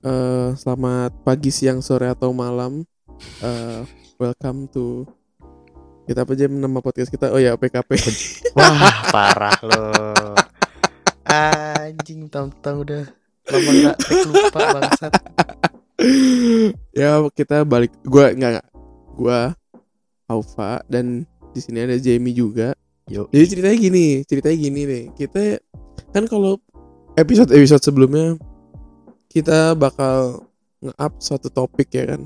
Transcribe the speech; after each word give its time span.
eh, 0.00 0.48
selamat 0.56 1.12
pagi, 1.24 1.52
siang, 1.52 1.84
sore 1.84 2.08
atau 2.08 2.32
malam. 2.32 2.84
Eh, 3.44 3.80
welcome 4.16 4.68
to 4.72 5.04
kita 6.08 6.26
apa 6.26 6.32
aja 6.34 6.50
nama 6.50 6.80
podcast 6.82 7.12
kita? 7.12 7.30
Oh 7.30 7.38
ya 7.38 7.54
PKP. 7.54 7.90
Wah, 8.56 9.12
parah 9.14 9.54
lo. 9.62 9.92
Anjing, 11.28 12.26
tahu-tahu 12.26 12.82
udah 12.82 13.04
lama 13.50 13.70
nggak 13.70 13.96
lupa 14.26 14.60
bangsat. 14.74 15.12
ya 16.96 17.22
kita 17.30 17.62
balik. 17.62 17.94
Gua 18.02 18.32
nggak 18.34 18.50
nggak. 18.58 18.68
Gua 19.14 19.54
Alfa 20.26 20.82
dan 20.90 21.28
di 21.54 21.60
sini 21.62 21.86
ada 21.86 21.94
Jamie 22.00 22.34
juga. 22.34 22.74
Yuk. 23.06 23.30
Jadi 23.30 23.46
ceritanya 23.46 23.76
gini, 23.78 24.06
ceritanya 24.26 24.56
gini 24.58 24.80
nih. 24.86 25.04
Kita 25.14 25.42
kan 26.10 26.26
kalau 26.26 26.58
episode-episode 27.14 27.82
sebelumnya 27.82 28.34
kita 29.30 29.78
bakal 29.78 30.44
nge-up 30.82 31.12
suatu 31.22 31.48
topik 31.48 31.88
ya 31.94 32.04
kan? 32.14 32.22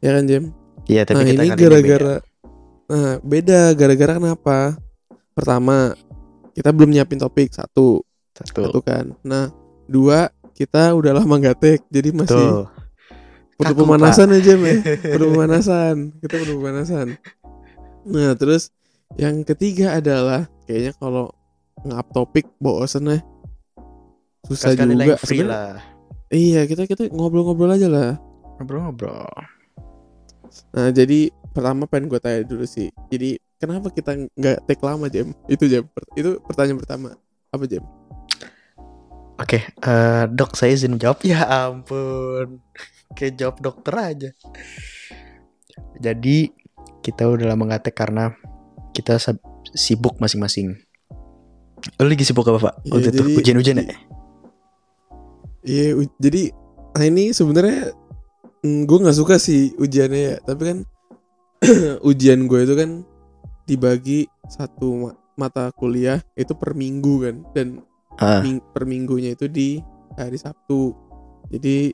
Ya 0.00 0.16
kan 0.16 0.24
Jam? 0.24 0.44
Iya, 0.90 1.06
tapi 1.06 1.22
nah 1.22 1.24
kita 1.28 1.30
ini 1.30 1.50
kali 1.50 1.50
beda. 1.54 1.62
gara-gara 1.62 2.16
nah 2.90 3.22
beda 3.22 3.60
gara-gara 3.78 4.12
kenapa 4.18 4.74
pertama 5.30 5.94
kita 6.58 6.74
belum 6.74 6.90
nyiapin 6.90 7.22
topik 7.22 7.54
satu 7.54 8.02
satu. 8.34 8.66
satu 8.66 8.78
kan 8.82 9.14
nah 9.22 9.54
dua 9.86 10.34
kita 10.58 10.90
udah 10.98 11.22
lama 11.22 11.38
nggak 11.38 11.58
take 11.62 11.86
jadi 11.86 12.10
masih 12.10 12.34
Tuh. 12.34 12.66
perlu 13.54 13.86
pemanasan 13.86 14.34
aja 14.34 14.58
men 14.58 14.82
perlu 15.14 15.30
pemanasan 15.30 16.10
kita 16.18 16.34
perlu 16.42 16.54
pemanasan 16.58 17.14
nah 18.10 18.34
terus 18.34 18.74
yang 19.14 19.46
ketiga 19.46 20.02
adalah 20.02 20.50
kayaknya 20.66 20.90
kalau 20.98 21.30
ngap 21.86 22.10
topik 22.10 22.50
bosen 22.58 23.06
ya 23.06 23.22
susah 24.50 24.74
Sekali 24.74 24.98
juga 24.98 25.14
Sebenarnya-. 25.22 25.99
Iya 26.30 26.64
kita 26.64 26.86
kita 26.86 27.10
ngobrol-ngobrol 27.10 27.74
aja 27.74 27.86
lah 27.86 28.10
Ngobrol-ngobrol. 28.56 29.30
Nah 30.76 30.92
jadi 30.92 31.32
pertama 31.50 31.88
pengen 31.88 32.12
gue 32.12 32.20
tanya 32.20 32.44
dulu 32.44 32.68
sih. 32.68 32.92
Jadi 33.08 33.40
kenapa 33.56 33.88
kita 33.88 34.28
nggak 34.36 34.68
take 34.68 34.84
lama 34.84 35.08
jam? 35.08 35.32
Itu 35.48 35.64
jam. 35.64 35.88
Itu 36.12 36.44
pertanyaan 36.44 36.76
pertama. 36.76 37.16
Apa 37.48 37.64
jam? 37.64 37.80
Oke, 39.40 39.64
eh, 39.64 40.24
dok 40.28 40.52
saya 40.52 40.76
izin 40.76 41.00
jawab. 41.00 41.24
Ya 41.30 41.40
ampun, 41.48 42.60
kayak 43.16 43.40
jawab 43.40 43.56
dokter 43.64 43.94
aja. 43.96 44.30
Jadi 45.96 46.52
kita 47.00 47.24
udah 47.24 47.56
lama 47.56 47.64
nggak 47.64 47.88
take 47.88 47.96
karena 47.96 48.36
kita 48.92 49.16
sibuk 49.72 50.20
masing-masing. 50.20 50.76
Lo 51.96 52.04
lagi 52.04 52.28
sibuk 52.28 52.44
apa 52.44 52.60
pak? 52.60 52.74
Iya, 52.84 52.92
Waktu 52.92 53.08
itu 53.08 53.22
jadi- 53.24 53.36
ujian-ujian 53.40 53.76
ya? 53.80 53.96
Iya. 55.60 55.92
jadi 56.16 56.42
nah 56.90 57.04
ini 57.04 57.30
sebenarnya 57.30 57.92
gue 58.62 58.98
nggak 59.00 59.18
suka 59.18 59.36
sih 59.36 59.72
ujiannya 59.76 60.20
ya. 60.20 60.36
Tapi 60.40 60.62
kan 60.64 60.78
ujian 62.10 62.44
gue 62.44 62.60
itu 62.62 62.74
kan 62.74 62.90
dibagi 63.64 64.24
satu 64.48 64.88
ma- 65.06 65.18
mata 65.36 65.70
kuliah 65.70 66.20
itu 66.34 66.52
per 66.52 66.74
minggu 66.74 67.14
kan 67.22 67.36
dan 67.52 67.68
Ah, 68.20 68.44
ming- 68.44 68.60
per 68.60 68.84
minggunya 68.84 69.32
itu 69.32 69.48
di 69.48 69.80
hari 70.12 70.36
Sabtu. 70.36 70.92
Jadi 71.48 71.88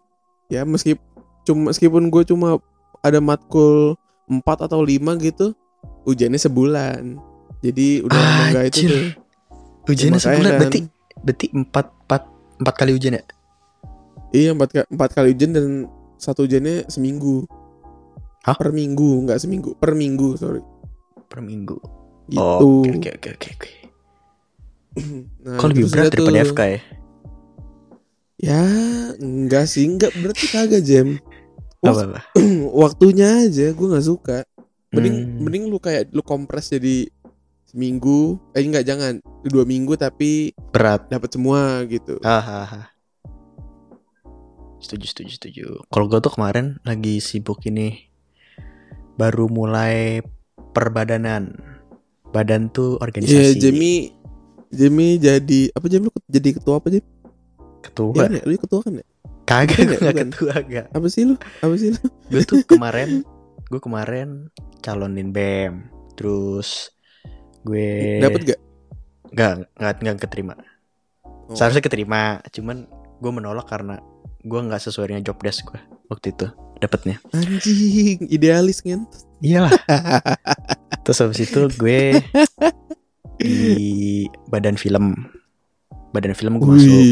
ya 0.48 0.66
meski 0.66 0.98
cuma 1.42 1.70
meskipun 1.70 2.10
gue 2.10 2.22
cuma 2.24 2.58
ada 2.98 3.22
matkul 3.22 3.94
4 4.26 4.66
atau 4.66 4.82
5 4.82 5.14
gitu, 5.18 5.54
ujiannya 6.02 6.40
sebulan. 6.40 7.14
Jadi 7.62 8.02
udah 8.02 8.18
lama 8.18 8.42
nggak 8.50 8.66
itu 8.68 8.78
tuh. 8.84 9.04
ujiannya 9.86 10.18
Ya, 10.18 10.24
sebulan 10.26 10.50
kan, 10.50 10.58
berarti 10.58 10.78
berarti 11.22 11.46
empat 11.54 11.86
empat 12.02 12.22
empat 12.58 12.74
kali 12.74 12.90
ujian 12.90 13.14
ya? 13.14 13.22
Iya 14.30 14.52
empat, 14.52 14.86
empat 14.86 15.10
kali 15.12 15.32
ujian 15.32 15.52
dan 15.52 15.66
satu 16.16 16.44
ujiannya 16.44 16.86
seminggu. 16.86 17.46
Hah? 18.42 18.54
Per 18.54 18.70
minggu 18.70 19.24
nggak 19.24 19.38
seminggu, 19.38 19.74
per 19.74 19.92
minggu 19.92 20.34
sorry. 20.34 20.62
per 21.26 21.42
minggu. 21.42 21.74
Gitu. 22.26 22.38
Oh, 22.38 22.82
Oke 22.82 23.10
oke 23.12 23.28
oke 23.34 23.48
oke. 23.52 23.70
Nah, 25.42 25.58
Kok 25.58 25.66
lebih 25.68 25.84
berat 25.88 26.08
daripada 26.08 26.38
tuh. 26.38 26.48
FK 26.48 26.60
ya? 26.64 26.80
Ya 28.38 28.62
enggak 29.16 29.64
sih, 29.66 29.84
enggak 29.84 30.14
berarti 30.14 30.46
kagak 30.46 30.82
jam. 30.82 31.18
Apa 31.80 32.00
apa? 32.04 32.20
Waktunya 32.82 33.44
aja 33.44 33.66
gue 33.70 33.86
nggak 33.86 34.06
suka. 34.06 34.38
mending 34.88 35.16
Hmm. 35.18 35.42
mending 35.42 35.64
lu 35.66 35.76
kayak 35.76 36.08
lu 36.08 36.22
kompres 36.22 36.70
jadi 36.70 37.10
seminggu 37.66 38.38
eh 38.54 38.62
enggak 38.62 38.86
jangan 38.86 39.18
dua 39.44 39.66
minggu 39.66 39.92
tapi 39.92 40.54
berat. 40.70 41.10
dapat 41.10 41.26
semua 41.28 41.82
gitu 41.84 42.16
Hahaha. 42.22 42.86
Setuju, 44.76 45.04
setuju, 45.08 45.30
setuju. 45.32 45.66
Kalau 45.88 46.06
gue 46.06 46.20
tuh 46.20 46.32
kemarin 46.32 46.76
lagi 46.84 47.18
sibuk 47.18 47.64
ini, 47.64 48.06
baru 49.16 49.48
mulai 49.48 50.20
perbadanan. 50.72 51.56
Badan 52.30 52.68
tuh 52.68 53.00
Iya 53.00 53.02
organisasi. 53.02 53.56
Jamie 53.56 54.12
Jamie 54.68 55.16
jadi 55.16 55.72
apa 55.72 55.86
Jamie 55.88 56.10
lu 56.10 56.20
jadi 56.28 56.48
ketua 56.58 56.76
apa 56.82 56.92
Jamie? 56.92 57.08
ketua. 57.80 58.12
Iya 58.12 58.22
kan 58.28 58.36
ya? 58.36 58.42
Lu 58.44 58.52
ketua 58.58 58.80
kan 58.82 58.92
ya? 59.00 59.06
Kagak, 59.46 59.78
Bukan 59.78 59.86
gue 59.86 59.96
ya? 59.96 60.02
gak 60.10 60.16
ketua 60.26 60.54
gak. 60.66 60.86
Apa 60.90 61.06
sih 61.06 61.22
lu? 61.22 61.34
Apa 61.62 61.74
sih 61.78 61.88
lu? 61.94 62.02
Gue 62.28 62.42
tuh 62.42 62.58
kemarin, 62.70 63.22
gue 63.70 63.80
kemarin 63.80 64.28
calonin 64.82 65.30
bem. 65.30 65.86
Terus 66.18 66.90
gue 67.62 68.20
Dapat 68.20 68.40
gak? 68.42 68.60
Gak, 69.32 69.52
gak, 69.78 69.94
gak 70.02 70.18
keterima. 70.18 70.58
Oh. 71.46 71.54
Seharusnya 71.54 71.80
keterima, 71.80 72.42
cuman 72.50 72.90
gue 73.22 73.32
menolak 73.32 73.70
karena 73.70 74.02
gue 74.46 74.60
nggak 74.62 74.78
sesuai 74.80 75.10
dengan 75.10 75.22
job 75.22 75.38
desk 75.38 75.66
gue 75.66 75.80
waktu 76.06 76.30
itu 76.30 76.46
dapatnya. 76.76 77.18
Anjing, 77.32 78.28
idealis 78.28 78.78
kan? 78.80 79.08
Iyalah. 79.38 79.72
Terus 81.04 81.18
habis 81.18 81.40
itu 81.42 81.60
gue 81.72 82.20
di 83.36 83.56
badan 84.46 84.76
film. 84.76 85.12
Badan 86.10 86.32
film 86.32 86.56
gue 86.56 86.68
masuk. 86.68 87.02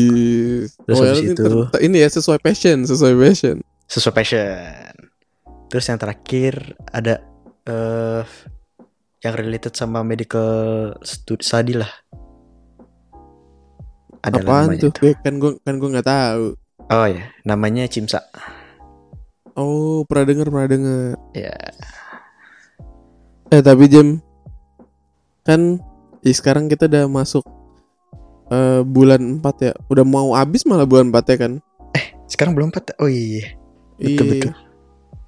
Terus 0.80 0.96
Oh, 0.96 1.04
habis 1.04 1.32
itu- 1.32 1.68
ini 1.80 1.96
ya 1.98 2.08
sesuai 2.08 2.38
passion, 2.38 2.84
sesuai 2.84 3.14
passion. 3.14 3.56
sesuai 3.84 4.14
passion. 4.14 4.92
Terus 5.68 5.84
yang 5.86 5.98
terakhir 5.98 6.54
ada 6.88 7.20
eh 7.64 8.24
yang 9.20 9.34
related 9.34 9.72
sama 9.72 10.00
medical 10.00 10.46
stu- 11.00 11.40
study 11.40 11.74
lah. 11.74 11.88
Ada 14.20 14.40
Apaan 14.40 14.76
tuh? 14.76 14.88
itu. 14.88 15.12
Kan 15.20 15.36
gue 15.36 15.60
kan 15.60 15.74
gue 15.76 15.88
nggak 15.90 16.06
tahu. 16.06 16.56
Oh 16.92 17.06
ya, 17.08 17.32
namanya 17.48 17.88
Cimsa. 17.88 18.20
Oh, 19.54 20.04
pernah 20.04 20.28
denger, 20.28 20.46
pernah 20.50 20.68
denger. 20.68 21.14
Ya, 21.32 21.56
Eh 23.54 23.62
tapi 23.62 23.86
Jam 23.86 24.18
kan 25.44 25.78
ya 26.24 26.32
sekarang 26.32 26.66
kita 26.66 26.88
udah 26.88 27.06
masuk 27.06 27.44
eh, 28.50 28.82
bulan 28.82 29.38
4 29.38 29.64
ya. 29.64 29.72
Udah 29.86 30.04
mau 30.04 30.34
habis 30.34 30.66
malah 30.66 30.88
bulan 30.88 31.14
4 31.14 31.32
ya 31.32 31.36
kan. 31.38 31.52
sekarang 32.24 32.56
belum 32.56 32.72
empat. 32.72 32.98
Oh 32.98 33.06
iya, 33.06 33.54
betul 34.00 34.24
Iya, 34.26 34.32
betul. 34.32 34.52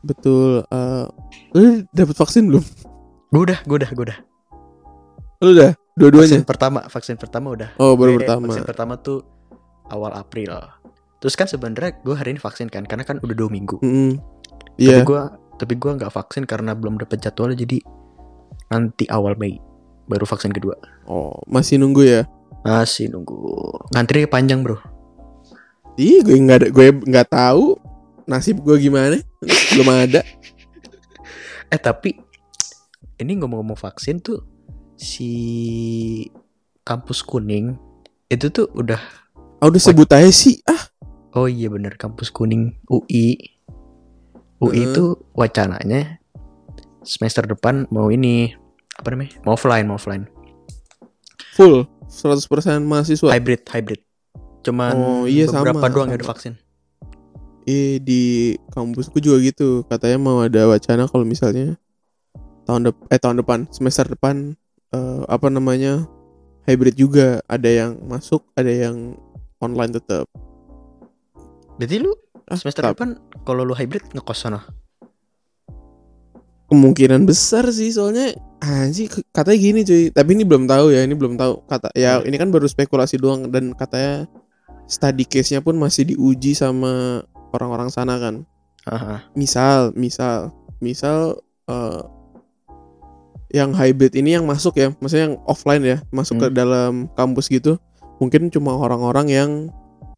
Betul. 0.06 0.52
Eh, 0.66 1.04
lu 1.54 1.64
dapet 1.94 2.16
vaksin 2.18 2.50
belum? 2.50 2.64
Gue 3.30 3.42
udah, 3.52 3.58
gue 3.62 3.76
udah, 3.84 3.90
gue 3.94 4.04
udah. 4.10 4.18
Lu 5.44 5.50
udah 5.54 5.70
dua-duanya. 5.94 6.40
Vaksin 6.40 6.48
pertama, 6.48 6.80
vaksin 6.90 7.16
pertama 7.20 7.46
udah. 7.54 7.70
Oh, 7.78 7.94
baru 7.94 8.16
Gue 8.16 8.26
pertama. 8.26 8.50
Vaksin 8.50 8.66
pertama 8.66 8.94
tuh 8.98 9.22
awal 9.86 10.16
April. 10.18 10.50
Terus 11.16 11.34
kan 11.34 11.48
sebenarnya 11.48 11.96
gue 12.04 12.14
hari 12.14 12.36
ini 12.36 12.40
vaksin 12.40 12.68
kan, 12.68 12.84
karena 12.84 13.02
kan 13.02 13.16
udah 13.24 13.36
dua 13.36 13.48
minggu. 13.48 13.80
Mm-mm. 13.80 14.20
Tapi 14.76 14.84
Iya. 14.92 15.00
gue, 15.02 15.22
tapi 15.56 15.74
gue 15.74 15.90
nggak 15.96 16.12
vaksin 16.12 16.44
karena 16.44 16.76
belum 16.76 17.00
dapet 17.00 17.24
jadwal 17.24 17.56
jadi 17.56 17.80
nanti 18.68 19.08
awal 19.08 19.32
Mei 19.40 19.56
baru 20.06 20.28
vaksin 20.28 20.52
kedua. 20.52 20.76
Oh, 21.08 21.40
masih 21.48 21.80
nunggu 21.80 22.04
ya. 22.04 22.22
Masih 22.62 23.08
nunggu. 23.08 23.38
Ngantri 23.94 24.28
panjang 24.28 24.60
bro. 24.60 24.76
Ih, 25.96 26.20
gue 26.20 26.36
nggak 26.36 26.58
ada, 26.60 26.68
gue 26.68 26.86
nggak 26.92 27.28
tahu 27.32 27.80
nasib 28.28 28.60
gue 28.60 28.76
gimana. 28.76 29.16
belum 29.72 29.88
ada. 29.88 30.20
Eh 31.66 31.82
tapi 31.82 32.14
ini 33.18 33.32
ngomong-ngomong 33.42 33.74
vaksin 33.74 34.22
tuh 34.22 34.38
si 34.94 35.30
kampus 36.86 37.26
kuning 37.26 37.74
itu 38.30 38.46
tuh 38.54 38.70
udah 38.70 39.02
Ah, 39.58 39.66
udah 39.66 39.80
sebut 39.80 40.06
aja 40.12 40.28
sih. 40.28 40.60
Ah, 40.62 40.78
oh 41.36 41.46
iya 41.46 41.68
bener 41.68 41.94
kampus 42.00 42.32
kuning 42.32 42.74
UI 42.88 43.36
UI 44.58 44.72
Heeh. 44.72 44.88
itu 44.90 45.04
wacananya 45.36 46.18
semester 47.04 47.44
depan 47.44 47.84
mau 47.92 48.08
ini 48.08 48.56
apa 48.96 49.12
namanya 49.12 49.36
mau 49.44 49.54
offline 49.54 49.84
mau 49.84 50.00
offline 50.00 50.24
full 51.52 51.84
100% 52.08 52.48
mahasiswa. 52.82 53.28
hybrid 53.30 53.62
hybrid 53.68 54.00
cuman 54.64 54.92
Oh, 54.96 55.24
iya, 55.28 55.46
beberapa 55.46 55.78
sama, 55.78 55.92
doang 55.92 56.08
yang 56.10 56.18
sama. 56.18 56.22
udah 56.24 56.30
vaksin 56.34 56.54
Eh 57.66 57.98
di 57.98 58.54
kampusku 58.70 59.18
juga 59.18 59.42
gitu. 59.42 59.82
Katanya 59.90 60.22
mau 60.22 60.38
ada 60.38 60.70
wacana 60.70 61.10
kalau 61.10 61.26
misalnya 61.26 61.74
tahun 62.62 62.86
dep 62.86 62.96
eh 63.10 63.18
tahun 63.18 63.42
depan 63.42 63.66
semester 63.74 64.06
depan 64.06 64.54
eh, 64.94 65.22
apa 65.26 65.50
namanya 65.50 66.06
hybrid 66.62 66.94
juga 66.94 67.42
ada 67.50 67.66
yang 67.66 67.98
masuk 68.06 68.46
ada 68.54 68.70
yang 68.70 69.18
online 69.58 69.98
tetap 69.98 70.30
berarti 71.76 71.96
lu 71.98 72.12
Ah, 72.46 72.54
semester 72.54 72.78
tap- 72.80 72.94
depan 72.94 73.18
kalau 73.42 73.62
lu 73.62 73.74
hybrid 73.74 74.06
ngekos 74.08 74.38
sana. 74.40 74.62
kemungkinan 76.66 77.22
besar 77.24 77.70
sih 77.70 77.88
soalnya 77.88 78.34
anjing 78.58 79.06
ke- 79.06 79.22
katanya 79.30 79.54
gini 79.56 79.80
cuy 79.82 80.02
tapi 80.10 80.34
ini 80.34 80.42
belum 80.42 80.66
tahu 80.66 80.90
ya 80.90 81.00
ini 81.00 81.14
belum 81.14 81.34
tahu 81.34 81.62
kata 81.64 81.94
ya 81.94 82.18
Hmm. 82.18 82.26
ini 82.26 82.36
kan 82.36 82.50
baru 82.50 82.66
spekulasi 82.66 83.16
doang 83.16 83.46
dan 83.46 83.70
katanya 83.72 84.26
study 84.86 85.22
case-nya 85.22 85.58
pun 85.60 85.74
masih 85.74 86.06
diuji 86.08 86.54
sama 86.54 87.22
orang-orang 87.52 87.86
sana 87.86 88.18
kan 88.18 88.42
Aha. 88.84 89.30
misal 89.32 89.94
misal 89.94 90.50
misal 90.76 91.38
eh, 91.64 92.02
yang 93.52 93.70
hybrid 93.70 94.10
ini 94.12 94.34
yang 94.34 94.42
masuk 94.44 94.74
ya 94.74 94.90
maksudnya 94.96 95.24
yang 95.24 95.36
offline 95.44 95.82
ya 95.82 96.02
masuk 96.10 96.34
ke 96.36 96.46
Hmm. 96.46 96.56
dalam 96.56 96.92
kampus 97.12 97.46
gitu 97.46 97.78
mungkin 98.18 98.50
cuma 98.50 98.74
orang-orang 98.74 99.26
yang 99.28 99.50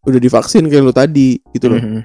udah 0.08 0.18
divaksin 0.18 0.64
kayak 0.64 0.82
lu 0.82 0.90
tadi 0.90 1.36
gitu 1.50 1.68
loh 1.68 1.78
Mhm. 1.78 2.00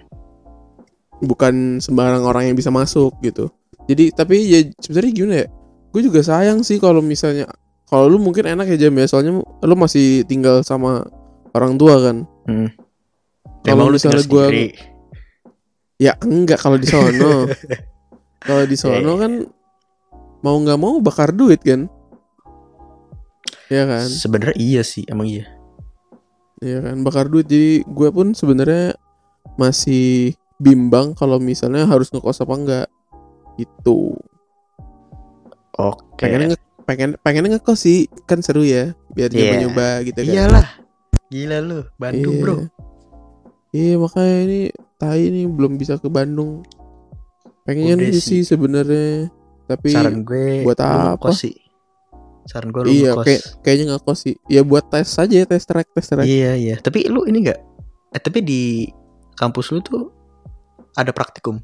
bukan 1.22 1.54
sembarang 1.80 2.22
orang 2.22 2.44
yang 2.46 2.56
bisa 2.56 2.68
masuk 2.68 3.16
gitu 3.20 3.48
jadi 3.86 4.12
tapi 4.12 4.44
ya 4.44 4.60
sebenarnya 4.78 5.12
gimana 5.12 5.36
ya 5.38 5.48
gue 5.90 6.02
juga 6.02 6.20
sayang 6.20 6.62
sih 6.62 6.78
kalau 6.78 7.00
misalnya 7.00 7.48
kalau 7.86 8.08
lu 8.08 8.18
mungkin 8.18 8.44
enak 8.46 8.68
ya 8.68 8.78
jam 8.78 8.94
ya 8.94 9.06
soalnya 9.06 9.32
lu 9.40 9.76
masih 9.76 10.24
tinggal 10.24 10.60
sama 10.62 11.08
orang 11.52 11.76
tua 11.76 11.96
kan 12.02 12.18
Hmm. 12.44 12.68
Kalau 13.64 13.88
misalnya 13.88 14.20
gua- 14.26 14.52
sendiri. 14.52 14.76
ya 15.96 16.12
enggak 16.20 16.60
kalau 16.60 16.76
di 16.76 16.84
sono 16.84 17.48
kalau 18.44 18.64
di 18.66 18.76
sono 18.76 19.00
Iya, 19.00 19.08
iya. 19.08 19.16
kan 19.18 19.34
mau 20.42 20.60
nggak 20.60 20.76
mau 20.76 21.00
bakar 21.00 21.32
duit 21.32 21.64
kan 21.64 21.88
ya 23.70 23.86
kan 23.86 24.04
Sebenarnya 24.04 24.58
iya 24.58 24.82
sih, 24.82 25.08
emang 25.08 25.24
iya. 25.26 25.48
Ya 26.64 26.80
kan 26.80 27.04
bakar 27.04 27.28
duit 27.28 27.46
jadi 27.46 27.84
gue 27.84 28.10
pun 28.10 28.32
sebenarnya 28.32 28.96
masih 29.60 30.32
bimbang 30.58 31.12
kalau 31.12 31.36
misalnya 31.38 31.84
harus 31.84 32.08
ngekos 32.10 32.40
apa 32.40 32.54
enggak 32.56 32.88
itu 33.60 34.16
Oke. 35.76 36.22
pengen 36.22 36.54
nge 36.54 36.58
pengen 36.84 37.10
pengen 37.20 37.50
ngekos 37.50 37.80
sih 37.80 38.00
kan 38.24 38.40
seru 38.40 38.64
ya 38.64 38.94
biar 39.12 39.30
Iya. 39.30 39.38
nyoba 39.38 39.56
nyoba 39.60 39.88
gitu 40.06 40.20
kan 40.22 40.34
Iyalah. 40.34 40.68
Gila 41.28 41.58
lu, 41.60 41.80
Bandung, 41.98 42.36
Iya. 42.38 42.42
Bro. 42.46 42.56
iya 43.74 43.94
makanya 43.98 44.38
ini 44.46 44.60
tai 44.96 45.22
ini 45.26 45.50
belum 45.50 45.76
bisa 45.76 45.98
ke 45.98 46.06
Bandung 46.06 46.62
pengen 47.66 47.98
Udah 47.98 48.14
sih 48.16 48.46
sebenarnya 48.46 49.34
tapi 49.66 49.90
Saran 49.90 50.22
gue 50.22 50.62
buat 50.62 50.78
apa? 50.78 51.18
ngekos 51.18 51.38
sih. 51.42 51.56
Saran 52.44 52.70
gue 52.70 52.82
lu 52.82 52.90
iya 52.90 53.12
ngekos. 53.12 53.26
kayak 53.26 53.42
kayaknya 53.60 53.86
ngekos 53.92 54.20
sih 54.22 54.36
ya 54.48 54.62
buat 54.62 54.86
tes 54.86 55.08
saja 55.08 55.34
ya 55.34 55.46
tes 55.46 55.64
track 55.64 55.88
tes 55.90 56.06
track 56.06 56.24
Iya, 56.24 56.52
iya. 56.54 56.76
Tapi 56.78 57.08
lu 57.08 57.24
ini 57.24 57.42
enggak 57.42 57.60
eh, 58.10 58.20
tapi 58.20 58.40
di 58.40 58.88
kampus 59.34 59.70
lu 59.70 59.80
tuh 59.80 60.12
ada 60.94 61.10
praktikum. 61.10 61.58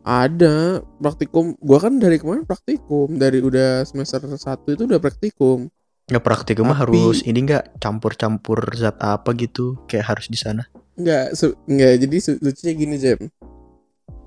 ada 0.00 0.80
praktikum 0.96 1.52
gua 1.58 1.78
kan 1.78 1.96
dari 1.96 2.16
kemarin 2.16 2.42
praktikum 2.42 3.12
dari 3.14 3.38
udah 3.38 3.84
semester 3.84 4.24
1 4.24 4.40
itu 4.66 4.82
udah 4.82 4.96
praktikum 4.96 5.68
Nggak 6.06 6.24
praktikum 6.24 6.64
mah 6.66 6.80
Tapi- 6.80 6.96
harus 6.96 7.20
ini 7.22 7.44
enggak 7.44 7.76
campur-campur 7.76 8.72
zat 8.72 8.96
apa 8.96 9.28
gitu 9.34 9.76
kayak 9.84 10.08
harus 10.08 10.24
di 10.26 10.40
sana. 10.40 10.64
Enggak, 10.96 11.36
se- 11.36 11.52
enggak. 11.64 12.00
Jadi 12.00 12.16
lucunya 12.40 12.72
gini, 12.74 12.96
Jam. 12.96 13.20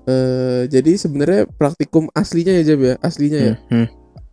Eh, 0.06 0.62
jadi 0.68 0.94
sebenarnya 0.94 1.50
praktikum 1.50 2.06
aslinya 2.12 2.54
ya, 2.54 2.62
Jam 2.64 2.78
ya. 2.80 2.94
Aslinya 3.02 3.38
ya. 3.40 3.54
Hmm, 3.66 3.82
hmm. 3.82 3.86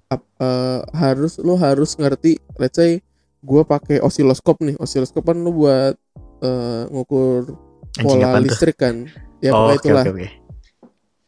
Eh, 0.09 0.81
harus 0.97 1.37
lo 1.37 1.53
harus 1.53 1.93
ngerti, 1.93 2.41
let's 2.57 2.81
say 2.81 2.97
gua 3.45 3.61
pakai 3.61 4.01
osiloskop 4.01 4.57
nih. 4.65 4.73
Osiloskop 4.81 5.21
kan 5.21 5.37
lo 5.37 5.53
buat 5.53 5.93
eh, 6.41 6.83
ngukur 6.89 7.53
pola 8.01 8.41
tuh? 8.41 8.49
listrik 8.49 8.73
kan. 8.81 9.05
Ya 9.37 9.53
oh, 9.53 9.69
itulah. 9.69 10.01
oke 10.01 10.09
oke. 10.17 10.27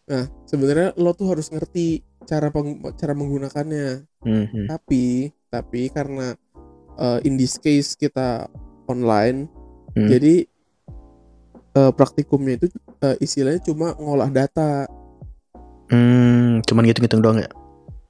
Nah, 0.09 0.25
sebenarnya 0.49 0.97
lo 0.97 1.13
tuh 1.13 1.29
harus 1.29 1.53
ngerti 1.53 2.01
cara 2.25 2.49
peng- 2.49 2.81
cara 2.97 3.13
menggunakannya. 3.13 4.09
Hmm, 4.25 4.45
hmm. 4.49 4.65
Tapi 4.65 5.29
tapi 5.53 5.81
karena 5.93 6.33
eh, 6.97 7.19
in 7.21 7.37
this 7.37 7.61
case 7.61 7.93
kita 7.93 8.49
online, 8.89 9.45
Hmm. 9.93 10.09
jadi 10.09 10.49
eh, 11.77 11.91
praktikumnya 11.93 12.57
itu 12.57 12.67
eh, 13.05 13.15
istilahnya 13.21 13.61
cuma 13.61 13.93
ngolah 13.93 14.33
data, 14.33 14.89
Hmm, 15.91 16.63
cuman 16.63 16.87
ngitung-ngitung 16.87 17.19
doang 17.19 17.43
ya? 17.43 17.51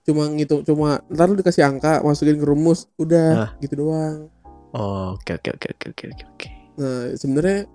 Cuma 0.01 0.25
ngitung, 0.27 0.65
cuma 0.65 0.99
ntar 1.07 1.29
lu 1.29 1.37
dikasih 1.37 1.61
angka, 1.61 2.01
masukin 2.01 2.37
ke 2.37 2.45
rumus, 2.45 2.89
udah 2.95 3.27
Ah. 3.35 3.49
gitu 3.59 3.77
doang. 3.79 4.27
Oh, 4.71 5.13
oke 5.13 5.35
oke 5.35 5.49
oke 5.51 5.67
oke 5.75 5.85
oke 5.91 6.23
oke. 6.25 6.47
Nah 6.79 7.11
sebenarnya 7.13 7.67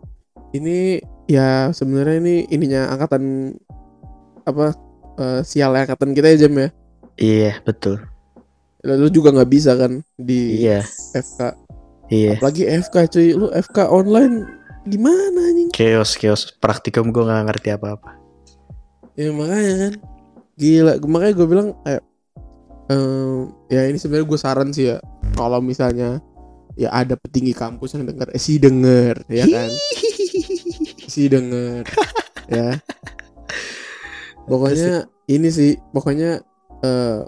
ini 0.53 0.99
ya 1.27 1.69
sebenarnya 1.71 2.17
ini 2.19 2.35
ininya 2.49 2.89
angkatan 2.89 3.55
apa 4.43 4.73
eh, 5.17 5.41
sial 5.43 5.73
angkatan 5.73 6.13
kita 6.13 6.33
ya 6.33 6.47
jam 6.47 6.55
ya. 6.57 6.69
Iya, 7.17 7.53
betul. 7.63 8.01
Lalu 8.85 9.09
juga 9.09 9.33
nggak 9.33 9.51
bisa 9.51 9.73
kan 9.75 10.05
di 10.15 10.63
Iya, 10.63 10.85
FK, 11.13 11.41
iya. 12.09 12.37
apalagi 12.37 12.69
FK 12.69 12.95
cuy, 13.09 13.29
lu 13.33 13.49
FK 13.51 13.89
online 13.89 14.47
gimana 14.85 15.41
anjing? 15.43 15.73
Chaos, 15.73 16.15
chaos. 16.15 16.53
Praktikum 16.57 17.11
gue 17.11 17.25
nggak 17.25 17.45
ngerti 17.49 17.69
apa-apa. 17.73 18.15
Ya 19.17 19.33
makanya 19.33 19.75
kan 19.81 19.93
Gila 20.57 20.93
Makanya 21.01 21.35
gue 21.35 21.47
bilang 21.49 21.69
kayak 21.83 22.05
em, 22.89 23.51
Ya 23.69 23.87
ini 23.87 23.99
sebenarnya 23.99 24.27
gue 24.27 24.39
saran 24.39 24.71
sih 24.71 24.91
ya. 24.95 24.99
Kalau 25.35 25.59
misalnya 25.61 26.21
Ya 26.77 26.93
ada 26.93 27.17
petinggi 27.17 27.57
kampus 27.57 27.97
yang 27.97 28.05
denger 28.05 28.29
Eh 28.33 28.41
sih 28.41 28.61
denger 28.61 29.25
Ya 29.33 29.49
kan? 29.49 29.71
Si 31.13 31.31
denger 31.31 31.87
Ya. 32.47 32.79
Pokoknya 34.45 35.09
Ini 35.27 35.49
sih 35.49 35.79
Pokoknya 35.91 36.43
eh 36.85 37.21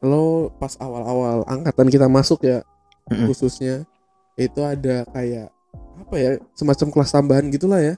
Lo 0.00 0.48
pas 0.56 0.74
awal-awal 0.80 1.44
Angkatan 1.44 1.92
kita 1.92 2.08
masuk 2.08 2.42
ya 2.42 2.64
Mm-mm. 3.12 3.28
Khususnya 3.28 3.84
Itu 4.34 4.64
ada 4.64 5.04
kayak 5.12 5.52
Apa 6.00 6.14
ya 6.16 6.30
Semacam 6.56 6.88
kelas 6.88 7.12
tambahan 7.12 7.52
gitulah 7.52 7.78
ya. 7.78 7.94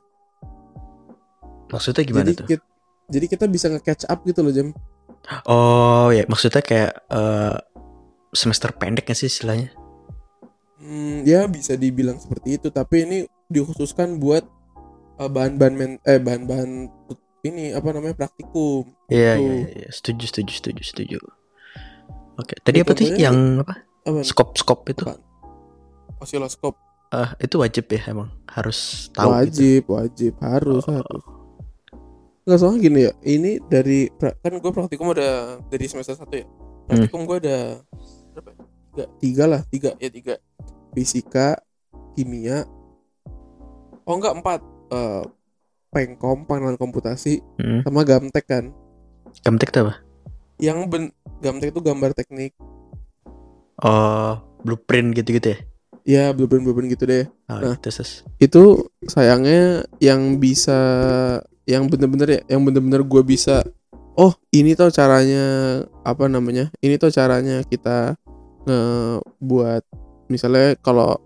Maksudnya 1.71 2.05
gimana 2.05 2.29
jadi 2.29 2.33
tuh? 2.37 2.47
kita, 2.53 2.65
jadi 3.09 3.27
kita 3.33 3.45
bisa 3.49 3.67
nge-catch 3.73 4.05
up 4.05 4.21
gitu 4.29 4.45
loh 4.45 4.53
Jam 4.53 4.69
Oh 5.47 6.11
ya, 6.11 6.27
maksudnya 6.27 6.61
kayak 6.61 6.93
eh, 7.09 7.57
semester 8.33 8.75
pendek 8.75 9.07
gak 9.07 9.17
sih 9.17 9.31
istilahnya? 9.31 9.71
Hmm, 10.83 11.23
ya 11.23 11.47
bisa 11.47 11.79
dibilang 11.79 12.19
seperti 12.19 12.59
itu, 12.59 12.69
tapi 12.69 13.07
ini 13.07 13.19
dikhususkan 13.47 14.19
buat 14.19 14.43
eh, 15.17 15.31
bahan-bahan 15.31 15.75
men- 15.75 16.03
eh 16.03 16.19
bahan-bahan 16.19 16.91
ini 17.43 17.71
apa 17.71 17.89
namanya 17.91 18.19
praktikum. 18.19 18.87
Iya, 19.07 19.39
Gitu. 19.39 19.47
iya, 19.47 19.67
iya. 19.79 19.89
Setuju, 19.91 20.25
setuju, 20.27 20.53
setuju, 20.59 20.83
setuju. 20.83 21.19
Oke, 22.35 22.55
tadi 22.63 22.81
Ya, 22.81 22.85
apa 22.85 22.93
sih 22.99 23.09
yang 23.15 23.63
apa? 23.63 23.75
Apa? 24.03 24.21
Skop-skop 24.27 24.89
itu? 24.91 25.07
Apa? 25.07 25.19
Osiloskop. 26.19 26.75
Ah, 27.13 27.37
itu 27.37 27.61
wajib 27.61 27.93
ya 27.93 28.09
emang 28.09 28.33
harus 28.49 29.11
tahu 29.13 29.29
gitu. 29.29 29.37
wajib, 29.37 29.83
wajib, 29.87 30.33
harus, 30.41 30.83
Oh. 30.89 30.97
harus. 30.97 31.23
Enggak 32.43 32.59
soalnya 32.59 32.81
gini 32.83 33.01
ya, 33.07 33.13
ini 33.23 33.63
dari 33.63 34.11
kan 34.19 34.53
gue 34.59 34.73
praktikum 34.75 35.15
ada 35.15 35.63
dari 35.71 35.87
semester 35.87 36.19
satu 36.19 36.35
ya. 36.35 36.47
Praktikum 36.91 37.23
gue 37.23 37.39
ada 37.39 37.59
berapa? 38.35 38.51
ya? 38.51 38.65
Tiga, 38.93 39.05
tiga 39.23 39.45
lah, 39.47 39.61
tiga 39.71 39.91
ya 40.03 40.11
tiga. 40.11 40.35
Fisika, 40.91 41.63
kimia. 42.19 42.67
Oh 44.03 44.19
enggak 44.19 44.35
empat. 44.43 44.61
Eh, 44.91 45.25
pengkom, 45.93 46.45
pengenalan 46.45 46.77
komputasi, 46.77 47.39
Hmm. 47.63 47.87
sama 47.87 48.03
gamtek 48.03 48.45
kan. 48.45 48.65
Gamtek 49.47 49.71
tuh 49.71 49.87
apa? 49.87 49.95
Yang 50.59 50.79
ben 50.91 51.05
gamtek 51.41 51.71
itu 51.71 51.81
gambar 51.81 52.11
teknik. 52.13 52.53
Oh, 53.79 54.43
blueprint 54.63 55.15
gitu-gitu 55.15 55.55
ya? 55.55 55.59
Ya, 56.03 56.25
blueprint-blueprint 56.35 56.99
gitu 56.99 57.05
deh. 57.07 57.25
Oh, 57.47 57.63
Nah. 57.63 57.79
Itu 58.39 58.91
sayangnya 59.07 59.87
yang 60.03 60.43
bisa 60.43 60.79
yang 61.65 61.87
bener-bener 61.87 62.29
ya, 62.29 62.41
yang 62.57 62.63
bener-bener 62.63 63.03
gue 63.03 63.23
bisa 63.23 63.63
oh, 64.13 64.35
ini 64.53 64.75
tuh 64.75 64.93
caranya 64.93 65.45
apa 66.03 66.29
namanya? 66.29 66.69
Ini 66.79 67.01
tuh 67.01 67.09
caranya 67.09 67.65
kita 67.65 68.13
ngebuat 68.67 69.83
misalnya 70.29 70.77
kalau 70.81 71.17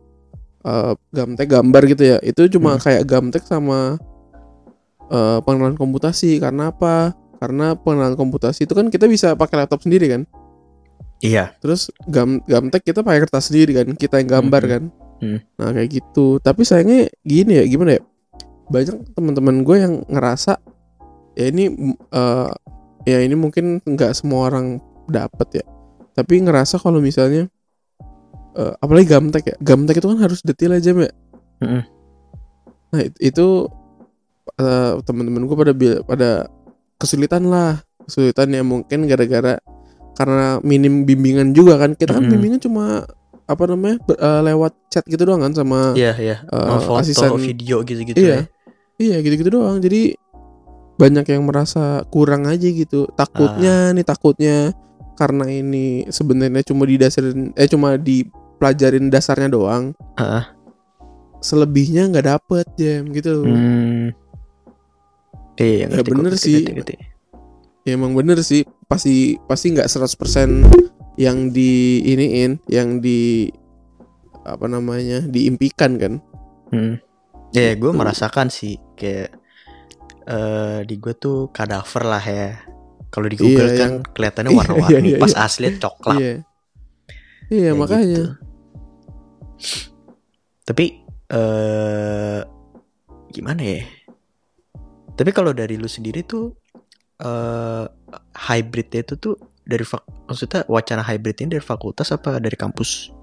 eh, 0.62 0.94
gamtek 1.10 1.46
gambar 1.46 1.82
gitu 1.86 2.02
ya. 2.04 2.18
Itu 2.22 2.46
cuma 2.50 2.76
Hmm. 2.76 2.82
kayak 2.82 3.02
gamtek 3.06 3.42
sama 3.42 3.98
eh, 5.06 5.38
pengenalan 5.42 5.78
komputasi 5.78 6.42
karena 6.42 6.74
apa? 6.74 7.14
Karena 7.38 7.76
pengenalan 7.78 8.18
komputasi 8.18 8.66
itu 8.66 8.74
kan 8.74 8.90
kita 8.90 9.06
bisa 9.06 9.38
pakai 9.38 9.62
laptop 9.62 9.84
sendiri 9.84 10.10
kan. 10.10 10.22
Iya. 11.22 11.54
Terus 11.62 11.88
gam 12.10 12.42
gamtek 12.44 12.82
kita 12.84 13.00
pakai 13.00 13.24
kertas 13.24 13.48
sendiri 13.48 13.72
kan, 13.72 13.88
kita 13.94 14.18
yang 14.20 14.30
gambar 14.42 14.62
Mhm. 14.62 14.70
kan. 14.70 14.82
Hmm. 15.16 15.38
Nah 15.56 15.70
kayak 15.72 15.88
gitu. 15.90 16.36
Tapi 16.38 16.60
sayangnya 16.60 17.08
gini 17.22 17.56
ya, 17.56 17.64
gimana 17.64 17.96
ya? 17.96 18.02
Banyak 18.66 19.14
teman-teman 19.14 19.62
gue 19.62 19.76
yang 19.78 19.94
ngerasa 20.06 20.58
ya 21.34 21.46
ini 21.46 21.68
mm, 21.68 21.96
eh, 22.10 22.50
ya 23.06 23.18
ini 23.22 23.34
mungkin 23.34 23.78
nggak 23.80 24.12
semua 24.12 24.50
orang 24.50 24.78
dapat 25.06 25.62
ya. 25.62 25.64
Tapi 26.12 26.42
ngerasa 26.42 26.76
kalau 26.76 26.98
misalnya 26.98 27.46
eh, 28.52 28.72
apalagi 28.80 29.06
gamtek 29.06 29.44
ya, 29.44 29.56
gamtek 29.60 30.00
itu 30.00 30.08
kan 30.08 30.18
harus 30.18 30.40
detail 30.42 30.74
aja 30.74 30.90
ya. 30.90 31.12
Mhm. 31.62 31.82
Nah 32.90 33.00
it- 33.02 33.20
itu 33.20 33.68
eh, 34.56 34.92
teman-teman 35.02 35.44
gue 35.44 35.56
pada 35.56 35.72
pada 36.02 36.30
kesulitan 36.96 37.46
lah, 37.46 37.78
kesulitan 38.02 38.48
ya 38.50 38.64
mungkin 38.64 39.04
gara-gara 39.04 39.60
karena 40.16 40.58
minim 40.64 41.04
bimbingan 41.04 41.52
juga 41.52 41.76
kan. 41.76 41.92
Kita 41.92 42.16
kan 42.16 42.24
Mm-mm. 42.24 42.32
bimbingan 42.32 42.58
cuma 42.58 43.04
apa 43.46 43.62
namanya 43.68 44.02
ber- 44.02 44.18
eh, 44.18 44.40
lewat 44.42 44.72
chat 44.90 45.06
gitu 45.06 45.22
doang 45.22 45.38
kan 45.38 45.54
sama 45.54 45.94
iya. 45.94 46.16
Eh, 46.18 46.66
Mau 46.66 46.80
foto, 46.80 46.98
asisten- 46.98 47.38
video 47.38 47.84
gitu-gitu 47.84 48.18
Iya. 48.18 48.42
ya. 48.42 48.55
Iya 48.96 49.20
gitu-gitu 49.20 49.50
doang. 49.52 49.78
Jadi 49.78 50.16
banyak 50.96 51.26
yang 51.28 51.44
merasa 51.44 52.02
kurang 52.08 52.48
aja 52.48 52.64
gitu. 52.64 53.04
Takutnya 53.12 53.92
nih 53.92 54.06
takutnya 54.06 54.56
karena 55.16 55.44
ini 55.48 56.04
sebenarnya 56.08 56.64
cuma 56.64 56.84
didasarin 56.84 57.52
eh 57.52 57.68
cuma 57.68 57.96
dipelajarin 57.96 59.08
dasarnya 59.08 59.52
doang. 59.52 59.92
Heeh. 60.16 60.44
Selebihnya 61.40 62.08
nggak 62.10 62.26
dapet 62.26 62.66
jam 62.76 63.12
gitu. 63.12 63.44
Hmm. 63.44 64.12
Iya, 65.56 65.84
Ya, 65.84 65.86
ngerti 65.88 66.00
kok, 66.04 66.12
bener 66.12 66.32
ngerti, 66.36 66.40
sih. 66.44 66.54
ngerti, 66.60 66.72
ngerti. 66.76 66.94
Ya 67.86 67.92
emang 67.94 68.12
bener 68.12 68.42
sih 68.42 68.66
pasti 68.90 69.38
pasti 69.46 69.72
nggak 69.72 69.88
100% 69.88 70.66
yang 71.16 71.48
di 71.48 72.02
iniin 72.04 72.58
yang 72.68 73.00
di 73.00 73.48
apa 74.44 74.66
namanya 74.66 75.22
diimpikan 75.24 75.96
kan 75.96 76.12
Hmm. 76.66 76.98
Ya, 77.50 77.72
gue 77.72 77.86
Gitu. 77.86 77.94
merasakan 77.94 78.48
sih 78.48 78.76
kayak 78.94 79.30
eh 80.26 80.78
di 80.82 80.94
gue 80.96 81.14
tuh 81.14 81.50
kadaver 81.50 82.02
lah 82.02 82.22
ya. 82.22 82.50
Kalau 83.06 83.26
di 83.26 83.36
Google 83.36 83.70
Iya, 83.70 83.78
kan 83.78 83.90
yang- 83.96 84.04
kelihatannya 84.10 84.50
Iya, 84.50 84.58
warna-warni, 84.58 84.92
iya, 85.08 85.16
iya, 85.16 85.22
pas 85.22 85.32
iya. 85.32 85.40
asli 85.42 85.66
coklat. 85.76 86.18
iya 86.18 86.32
iya 87.48 87.70
Kayak 87.70 87.78
makanya 87.78 88.06
gitu. 88.06 88.24
Tapi 90.64 90.84
eh 91.28 92.40
gimana 93.30 93.62
ya? 93.62 93.80
Tapi 95.16 95.30
kalau 95.32 95.54
dari 95.54 95.78
lu 95.78 95.86
sendiri 95.86 96.22
tuh 96.22 96.52
eh 97.16 97.84
hybridnya 98.36 99.00
itu 99.00 99.14
tuh 99.16 99.34
dari 99.62 99.82
fak 99.82 100.04
maksudnya 100.26 100.62
wacana 100.66 101.00
hybrid 101.00 101.40
ini 101.40 101.56
dari 101.56 101.64
fakultas 101.64 102.10
apa 102.10 102.36
dari 102.36 102.54
kampus? 102.54 103.14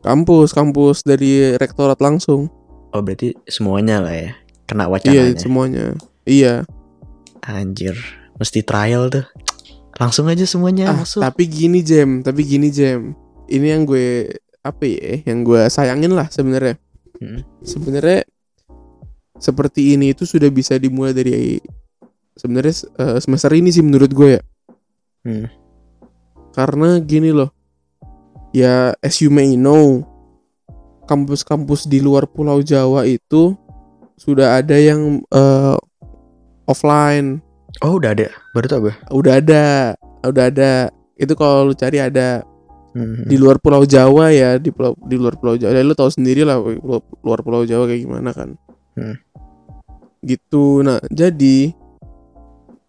kampus 0.00 0.56
kampus 0.56 1.04
dari 1.04 1.52
rektorat 1.56 2.00
langsung 2.00 2.48
Oh 2.90 3.00
berarti 3.00 3.34
semuanya 3.44 4.00
lah 4.00 4.12
ya 4.12 4.30
kena 4.64 4.84
iya 4.84 4.90
wacananya. 4.90 5.38
semuanya 5.38 5.84
iya 6.24 6.54
Anjir, 7.40 7.96
mesti 8.36 8.60
trial 8.60 9.08
tuh. 9.08 9.24
Langsung 9.96 10.28
aja 10.28 10.44
semuanya 10.44 10.92
ah 10.92 11.00
masuk. 11.00 11.20
tapi 11.20 11.44
gini 11.44 11.80
jam 11.80 12.20
tapi 12.20 12.44
gini 12.44 12.68
jam 12.68 13.12
ini 13.46 13.66
yang 13.68 13.84
gue 13.84 14.28
apa 14.60 14.84
ya 14.84 15.24
yang 15.24 15.42
gue 15.42 15.60
sayangin 15.66 16.12
lah 16.12 16.28
sebenarnya 16.28 16.76
Hmm. 17.16 17.44
sebenarnya 17.60 18.24
seperti 19.36 19.92
ini 19.92 20.12
itu 20.12 20.24
sudah 20.24 20.48
bisa 20.48 20.76
dimulai 20.76 21.12
dari 21.12 21.60
sebenarnya 22.32 22.74
eh, 22.96 23.18
semester 23.18 23.52
ini 23.52 23.68
sih 23.68 23.80
menurut 23.80 24.08
gue 24.08 24.30
ya 24.30 24.42
Hmm. 25.20 25.48
karena 26.50 26.96
gini 26.98 27.28
loh 27.28 27.52
ya 28.50 28.96
as 28.98 29.20
you 29.20 29.28
may 29.28 29.52
know 29.52 30.00
kampus-kampus 31.10 31.90
di 31.90 31.98
luar 31.98 32.30
Pulau 32.30 32.62
Jawa 32.62 33.02
itu 33.02 33.58
sudah 34.14 34.62
ada 34.62 34.78
yang 34.78 35.18
eh, 35.34 35.76
offline. 36.70 37.42
Oh 37.82 37.98
udah 37.98 38.14
ada, 38.14 38.30
baru 38.54 38.66
tau 38.70 38.80
gue. 38.86 38.94
udah 39.10 39.32
ada. 39.42 39.64
Udah 40.22 40.44
ada. 40.46 40.72
Itu 41.18 41.34
kalau 41.34 41.66
lu 41.66 41.74
cari 41.74 41.98
ada 41.98 42.46
Hmm. 42.90 43.22
di 43.22 43.38
luar 43.38 43.62
Pulau 43.62 43.86
Jawa 43.86 44.34
ya 44.34 44.58
di 44.58 44.74
pulau 44.74 44.98
di 45.06 45.14
luar 45.14 45.38
Pulau 45.38 45.54
Jawa. 45.54 45.70
Ya, 45.70 45.86
lu 45.86 45.94
tahu 45.94 46.10
sendiri 46.10 46.42
lah 46.42 46.58
luar 47.22 47.38
Pulau 47.46 47.62
Jawa 47.62 47.86
kayak 47.86 48.02
gimana 48.02 48.34
kan. 48.34 48.58
Hmm. 48.98 49.14
gitu. 50.26 50.82
Nah 50.82 50.98
jadi 51.06 51.70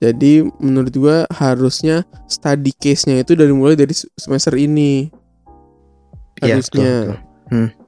jadi 0.01 0.41
menurut 0.57 0.89
gua 0.97 1.29
harusnya 1.29 2.01
study 2.25 2.73
case-nya 2.73 3.21
itu 3.21 3.37
dari 3.37 3.53
mulai 3.53 3.77
dari 3.77 3.93
semester 3.93 4.57
ini. 4.57 5.13
Iya, 6.41 6.57
harusnya. 6.57 6.91
betul, 7.05 7.21
betul. 7.45 7.80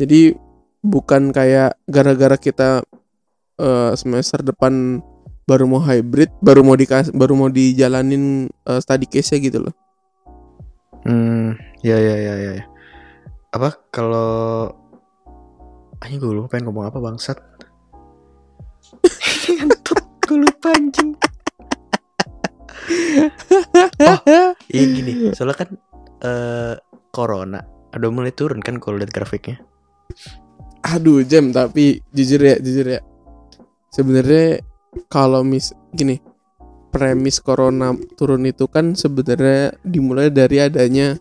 Jadi 0.00 0.36
bukan 0.84 1.32
kayak 1.32 1.78
gara-gara 1.88 2.36
kita 2.36 2.68
eh, 3.60 3.92
semester 3.96 4.42
depan 4.44 5.00
baru 5.44 5.68
mau 5.68 5.80
hybrid 5.80 6.32
baru 6.40 6.64
mau 6.64 6.76
dikas 6.76 7.12
baru 7.12 7.36
mau 7.36 7.48
dijalanin 7.52 8.48
eh, 8.48 8.80
study 8.80 9.06
case-nya 9.08 9.40
gitu 9.40 9.60
loh 9.68 9.74
Hmm, 11.04 11.52
ya 11.84 12.00
ya 12.00 12.16
ya 12.16 12.34
ya. 12.40 12.52
ya. 12.56 12.64
Apa 13.52 13.76
kalau 13.92 14.72
Anjing 16.04 16.20
gue 16.20 16.36
lupa 16.36 16.52
pengen 16.52 16.68
ngomong 16.68 16.84
apa 16.92 17.00
bangsat. 17.00 17.40
Gue 20.24 20.40
lupa 20.40 20.72
anjing. 20.72 21.16
Iya 24.72 24.84
gini, 24.92 25.12
soalnya 25.36 25.56
kan 25.64 25.68
eh 26.24 26.76
corona 27.12 27.60
udah 27.92 28.08
mulai 28.12 28.32
turun 28.32 28.60
kan 28.60 28.80
kalau 28.80 29.00
lihat 29.00 29.12
grafiknya. 29.12 29.60
Aduh 30.84 31.24
jam 31.24 31.48
tapi 31.48 32.04
jujur 32.12 32.40
ya 32.40 32.56
jujur 32.60 32.86
ya 32.86 33.00
sebenarnya 33.88 34.60
kalau 35.08 35.40
mis 35.40 35.72
gini 35.96 36.20
premis 36.92 37.40
corona 37.40 37.96
turun 38.14 38.44
itu 38.44 38.68
kan 38.68 38.92
sebenarnya 38.92 39.74
dimulai 39.82 40.28
dari 40.28 40.60
adanya 40.60 41.16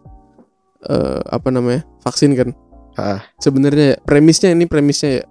eh, 0.83 1.21
apa 1.31 1.47
namanya 1.49 1.87
vaksin 2.03 2.35
kan 2.35 2.51
Ah. 2.93 3.25
sebenarnya 3.41 3.97
ya, 3.97 3.97
premisnya 4.05 4.53
ini 4.53 4.69
premisnya 4.69 5.17
ya 5.17 5.23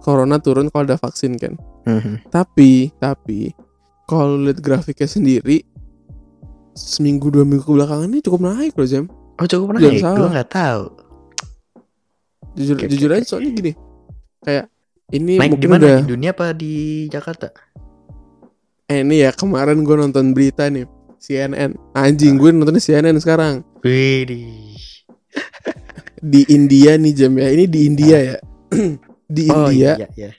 corona 0.00 0.40
turun 0.40 0.72
kalau 0.72 0.88
ada 0.88 0.96
vaksin 0.96 1.36
kan 1.36 1.60
Mhm. 1.84 2.32
tapi 2.32 2.88
tapi 2.96 3.52
kalau 4.08 4.40
lihat 4.40 4.64
grafiknya 4.64 5.04
sendiri 5.04 5.60
seminggu 6.72 7.28
dua 7.28 7.44
minggu 7.44 7.68
belakangan 7.68 8.08
ini 8.08 8.24
cukup 8.24 8.40
naik 8.46 8.72
loh 8.78 8.88
jam 8.88 9.04
Oh 9.36 9.48
cukup 9.48 9.76
naik, 9.76 10.04
gue 10.04 10.28
nggak 10.36 10.52
tahu. 10.52 10.84
Jujur 12.52 12.76
oke, 12.76 12.86
jujur 12.86 13.10
oke. 13.10 13.16
aja 13.16 13.26
soalnya 13.26 13.52
gini 13.52 13.72
kayak 14.40 14.66
ini 15.10 15.38
Naik 15.38 15.50
mungkin 15.52 15.68
mana? 15.68 15.82
udah 15.82 15.98
Di 15.98 16.06
dunia 16.06 16.30
apa 16.30 16.46
di 16.54 16.72
Jakarta? 17.06 17.50
Eh 18.86 19.02
ini 19.02 19.22
ya 19.22 19.30
kemarin 19.30 19.82
gue 19.82 19.96
nonton 19.96 20.30
berita 20.30 20.66
nih 20.66 20.86
CNN 21.18 21.74
Anjing 21.92 22.34
gue 22.34 22.50
nontonnya 22.50 22.78
CNN 22.78 23.18
sekarang 23.18 23.66
Wih. 23.82 24.78
Di 26.16 26.46
India 26.46 26.94
nih 26.94 27.12
jam 27.12 27.34
ya 27.34 27.50
Ini 27.50 27.64
di 27.66 27.80
India 27.84 28.18
ya 28.18 28.36
Di 29.34 29.42
Oh 29.46 29.66
India 29.66 29.98
iya 29.98 30.06
iya. 30.14 30.30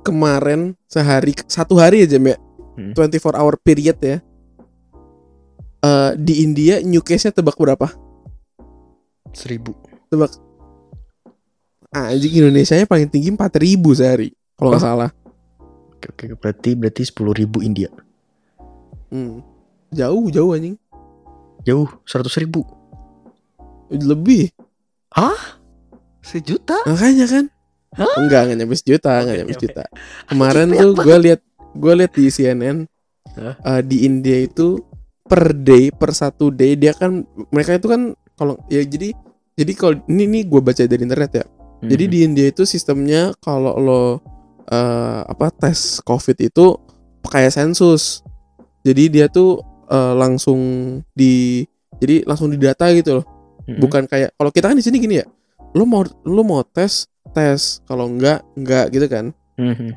kemarin 0.00 0.76
sehari 0.84 1.36
Satu 1.44 1.76
hari 1.76 2.04
ya 2.04 2.16
jam 2.16 2.24
ya 2.26 2.36
Hmm. 2.70 2.94
24 2.96 3.34
hour 3.34 3.58
period 3.58 3.98
ya 3.98 4.22
Eh 5.80 6.10
Di 6.16 6.40
India 6.40 6.78
new 6.80 7.00
case-nya 7.00 7.34
tebak 7.34 7.56
berapa? 7.56 7.88
Seribu. 9.32 9.74
Anjing 11.90 12.34
Indonesia 12.38 12.74
nya 12.78 12.86
paling 12.86 13.10
tinggi 13.10 13.30
4000 13.34 13.98
sehari 13.98 14.30
Kalau 14.54 14.70
nggak 14.74 14.82
salah 14.82 15.10
Oke, 16.00 16.06
oke, 16.16 16.24
berarti 16.40 16.70
berarti 16.72 17.02
sepuluh 17.04 17.36
ribu 17.36 17.60
India. 17.60 17.92
hmm. 19.12 19.44
Jauh 19.92 20.32
jauh 20.32 20.56
anjing 20.56 20.80
Jauh, 21.60 21.84
seratus 22.08 22.40
ribu. 22.40 22.64
Lebih 23.92 24.48
Sejuta? 26.24 26.78
Makanya 26.88 27.26
kan 27.28 27.44
Hah? 27.90 28.06
Enggak, 28.22 28.46
enggak 28.46 28.56
nyampe 28.62 28.76
sejuta, 28.78 29.10
enggak 29.18 29.34
Oke, 29.34 29.40
nyampe 29.42 29.54
sejuta. 29.58 29.84
Kemarin 30.30 30.66
tuh 30.70 30.92
gue 30.94 31.16
lihat 31.26 31.40
gue 31.74 31.92
lihat 31.98 32.12
di 32.14 32.24
CNN 32.30 32.76
Hah? 33.34 33.54
eh, 33.58 33.82
di 33.82 34.06
India 34.06 34.38
itu 34.38 34.78
per 35.26 35.54
day 35.54 35.90
per 35.90 36.14
satu 36.14 36.54
day 36.54 36.78
dia 36.78 36.94
kan 36.94 37.26
mereka 37.50 37.78
itu 37.78 37.86
kan 37.90 38.14
kalau 38.38 38.58
ya 38.70 38.82
jadi 38.82 39.14
jadi 39.60 39.72
kalau 39.74 39.94
ini 40.06 40.24
nih 40.26 40.42
gue 40.46 40.60
baca 40.60 40.80
dari 40.80 41.02
internet 41.02 41.30
ya. 41.34 41.44
Jadi 41.82 42.04
Mhm. 42.06 42.10
di 42.10 42.18
India 42.22 42.46
itu 42.46 42.64
sistemnya 42.64 43.36
kalau 43.38 43.76
lo 43.76 44.04
eh, 44.66 45.20
apa 45.22 45.50
tes 45.50 45.98
COVID 46.00 46.36
itu 46.40 46.78
kayak 47.22 47.50
sensus. 47.50 48.24
Jadi 48.80 49.10
dia 49.10 49.26
tuh 49.26 49.60
eh, 49.86 50.14
langsung 50.14 50.60
di 51.10 51.66
jadi 51.98 52.22
langsung 52.22 52.48
didata 52.48 52.88
gitu 52.90 53.18
loh 53.18 53.26
Mhm. 53.66 53.76
bukan 53.78 54.02
kayak 54.06 54.30
kalau 54.32 54.48
kita 54.48 54.66
kan 54.66 54.74
di 54.74 54.80
sini 54.80 54.96
gini 54.96 55.18
ya 55.18 55.26
lu 55.70 55.82
mau 55.84 56.00
lu 56.22 56.40
mau 56.40 56.62
tes 56.62 57.04
tes 57.30 57.82
kalau 57.84 58.06
enggak 58.06 58.40
enggak 58.54 58.88
gitu 58.88 59.04
kan 59.04 59.34
Mhm. 59.54 59.90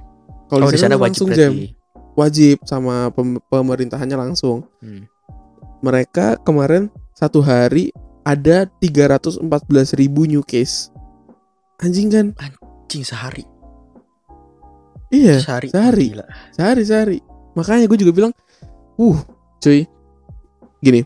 kalau 0.48 0.66
Oh 0.66 0.74
di 0.74 0.78
sana 0.78 0.94
lu 0.94 1.00
wajib 1.00 1.14
langsung 1.14 1.30
jam 1.32 1.54
berarti. 1.54 1.70
wajib 2.14 2.58
sama 2.64 3.08
pem- 3.10 3.40
pemerintahannya 3.46 4.18
langsung 4.20 4.66
Hmm. 4.78 5.06
mereka 5.80 6.36
kemarin 6.40 6.90
satu 7.14 7.40
hari 7.40 7.94
ada 8.24 8.66
314.000 8.78 9.44
ribu 9.94 10.24
new 10.24 10.42
case 10.42 10.90
anjing 11.78 12.08
kan 12.08 12.32
Anjing 12.38 13.04
sehari. 13.04 13.44
iya 15.10 15.38
Sehari. 15.38 15.68
sehari. 15.70 16.06
Gila. 16.10 16.26
sehari 16.52 16.84
sehari 16.84 17.18
makanya 17.54 17.86
gue 17.86 18.00
juga 18.00 18.14
bilang 18.14 18.34
uh 18.96 19.18
cuy 19.60 19.86
gini 20.80 21.04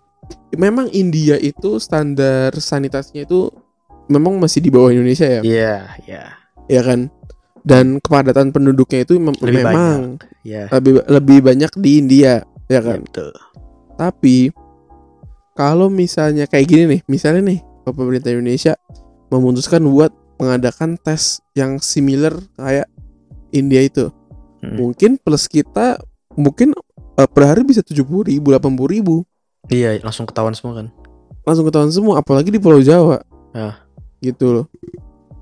memang 0.53 0.87
India 0.89 1.35
itu 1.35 1.77
standar 1.77 2.53
sanitasinya 2.53 3.23
itu 3.23 3.51
memang 4.07 4.37
masih 4.37 4.59
di 4.59 4.69
bawah 4.69 4.89
Indonesia 4.89 5.27
ya 5.27 5.41
Iya, 5.43 5.75
iya. 6.03 6.23
ya 6.65 6.81
kan 6.81 7.11
dan 7.61 7.99
kepadatan 7.99 8.51
penduduknya 8.51 9.03
itu 9.03 9.19
mem- 9.19 9.35
Lebih 9.37 9.59
memang 9.61 9.99
Iya. 10.41 10.71
lebih 10.71 11.03
lebih 11.05 11.37
banyak 11.41 11.71
di 11.75 11.91
India 11.97 12.39
ya 12.65 12.69
Iya, 12.69 12.79
kan 12.81 12.99
betul. 13.03 13.31
tapi 13.95 14.51
kalau 15.57 15.89
misalnya 15.89 16.45
kayak 16.45 16.69
gini 16.69 16.83
nih 16.87 17.01
misalnya 17.09 17.41
nih 17.43 17.59
pemerintah 17.83 18.29
Indonesia 18.29 18.77
memutuskan 19.27 19.81
buat 19.83 20.13
mengadakan 20.37 20.95
tes 20.95 21.41
yang 21.51 21.81
similar 21.81 22.37
kayak 22.55 22.85
India 23.49 23.81
itu 23.81 24.13
Hmm. 24.57 24.73
mungkin 24.73 25.21
plus 25.21 25.45
kita 25.45 26.01
mungkin 26.33 26.73
eh, 27.13 27.29
per 27.29 27.45
hari 27.45 27.61
bisa 27.61 27.85
tujuh 27.85 28.01
puluh 28.01 28.25
ribu 28.25 28.49
delapan 28.49 28.73
ribu 28.73 29.21
Iya, 29.69 30.01
langsung 30.01 30.25
ketahuan 30.25 30.57
semua 30.57 30.81
kan. 30.81 30.87
langsung 31.45 31.61
ketahuan 31.69 31.93
semua 31.93 32.17
apalagi 32.17 32.49
di 32.49 32.57
Pulau 32.57 32.81
Jawa 32.81 33.21
Ah. 33.53 33.85
gitu 34.17 34.49
loh 34.49 34.65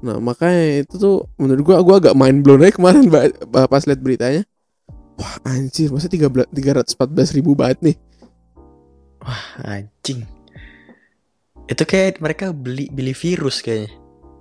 nah 0.04 0.20
makanya 0.20 0.84
itu 0.84 1.00
tuh 1.00 1.32
menurut 1.40 1.64
gua 1.64 1.80
gua 1.80 1.96
agak 2.04 2.12
mind 2.12 2.44
blown 2.44 2.68
aja 2.68 2.76
kemarin 2.76 3.08
pas 3.72 3.88
lihat 3.88 4.04
beritanya 4.04 4.44
wah 5.16 5.36
anjir 5.48 5.88
masa 5.96 6.12
tiga 6.12 6.28
tiga 6.52 6.84
ratus 6.84 6.92
empat 7.00 7.10
belas 7.16 7.32
ribu 7.32 7.56
banget 7.56 7.80
nih 7.82 7.96
Anjing. 9.66 10.22
Itu 11.66 11.84
kayak 11.84 12.22
mereka 12.22 12.54
beli 12.54 12.94
beli 12.94 13.18
virus 13.18 13.66
kayaknya. 13.66 13.90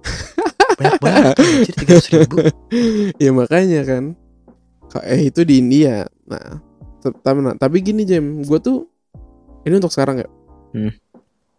Banyak 0.79 1.00
banget 1.00 1.25
anjir 1.38 1.75
300 1.87 2.14
ribu. 2.19 2.37
ya 3.23 3.31
makanya 3.31 3.87
kan 3.87 4.19
Ka- 4.91 5.07
eh 5.07 5.31
itu 5.31 5.47
di 5.47 5.62
India 5.62 6.03
nah 6.26 6.59
tapi 7.23 7.38
nah, 7.41 7.55
tapi 7.55 7.79
gini 7.79 8.03
Jem 8.03 8.43
gua 8.43 8.59
tuh 8.59 8.91
ini 9.62 9.79
untuk 9.79 9.95
sekarang 9.95 10.19
ya 10.25 10.29
Hmm. 10.75 10.91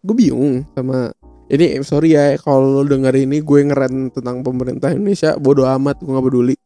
gue 0.03 0.11
bingung 0.11 0.67
sama 0.75 1.15
ini 1.47 1.79
sorry 1.79 2.19
ya 2.19 2.35
kalau 2.35 2.67
lo 2.67 2.83
denger 2.83 3.15
ini 3.15 3.39
gue 3.39 3.63
ngeren 3.63 4.11
tentang 4.11 4.43
pemerintah 4.43 4.91
Indonesia 4.91 5.39
bodoh 5.39 5.63
amat 5.71 6.03
gue 6.03 6.11
nggak 6.11 6.25
peduli 6.27 6.51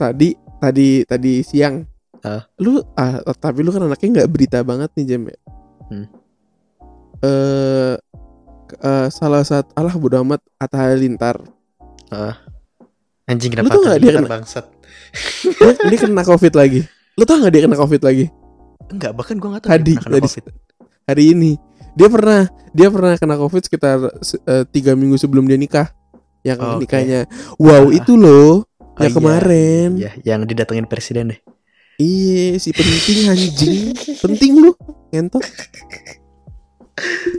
tadi 0.00 0.32
tadi 0.56 1.04
tadi 1.04 1.44
siang 1.44 1.84
Ah. 2.20 2.44
lu 2.56 2.78
ah 2.94 3.16
tapi 3.34 3.60
lu 3.60 3.70
kan 3.70 3.82
anaknya 3.82 4.20
nggak 4.20 4.30
berita 4.30 4.58
banget 4.60 4.92
nih 4.92 5.04
Jem 5.06 5.22
ya 5.26 5.38
Hmm. 5.86 6.06
eh 7.20 7.94
eh, 8.78 9.06
salah 9.10 9.42
satu 9.42 9.72
alah 9.72 9.92
bodoh 9.92 10.20
amat 10.20 10.38
Atta 10.56 10.78
Halilintar 10.80 11.40
Anjing 13.24 13.50
Lu 13.50 13.56
kenapa 13.56 13.72
tau 13.72 13.82
nggak 13.84 13.98
dia 13.98 14.12
kena- 14.12 14.30
bangsat? 14.30 14.66
dia 15.84 15.98
kena 15.98 16.22
covid 16.22 16.52
lagi 16.52 16.80
lu 17.14 17.24
tau 17.24 17.36
nggak 17.36 17.52
dia 17.52 17.62
kena 17.64 17.76
covid 17.76 18.00
lagi 18.00 18.26
Enggak, 18.86 19.12
bahkan 19.12 19.36
gua 19.36 19.48
enggak 19.50 19.62
tahu 19.64 19.70
Tadi, 19.72 19.86
dia 19.88 20.00
kena 20.00 20.14
tadi. 20.14 20.26
Covid. 20.26 20.44
hari 21.04 21.24
ini 21.30 21.52
dia 21.92 22.08
pernah 22.08 22.42
dia 22.70 22.88
pernah 22.88 23.12
kena 23.14 23.34
covid 23.36 23.62
sekitar 23.62 23.96
se- 24.20 24.38
eh, 24.40 24.64
tiga 24.64 24.92
minggu 24.92 25.14
sebelum 25.14 25.44
dia 25.44 25.54
nikah 25.54 25.90
yang 26.40 26.58
Oke. 26.58 26.84
nikahnya 26.84 27.26
wow 27.56 27.84
Ah. 27.84 27.90
itu 27.90 28.14
loh 28.14 28.62
Oh, 28.90 28.98
yang 28.98 29.06
iya, 29.06 29.16
kemarin 29.16 29.88
Iya, 29.96 30.12
yang 30.26 30.40
didatengin 30.44 30.84
presiden 30.84 31.32
deh. 31.32 31.40
Iya 32.00 32.56
si 32.56 32.72
penting 32.72 33.28
anjing 33.28 33.92
penting 34.24 34.52
lu 34.56 34.72
ngentot 35.12 35.44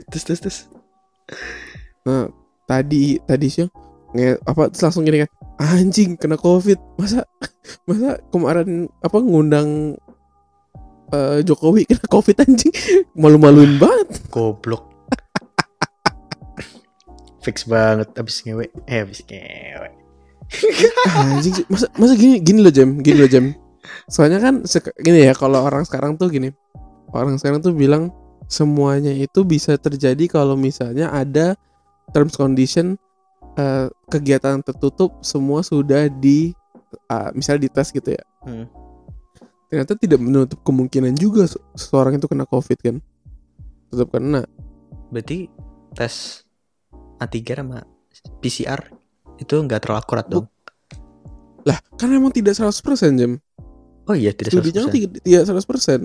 Terus 0.10 0.24
terus 0.26 0.42
terus. 0.42 0.60
nah 2.02 2.26
tadi 2.66 3.22
tadi 3.30 3.48
siang 3.50 3.70
nge, 4.18 4.42
apa 4.42 4.74
terus 4.74 4.84
langsung 4.90 5.06
gini 5.06 5.22
kan 5.22 5.30
anjing 5.62 6.18
kena 6.18 6.34
covid 6.36 6.82
masa 6.98 7.22
masa 7.86 8.18
kemarin 8.34 8.90
apa 9.06 9.18
ngundang 9.22 9.94
eh, 11.14 11.46
Jokowi 11.46 11.86
kena 11.86 12.06
covid 12.10 12.42
anjing 12.42 12.74
malu-maluin 13.14 13.78
banget 13.78 14.10
Goblok. 14.34 14.90
Fix 17.42 17.66
banget 17.66 18.10
abis 18.18 18.46
ngewe. 18.46 18.70
Eh 18.86 19.02
abis 19.02 19.22
ngewe. 19.26 19.90
anjing 21.16 21.56
masa 21.70 21.88
masa 21.96 22.14
gini 22.18 22.42
gini 22.44 22.60
loh 22.60 22.74
jam 22.74 23.00
gini 23.00 23.18
loh 23.24 23.30
jam 23.30 23.56
soalnya 24.06 24.40
kan 24.40 24.64
gini 25.00 25.26
ya 25.26 25.34
kalau 25.34 25.62
orang 25.62 25.84
sekarang 25.84 26.16
tuh 26.16 26.28
gini 26.28 26.52
orang 27.12 27.36
sekarang 27.38 27.60
tuh 27.60 27.72
bilang 27.72 28.10
semuanya 28.46 29.12
itu 29.12 29.44
bisa 29.44 29.76
terjadi 29.76 30.28
kalau 30.28 30.56
misalnya 30.56 31.08
ada 31.10 31.56
terms 32.12 32.36
condition 32.36 33.00
eh, 33.56 33.88
kegiatan 34.08 34.60
tertutup 34.60 35.20
semua 35.24 35.64
sudah 35.64 36.08
di 36.08 36.52
ah, 37.08 37.32
misalnya 37.32 37.68
dites 37.68 37.92
gitu 37.92 38.12
ya 38.12 38.24
Hmm. 38.42 38.66
ternyata 39.70 39.94
tidak 39.94 40.18
menutup 40.18 40.58
kemungkinan 40.66 41.14
juga 41.14 41.46
se- 41.46 41.62
seseorang 41.78 42.18
itu 42.18 42.26
kena 42.26 42.42
covid 42.44 42.74
kan 42.82 42.98
tetap 43.88 44.10
kena 44.10 44.50
Berarti 45.14 45.46
tes 45.94 46.42
antigen 47.20 47.62
sama 47.62 47.80
PCR 48.42 48.82
itu 49.38 49.54
enggak 49.60 49.86
terlalu 49.86 50.02
akurat 50.02 50.26
dong. 50.26 50.50
lah 51.62 51.78
kan 51.94 52.10
emang 52.10 52.34
tidak 52.34 52.58
100% 52.58 52.74
jam 53.14 53.38
Oh 54.04 54.14
iya, 54.14 54.32
tidak 54.32 54.52
studinya 54.52 54.82
kan 54.82 54.90
100%. 54.90 54.96
tidak 54.98 55.10
tidak 55.22 55.44
100% 55.46 56.02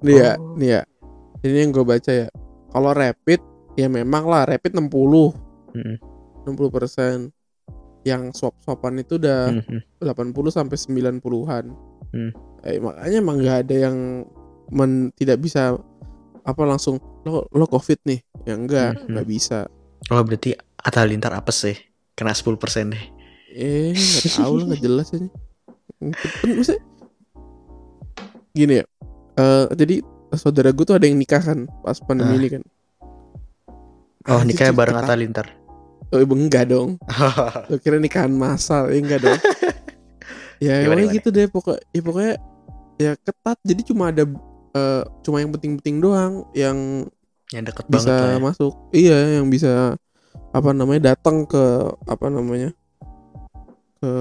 nih 0.00 0.14
ya 0.16 0.32
Oh. 0.34 0.56
nih 0.56 0.68
ya 0.70 0.82
ini 1.42 1.56
yang 1.58 1.70
gue 1.70 1.84
baca 1.84 2.10
ya 2.10 2.28
kalau 2.68 2.90
rapid 2.90 3.40
ya 3.74 3.86
memang 3.86 4.24
lah 4.24 4.44
rapid 4.44 4.72
60 4.72 5.32
Mm-mm. 5.72 5.96
60% 6.44 7.30
yang 8.02 8.30
swap 8.30 8.52
swapan 8.60 9.00
itu 9.00 9.16
udah 9.16 9.48
Mhm. 9.54 9.80
80 9.98 10.50
sampai 10.50 10.76
90-an 10.76 11.64
Hmm. 12.10 12.30
eh, 12.60 12.78
makanya 12.78 13.16
emang 13.18 13.36
nggak 13.38 13.58
ada 13.62 13.76
yang 13.82 13.96
men, 14.68 14.92
tidak 15.12 15.38
bisa 15.38 15.74
apa 16.42 16.62
langsung 16.62 16.96
lo 17.22 17.48
lo 17.50 17.64
covid 17.66 17.98
nih 18.04 18.20
ya 18.42 18.54
enggak 18.54 18.92
Mhm. 18.94 19.08
nggak 19.10 19.26
bisa 19.26 19.58
Oh 20.06 20.20
berarti 20.20 20.52
Atta 20.76 21.00
Halilintar 21.00 21.32
apa 21.32 21.48
sih? 21.48 21.72
Kena 22.12 22.30
10% 22.30 22.60
deh. 22.86 23.04
eh 23.50 23.90
nggak 23.90 24.36
tahu 24.36 24.52
lah 24.54 24.64
nggak 24.68 24.82
jelas 24.82 25.08
aja 25.10 25.28
Pen- 25.96 26.60
gini 28.54 28.80
ya 28.80 28.84
eh, 29.34 29.66
jadi 29.74 30.00
saudara 30.32 30.70
gue 30.70 30.82
tuh 30.82 30.94
ada 30.94 31.04
yang 31.04 31.18
nikah 31.18 31.38
kan 31.38 31.66
pas 31.82 31.98
pandemi 31.98 32.30
Ah. 32.30 32.38
ini 32.38 32.48
kan 32.50 32.62
Oh 34.24 34.40
Anjir, 34.40 34.56
nikahnya 34.56 34.72
bareng. 34.72 34.96
Atta 34.96 35.12
Halilintar. 35.12 35.46
Oh, 36.08 36.16
ibu 36.16 36.32
enggak 36.32 36.72
dong. 36.72 36.96
Lo 37.68 37.76
kira 37.76 38.00
nikahan 38.00 38.32
masal, 38.32 38.88
ya 38.88 38.96
enggak 38.96 39.20
dong. 39.20 39.36
ya 40.64 40.80
Gimana, 40.80 41.04
gimana? 41.04 41.12
gitu 41.12 41.28
deh 41.28 41.44
pokok 41.44 41.76
ya 41.92 42.00
pokoknya 42.00 42.34
ya 42.96 43.12
ketat 43.20 43.60
jadi 43.60 43.84
cuma 43.84 44.08
ada 44.08 44.24
eh, 44.72 45.02
cuma 45.20 45.44
yang 45.44 45.52
penting-penting 45.52 46.00
doang 46.00 46.48
yang 46.56 47.04
yang 47.52 47.68
deket 47.68 47.84
banget 47.84 48.00
bisa 48.00 48.16
lah 48.16 48.32
ya. 48.32 48.40
masuk. 48.40 48.72
Iya, 48.96 49.18
yang 49.36 49.46
bisa 49.52 50.00
apa 50.56 50.70
namanya 50.72 51.12
datang 51.12 51.44
ke 51.44 51.60
apa 52.08 52.26
namanya? 52.32 52.72
ke 54.00 54.12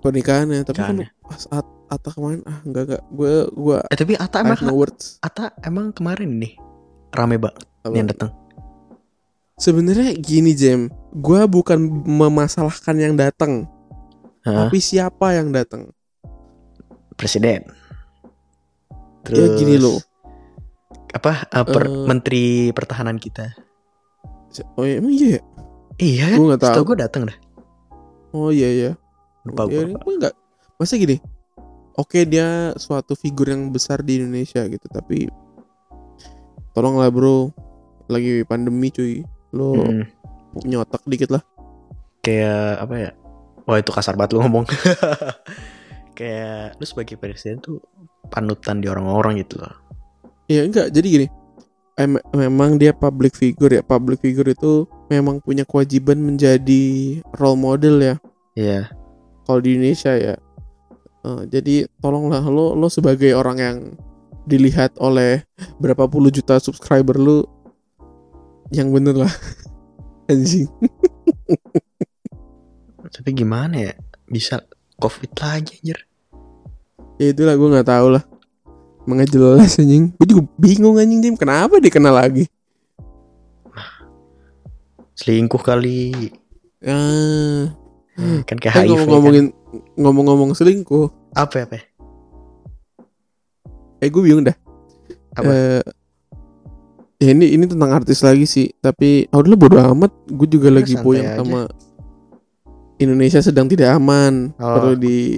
pernikahannya. 0.00 0.64
Tapi 0.64 0.80
kan 0.80 0.96
pas 1.20 1.44
at, 1.52 1.66
Atta 1.90 2.14
kemarin 2.14 2.40
ah 2.46 2.62
enggak 2.62 2.82
enggak 2.86 3.02
gue 3.10 3.32
gue 3.50 3.76
Eh 3.90 3.98
tapi 3.98 4.14
Atta 4.14 4.40
I 4.40 4.46
emang 4.46 4.60
no 4.62 4.74
words. 4.74 5.18
Atta 5.20 5.50
emang 5.60 5.90
kemarin 5.90 6.38
nih 6.38 6.54
rame 7.10 7.36
banget 7.36 7.66
Apa? 7.82 7.90
yang 7.92 8.06
datang. 8.06 8.30
Sebenarnya 9.58 10.16
gini 10.16 10.56
Jem, 10.56 10.88
gue 11.12 11.40
bukan 11.44 11.76
memasalahkan 12.08 12.96
yang 12.96 13.12
datang, 13.12 13.68
tapi 14.40 14.80
siapa 14.80 15.36
yang 15.36 15.52
datang. 15.52 15.92
Presiden. 17.12 17.68
Ya, 19.28 19.46
gini 19.52 19.76
loh. 19.76 20.00
Apa 21.12 21.44
eh, 21.44 21.66
per- 21.68 21.92
Eh. 21.92 22.06
menteri 22.08 22.44
pertahanan 22.72 23.20
kita? 23.20 23.52
Oh 24.80 24.88
iya, 24.88 24.96
emang 24.96 25.12
iya 25.12 25.28
ya? 25.36 25.40
Iya 26.00 26.24
kan? 26.24 26.38
Gue 26.40 26.46
nggak 26.48 26.62
tahu. 26.64 26.80
Gue 26.80 26.96
datang 26.96 27.22
dah. 27.28 27.38
Oh 28.32 28.48
iya 28.48 28.68
iya. 28.72 28.90
Lupa 29.44 29.68
ya, 29.68 29.84
gue. 29.84 29.92
gue 29.92 30.14
nggak. 30.24 30.34
Masa 30.80 30.96
gini? 30.96 31.20
Oke 32.00 32.24
dia 32.24 32.72
suatu 32.80 33.12
figur 33.12 33.52
yang 33.52 33.68
besar 33.68 34.00
di 34.00 34.16
Indonesia 34.24 34.64
gitu, 34.64 34.88
tapi 34.88 35.28
tolonglah 36.72 37.12
bro, 37.12 37.52
lagi 38.08 38.40
pandemi 38.48 38.88
cuy, 38.88 39.20
lo 39.52 39.76
Mm-mm. 39.76 40.08
punya 40.56 40.80
otak 40.80 41.04
dikit 41.04 41.28
lah. 41.36 41.44
Kayak 42.24 42.88
apa 42.88 42.94
ya? 42.96 43.10
Wah 43.68 43.76
itu 43.76 43.92
kasar 43.92 44.16
banget 44.16 44.32
lu 44.32 44.40
ngomong. 44.48 44.64
Kayak 46.16 46.80
lu 46.80 46.84
sebagai 46.88 47.20
presiden 47.20 47.60
tuh 47.60 47.84
panutan 48.32 48.80
di 48.80 48.88
orang-orang 48.88 49.44
gitu 49.44 49.60
loh. 49.60 49.76
Iya 50.48 50.64
enggak, 50.64 50.88
jadi 50.96 51.06
gini. 51.06 51.26
em- 52.00 52.24
memang 52.32 52.80
dia 52.80 52.96
public 52.96 53.36
figure 53.36 53.76
ya, 53.76 53.82
public 53.84 54.24
figure 54.24 54.48
itu 54.48 54.88
memang 55.12 55.36
punya 55.44 55.68
kewajiban 55.68 56.16
menjadi 56.16 57.20
role 57.36 57.60
model 57.60 58.00
ya. 58.00 58.14
Iya. 58.56 58.88
Kalau 59.44 59.60
di 59.60 59.76
Indonesia 59.76 60.16
ya. 60.16 60.34
Eh, 61.20 61.42
jadi 61.52 61.84
tolonglah 62.00 62.40
lo 62.48 62.72
lo 62.72 62.88
sebagai 62.88 63.36
orang 63.36 63.56
yang 63.60 63.76
dilihat 64.48 64.96
oleh 64.96 65.44
berapa 65.76 66.08
puluh 66.08 66.32
juta 66.32 66.56
subscriber 66.56 67.20
lu 67.20 67.44
yang 68.72 68.88
bener 68.88 69.20
lah. 69.26 69.32
Anjing. 70.30 70.70
Tapi 73.10 73.30
gimana 73.36 73.90
ya? 73.90 73.94
Bisa 74.30 74.62
covid 74.96 75.34
lagi 75.42 75.82
anjir. 75.82 75.98
ya 77.18 77.34
itulah 77.34 77.58
gue 77.58 77.68
nggak 77.74 77.90
tahu 77.90 78.06
lah. 78.14 78.24
Emang 79.02 79.26
gak 79.26 79.34
jelas 79.34 79.74
anjing. 79.82 80.14
Gue 80.14 80.28
juga 80.30 80.42
bingung 80.54 80.96
anjing 81.02 81.18
Jim 81.18 81.34
Kenapa 81.34 81.82
dia 81.82 81.90
kenal 81.90 82.14
lagi? 82.14 82.46
Selingkuh 85.18 85.60
kali. 85.60 86.30
Ya 86.78 86.96
Kan 88.46 88.56
kayak 88.56 88.72
kan 88.72 88.84
HIV 88.84 88.88
ngomong-ngomongin 88.94 89.46
Ngomong-ngomong 89.94 90.50
selingkuh. 90.52 91.06
Apa 91.32 91.62
apa? 91.64 91.78
Eh 94.00 94.08
gue 94.08 94.22
bingung 94.24 94.42
dah 94.42 94.56
Apa? 95.36 95.52
Eh, 95.52 95.82
Ya 97.20 97.36
ini 97.36 97.52
ini 97.52 97.68
tentang 97.68 97.92
artis 97.92 98.24
lagi 98.24 98.48
sih 98.48 98.72
Tapi 98.80 99.28
ah, 99.28 99.44
udah 99.44 99.52
bodo 99.52 99.76
amat 99.92 100.08
Gue 100.24 100.48
juga 100.48 100.72
Udah 100.72 100.80
lagi 100.80 100.96
boyang 100.96 101.26
aja. 101.28 101.36
sama 101.44 101.60
Indonesia 102.96 103.44
sedang 103.44 103.68
tidak 103.68 103.92
aman 103.92 104.56
Oh. 104.56 104.72
Perlu 104.74 104.94
di 104.96 105.36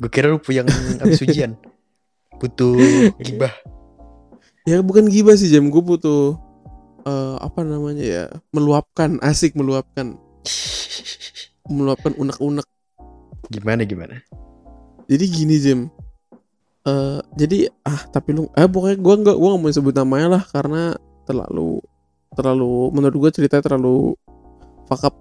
Gue 0.00 0.08
kira 0.08 0.32
lu 0.32 0.40
yang 0.48 0.64
habis 0.96 1.20
ujian. 1.28 1.60
Butuh 2.40 2.72
gibah. 3.20 3.52
Ya 4.64 4.80
bukan 4.80 5.12
gibah 5.12 5.36
sih 5.36 5.52
Jam 5.52 5.68
Gue 5.68 5.84
butuh 5.84 6.40
eh, 7.04 7.36
Apa 7.36 7.68
namanya 7.68 8.00
ya 8.00 8.24
Meluapkan 8.50 9.20
Asik 9.20 9.52
meluapkan 9.52 10.16
Meluapkan 11.68 12.16
unek-unek 12.16 12.64
Gimana 13.50 13.82
gimana? 13.82 14.22
Jadi 15.10 15.24
gini 15.26 15.56
Jim 15.58 15.80
eh 16.86 17.20
Jadi 17.34 17.66
ah 17.82 18.06
tapi 18.08 18.32
lu 18.32 18.46
Eh 18.54 18.64
pokoknya 18.64 18.96
gue 18.96 19.14
nggak 19.26 19.36
Gue 19.36 19.48
gak 19.50 19.60
mau 19.60 19.68
sebut 19.68 19.92
namanya 19.92 20.38
lah 20.38 20.42
Karena 20.46 20.94
terlalu 21.26 21.82
Terlalu 22.32 22.94
Menurut 22.94 23.16
gue 23.26 23.30
ceritanya 23.36 23.66
terlalu 23.66 24.14
Fuck 24.86 25.02
up 25.04 25.14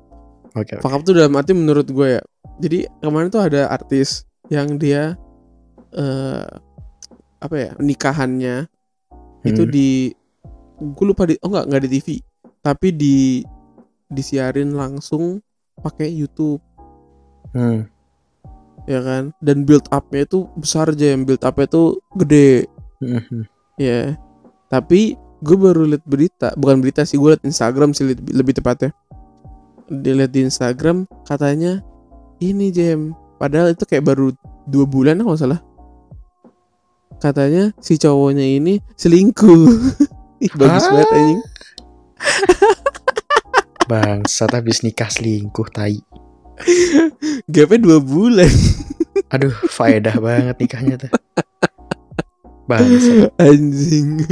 Oke. 0.54 0.78
oke. 0.78 0.82
Fuck 0.82 0.94
up 0.94 1.02
tuh 1.04 1.18
dalam 1.18 1.34
arti 1.36 1.52
menurut 1.52 1.90
gue 1.90 2.08
ya 2.16 2.24
Jadi 2.62 2.86
kemarin 3.02 3.28
tuh 3.28 3.42
ada 3.44 3.68
artis 3.68 4.24
Yang 4.48 4.70
dia 4.78 5.04
eh 5.92 6.48
Apa 7.42 7.56
ya 7.58 7.72
Nikahannya 7.76 8.70
Itu 9.42 9.66
Hmm. 9.66 9.74
di 9.74 10.14
Gue 10.80 11.06
lupa 11.06 11.26
di 11.26 11.34
Oh 11.42 11.50
enggak 11.50 11.66
Enggak 11.66 11.82
di 11.84 11.90
TV 11.98 12.08
Tapi 12.62 12.88
di 12.94 13.18
Disiarin 14.06 14.74
langsung 14.74 15.42
pakai 15.76 16.14
YouTube 16.14 16.62
Hmm. 17.50 17.90
Ya 18.86 19.00
kan? 19.02 19.36
Dan 19.44 19.68
build 19.68 19.88
upnya 19.90 20.24
itu 20.24 20.48
besar 20.56 20.94
aja 20.94 21.16
yang 21.16 21.26
build 21.26 21.44
upnya 21.44 21.66
itu 21.68 21.84
gede. 22.16 22.70
Hmm, 23.00 23.24
hmm. 23.24 23.44
ya 23.80 24.20
tapi 24.70 25.18
gue 25.42 25.58
baru 25.58 25.90
liat 25.90 26.06
berita. 26.06 26.54
Bukan 26.56 26.80
berita 26.80 27.04
sih 27.04 27.18
gue 27.18 27.36
liat 27.36 27.44
Instagram 27.44 27.92
sih 27.98 28.14
lebih, 28.14 28.32
lebih 28.32 28.54
tepatnya. 28.62 28.94
Dilihat 29.90 30.32
di 30.32 30.46
Instagram 30.46 31.10
katanya 31.26 31.82
ini 32.40 32.70
Jem. 32.70 33.18
Padahal 33.42 33.74
itu 33.74 33.84
kayak 33.84 34.06
baru 34.06 34.30
dua 34.70 34.86
bulan 34.86 35.18
kalau 35.20 35.36
salah. 35.36 35.60
Katanya 37.20 37.74
si 37.82 37.98
cowoknya 37.98 38.46
ini 38.46 38.80
selingkuh. 38.96 39.66
Ih, 40.46 40.54
bagus 40.56 40.88
banget 40.88 41.10
anjing. 41.12 41.42
Bangsat 43.90 44.54
habis 44.54 44.86
nikah 44.86 45.10
selingkuh 45.10 45.68
tai. 45.74 46.00
Gapnya 47.54 47.78
dua 47.80 48.00
bulan 48.04 48.52
Aduh, 49.30 49.54
faedah 49.70 50.18
banget 50.18 50.58
nikahnya 50.58 50.96
tuh. 50.98 51.12
Bangsat. 52.70 53.30
anjing 53.38 54.26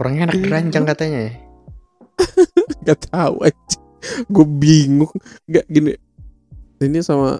Orangnya 0.00 0.32
anak 0.32 0.40
keranjang 0.40 0.84
katanya 0.88 1.18
ya. 1.28 1.32
Gak 2.84 3.08
tahu 3.12 3.46
aja 3.46 3.76
Gue 4.28 4.46
bingung 4.46 5.10
Gak 5.48 5.64
gini 5.70 5.94
Ini 6.82 6.98
sama 7.00 7.38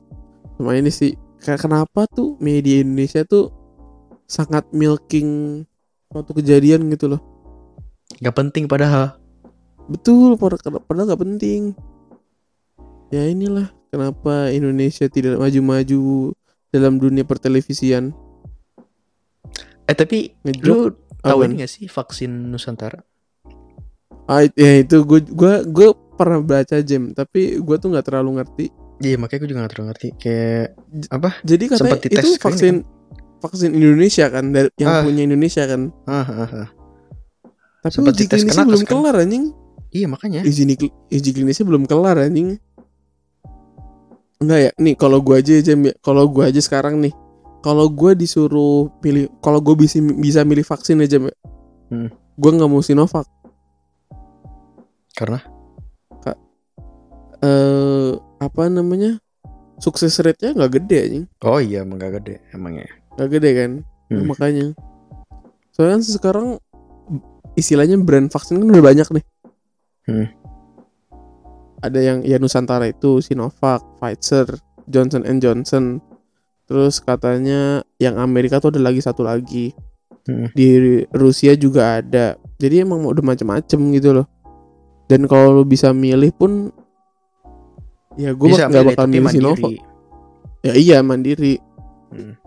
Sama 0.57 0.73
ini 0.79 0.89
sih 0.89 1.13
Kayak 1.43 1.69
kenapa 1.69 2.07
tuh 2.07 2.39
media 2.39 2.81
Indonesia 2.81 3.27
tuh 3.27 3.51
Sangat 4.31 4.71
milking 4.73 5.63
Suatu 6.09 6.33
kejadian 6.33 6.89
gitu 6.89 7.13
loh 7.13 7.23
Gak 8.21 8.37
penting 8.37 8.69
padahal. 8.69 9.17
Betul 9.89 10.37
padahal 10.37 11.11
gak 11.11 11.23
penting 11.23 11.73
Ya 13.13 13.29
inilah 13.29 13.69
Kenapa 13.93 14.49
Indonesia 14.49 15.05
tidak 15.07 15.37
maju-maju 15.37 16.33
Dalam 16.73 16.97
dunia 16.97 17.23
pertelevisian 17.23 18.17
Eh 19.85 19.93
tapi 19.93 20.33
Ngejok 20.43 20.65
lu 20.65 20.79
tahu 21.21 21.45
ini 21.45 21.61
gak 21.61 21.71
sih 21.71 21.87
vaksin 21.87 22.49
Nusantara? 22.49 23.05
ah, 24.27 24.43
Ya 24.49 24.81
itu 24.81 25.05
Gue 25.05 25.21
gua, 25.29 25.61
gua 25.63 25.89
pernah 26.17 26.41
baca 26.41 26.81
Jem 26.81 27.13
Tapi 27.13 27.61
gue 27.61 27.77
tuh 27.77 27.93
gak 27.93 28.09
terlalu 28.09 28.41
ngerti 28.41 28.67
Iya 29.03 29.21
makanya 29.21 29.39
gue 29.45 29.49
juga 29.51 29.61
gak 29.61 29.73
terlalu 29.77 29.89
ngerti 29.93 30.09
Kayak 30.17 30.67
apa? 31.11 31.31
Jadi 31.43 31.65
katanya 31.69 31.99
itu 32.01 32.09
ke 32.09 32.17
ini 32.17 32.33
vaksin 32.41 32.75
Vaksin 33.43 33.71
Indonesia 33.75 34.31
kan 34.31 34.45
dari, 34.49 34.71
Yang 34.79 34.89
Ah. 34.89 35.03
punya 35.05 35.23
Indonesia 35.27 35.63
kan 35.67 35.93
Ah, 36.09 36.25
ah, 36.25 36.51
ah. 36.65 36.69
Tapi 37.83 37.93
Sempet 37.93 38.15
uji 38.15 38.25
klinisnya 38.31 38.65
belum 38.65 38.83
kan? 38.87 38.89
kelar 38.89 39.17
anjing 39.21 39.45
Iya 39.93 40.07
makanya 40.09 40.41
uji 40.47 41.31
klinisnya 41.31 41.67
belum 41.69 41.85
kelar 41.85 42.17
anjing 42.17 42.57
Enggak 44.43 44.59
ya 44.59 44.71
Nih 44.83 44.95
kalau 44.99 45.23
gua 45.23 45.39
aja 45.39 45.55
aja 45.55 45.73
Kalau 46.03 46.27
gua 46.27 46.51
aja 46.51 46.59
sekarang 46.59 46.99
nih 46.99 47.15
Kalau 47.63 47.87
gua 47.87 48.19
disuruh 48.19 48.91
pilih 48.99 49.31
Kalau 49.39 49.63
gua 49.63 49.79
bisa, 49.79 50.03
bisa 50.03 50.43
milih 50.43 50.67
vaksin 50.67 50.99
aja 50.99 51.23
Mbak 51.23 51.37
Hmm. 51.93 52.09
Gua 52.41 52.57
nggak 52.57 52.71
mau 52.73 52.81
Sinovac. 52.81 53.29
Karena? 55.13 55.45
Eh 57.43 58.13
Apa 58.41 58.73
namanya? 58.73 59.21
Sukses 59.77 60.17
rate-nya 60.23 60.57
nggak 60.57 60.73
gede 60.79 60.97
anjing. 61.05 61.27
Oh 61.45 61.59
iya 61.59 61.83
emang 61.83 61.99
gak 61.99 62.23
gede 62.23 62.39
emangnya 62.55 62.87
Nggak 63.19 63.29
gede 63.35 63.51
kan? 63.53 63.71
Hmm. 64.09 64.25
Makanya. 64.31 64.67
Soalnya 65.75 66.01
kan 66.01 66.03
sekarang 66.07 66.47
Istilahnya 67.53 68.01
brand 68.01 68.33
vaksin 68.33 68.57
kan 68.57 68.73
udah 68.73 68.81
banyak 68.81 69.09
nih. 69.13 69.25
Hmm. 70.09 70.27
Ada 71.83 71.99
yang 71.99 72.23
ya 72.23 72.39
Nusantara 72.39 72.87
itu 72.87 73.19
Sinovac, 73.19 73.83
Pfizer, 73.99 74.47
Johnson 74.87 75.27
Johnson. 75.43 75.99
Terus 76.71 77.03
katanya 77.03 77.83
yang 77.99 78.17
Amerika 78.23 78.63
tuh 78.63 78.73
ada 78.73 78.81
lagi 78.81 79.03
satu 79.03 79.27
lagi. 79.27 79.75
Hmm. 80.25 80.49
Di 80.55 81.03
Rusia 81.11 81.59
juga 81.59 81.99
ada. 81.99 82.39
Jadi 82.63 82.87
emang 82.87 83.03
udah 83.03 83.21
macem-macem 83.27 83.81
gitu 83.99 84.23
loh. 84.23 84.27
Dan 85.11 85.27
kalau 85.27 85.61
lu 85.61 85.65
bisa 85.67 85.91
milih 85.91 86.31
pun 86.33 86.71
ya 88.15 88.31
gue 88.31 88.49
Bisa 88.49 88.71
nggak 88.71 88.83
milih, 88.87 88.91
bakal 88.95 89.07
milih. 89.11 89.33
Sinovac. 89.35 89.75
Ya 90.63 90.73
iya 90.79 90.99
mandiri. 91.03 91.59
Hmm. 92.15 92.39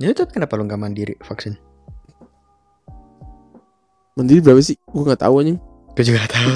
Jadi 0.00 0.18
tuh 0.18 0.26
kenapa 0.34 0.58
lu 0.58 0.66
gak 0.66 0.82
mandiri 0.82 1.14
vaksin? 1.22 1.54
Mandiri 4.18 4.42
berapa 4.42 4.58
sih? 4.58 4.74
Gue 4.90 5.06
nggak 5.06 5.22
tahu 5.22 5.34
anjing. 5.38 5.60
Gue 5.94 6.02
juga 6.02 6.26
gak 6.26 6.32
tahu. 6.34 6.50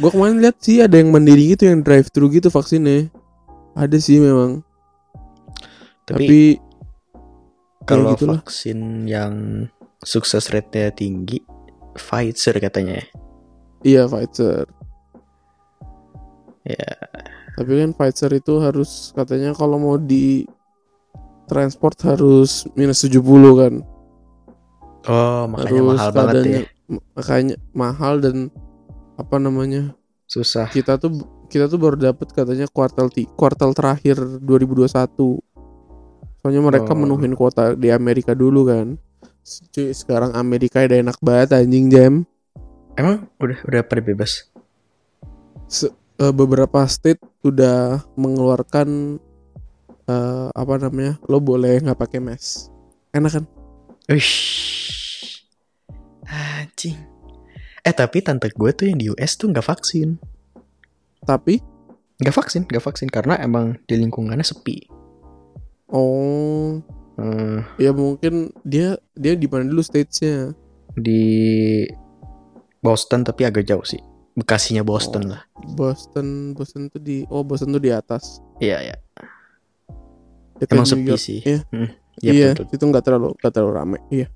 Gue 0.00 0.10
kemarin 0.10 0.40
lihat 0.40 0.56
sih 0.62 0.80
ada 0.80 0.96
yang 0.98 1.12
mandiri 1.12 1.54
gitu 1.54 1.68
yang 1.68 1.84
drive 1.84 2.08
thru 2.08 2.30
gitu 2.32 2.48
vaksinnya. 2.48 3.12
Ada 3.76 3.96
sih 3.98 4.20
memang. 4.20 4.60
Tapi, 6.04 6.26
Tapi, 6.26 6.40
kalau 7.86 8.12
gitulah. 8.14 8.42
vaksin 8.42 9.06
yang 9.06 9.66
sukses 10.02 10.50
rate-nya 10.50 10.90
tinggi, 10.92 11.40
Pfizer 11.94 12.58
katanya 12.58 12.98
ya. 13.00 13.06
iya 13.82 14.02
Pfizer. 14.06 14.66
Ya, 16.62 16.94
Tapi 17.58 17.70
kan 17.82 17.90
Pfizer 17.94 18.30
itu 18.34 18.62
harus 18.62 19.10
katanya 19.14 19.50
kalau 19.54 19.78
mau 19.78 19.96
di 19.98 20.46
transport 21.50 21.98
harus 22.06 22.64
minus 22.78 23.02
70 23.04 23.18
kan. 23.58 23.74
Oh, 25.10 25.50
makanya 25.50 25.80
Harus 25.82 25.90
mahal 25.98 26.10
banget 26.14 26.34
ya. 26.46 26.60
Makanya 27.18 27.56
mahal 27.74 28.14
dan 28.22 28.36
apa 29.16 29.36
namanya? 29.36 29.92
Susah. 30.26 30.68
Kita 30.72 30.96
tuh 30.96 31.44
kita 31.52 31.68
tuh 31.68 31.76
baru 31.76 31.96
dapat 32.00 32.32
katanya 32.32 32.64
kuartal 32.72 33.12
ti, 33.12 33.28
kuartal 33.28 33.76
terakhir 33.76 34.16
2021. 34.40 35.40
Soalnya 36.40 36.62
mereka 36.64 36.96
Oh. 36.96 36.98
menuhin 36.98 37.36
kuota 37.36 37.76
di 37.76 37.92
Amerika 37.92 38.32
dulu 38.32 38.66
kan. 38.66 38.96
Cuy, 39.74 39.92
sekarang 39.92 40.32
Amerika 40.32 40.82
udah 40.82 40.98
enak 41.02 41.18
banget 41.20 41.48
anjing 41.54 41.86
jam. 41.92 42.12
Emang 42.96 43.28
udah 43.36 43.58
udah 43.68 43.82
pada 43.84 44.00
bebas. 44.00 44.48
Eh, 46.22 46.32
beberapa 46.32 46.84
state 46.88 47.20
udah 47.44 48.04
mengeluarkan 48.16 49.18
eh, 50.02 50.48
apa 50.50 50.74
namanya? 50.80 51.18
Lo 51.28 51.38
boleh 51.38 51.78
nggak 51.82 51.98
pakai 51.98 52.18
mask. 52.18 52.72
Enak 53.12 53.32
kan? 53.38 53.44
Wish. 54.08 55.44
Anjing. 56.26 57.11
Eh 57.82 57.90
tapi 57.90 58.22
tante 58.22 58.46
gue 58.48 58.70
tuh 58.70 58.86
yang 58.86 58.96
di 58.96 59.10
US 59.10 59.34
tuh 59.34 59.50
nggak 59.50 59.64
vaksin. 59.64 60.18
Tapi 61.22 61.58
Nggak 62.14 62.36
vaksin, 62.36 62.62
nggak 62.64 62.84
vaksin 62.84 63.08
karena 63.10 63.34
emang 63.36 63.74
di 63.82 63.98
lingkungannya 63.98 64.42
sepi. 64.42 64.86
oh 65.88 66.78
Eh, 67.12 67.60
ya 67.76 67.92
mungkin 67.92 68.48
dia 68.64 68.96
dia 69.12 69.36
di 69.36 69.44
mana 69.44 69.68
dulu 69.68 69.84
stage-nya? 69.84 70.56
di 70.92 71.84
Boston 72.78 73.20
tapi 73.22 73.44
agak 73.44 73.64
jauh 73.64 73.84
sih. 73.84 74.00
Bekasinya 74.32 74.80
Boston 74.80 75.28
Oh. 75.28 75.30
lah. 75.36 75.42
Boston 75.76 76.56
Boston 76.56 76.88
tuh 76.88 76.98
di 76.98 77.28
oh 77.28 77.42
Boston 77.42 77.76
tuh 77.76 77.82
di 77.82 77.92
atas. 77.92 78.40
Iya 78.58 78.80
ya. 78.82 78.96
Dekat 80.56 80.72
Emang 80.72 80.88
sepi 80.88 81.04
York. 81.06 81.20
sih. 81.20 81.40
Iya. 81.42 81.60
Hmm. 81.68 81.88
Ya, 82.18 82.30
iya, 82.32 82.48
betul. 82.54 82.66
itu 82.70 82.84
nggak 82.86 83.04
terlalu 83.04 83.28
nggak 83.36 83.52
terlalu 83.52 83.72
rame. 83.74 83.98
Iya. 84.08 84.26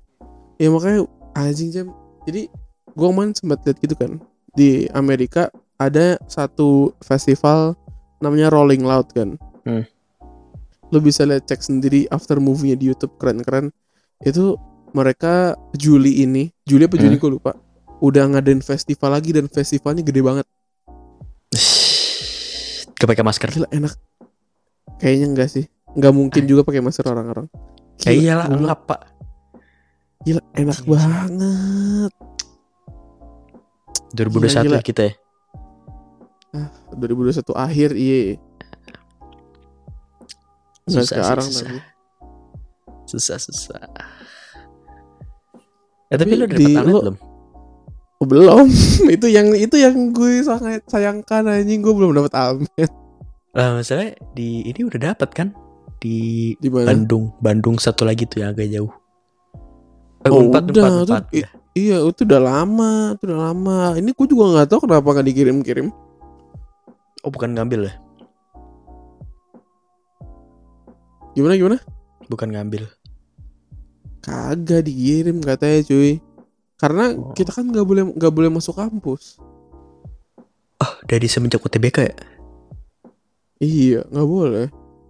Ya 0.57 0.67
makanya 0.69 1.01
anjing 1.33 1.69
jam. 1.71 1.87
Jadi 2.25 2.45
gua 2.97 3.13
kemarin 3.13 3.37
sempat 3.37 3.61
lihat 3.61 3.77
gitu 3.77 3.93
kan 3.93 4.17
di 4.57 4.89
Amerika 4.91 5.53
ada 5.77 6.17
satu 6.25 6.97
festival 7.05 7.77
namanya 8.17 8.49
Rolling 8.49 8.81
Loud 8.81 9.13
kan. 9.13 9.37
Hmm. 9.61 9.85
Lo 10.89 10.97
bisa 10.97 11.21
lihat 11.21 11.45
cek 11.45 11.61
sendiri 11.61 12.09
after 12.09 12.41
movie-nya 12.41 12.73
di 12.73 12.89
YouTube 12.89 13.13
keren-keren. 13.21 13.69
Itu 14.25 14.57
mereka 14.97 15.53
Juli 15.77 16.25
ini, 16.25 16.49
Juli 16.65 16.89
apa 16.89 16.97
Juni 16.97 17.21
Hmm. 17.21 17.21
gue 17.21 17.31
lupa. 17.37 17.53
Udah 18.01 18.25
ngadain 18.25 18.65
festival 18.65 19.13
lagi 19.13 19.29
dan 19.37 19.45
festivalnya 19.45 20.01
gede 20.01 20.21
banget. 20.25 20.47
Pakai 22.97 23.21
masker. 23.21 23.53
Gila 23.53 23.69
enak. 23.69 23.93
Kayaknya 24.97 25.25
enggak 25.29 25.49
sih. 25.53 25.65
Enggak 25.93 26.13
mungkin 26.17 26.43
juga 26.49 26.65
pakai 26.65 26.81
masker 26.81 27.05
orang-orang. 27.05 27.45
Ya 28.01 28.13
Gila, 28.13 28.21
iyalah, 28.21 28.45
enggak 28.49 28.79
pak. 28.89 29.01
Gila 30.25 30.41
enak 30.57 30.77
Gila. 30.81 30.89
banget. 30.97 32.13
2021 34.09 34.47
Gila, 34.47 34.61
gila. 34.63 34.79
kita 34.81 35.01
ya. 35.03 35.13
2021 36.91 37.53
akhir 37.53 37.89
iya. 37.93 38.39
Susah 40.83 41.03
sih, 41.03 41.07
sekarang 41.11 41.45
susah. 41.45 41.65
tapi. 41.65 41.79
Susah 43.05 43.37
susah. 43.37 43.81
Ya 46.07 46.15
tapi, 46.15 46.31
Tapi 46.31 46.33
lu 46.33 46.43
udah 46.45 46.57
dapat 46.57 46.83
lu- 46.85 47.01
belum? 47.01 47.15
Oh, 48.17 48.25
belum. 48.25 48.65
itu 49.15 49.27
yang 49.27 49.47
itu 49.53 49.75
yang 49.75 49.93
gue 50.09 50.41
sangat 50.41 50.81
sayangkan 50.87 51.45
anjing 51.45 51.79
gue 51.79 51.91
belum 51.91 52.15
dapat 52.15 52.33
almet 52.33 52.89
Lah 53.51 53.75
masalahnya 53.75 54.15
di 54.31 54.63
ini 54.63 54.81
udah 54.81 55.11
dapat 55.11 55.29
kan 55.31 55.47
di 55.97 56.53
di 56.55 56.67
mana? 56.67 56.87
Bandung, 56.87 57.33
Bandung 57.37 57.75
satu 57.75 58.05
lagi 58.05 58.23
tuh 58.23 58.41
yang 58.41 58.53
agak 58.53 58.69
jauh. 58.69 58.89
Eh, 60.19 60.29
Oh, 60.29 60.41
Unpad, 60.43 60.63
udah, 60.67 60.81
Unpad, 60.81 60.91
tuh, 60.95 61.03
Unpad, 61.03 61.23
i- 61.27 61.41
udah. 61.41 61.51
Iya, 61.77 62.01
itu 62.01 62.25
udah 62.25 62.41
lama, 62.41 63.13
itu 63.13 63.29
udah 63.29 63.39
lama. 63.53 63.79
Ini 64.01 64.09
gue 64.09 64.25
juga 64.25 64.43
nggak 64.49 64.67
tahu 64.73 64.89
kenapa 64.89 65.07
nggak 65.13 65.27
dikirim-kirim. 65.29 65.87
Oh 67.21 67.29
bukan 67.29 67.53
ngambil 67.53 67.85
ya? 67.85 67.93
Gimana 71.37 71.53
gimana? 71.53 71.77
Bukan 72.25 72.49
ngambil. 72.49 72.89
Kagak 74.25 74.89
dikirim 74.89 75.37
katanya 75.45 75.85
cuy. 75.85 76.17
Karena 76.77 77.13
Oh. 77.13 77.33
kita 77.37 77.53
kan 77.53 77.69
nggak 77.69 77.85
boleh 77.85 78.03
nggak 78.17 78.33
boleh 78.33 78.49
masuk 78.49 78.77
kampus. 78.77 79.37
Oh 80.81 80.93
dari 81.05 81.29
semenjak 81.29 81.61
UTBK 81.61 81.97
ya? 82.09 82.15
Iya, 83.57 83.99
nggak 84.09 84.27
boleh. 84.29 84.67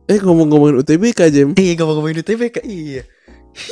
Eh 0.08 0.20
ngomong-ngomongin 0.24 0.80
UTBK 0.84 1.20
Jem. 1.32 1.50
Iya 1.60 1.76
gak 1.76 1.88
mau 1.88 2.00
ngomongin 2.00 2.24
UTBK 2.24 2.64
Iya 2.64 3.04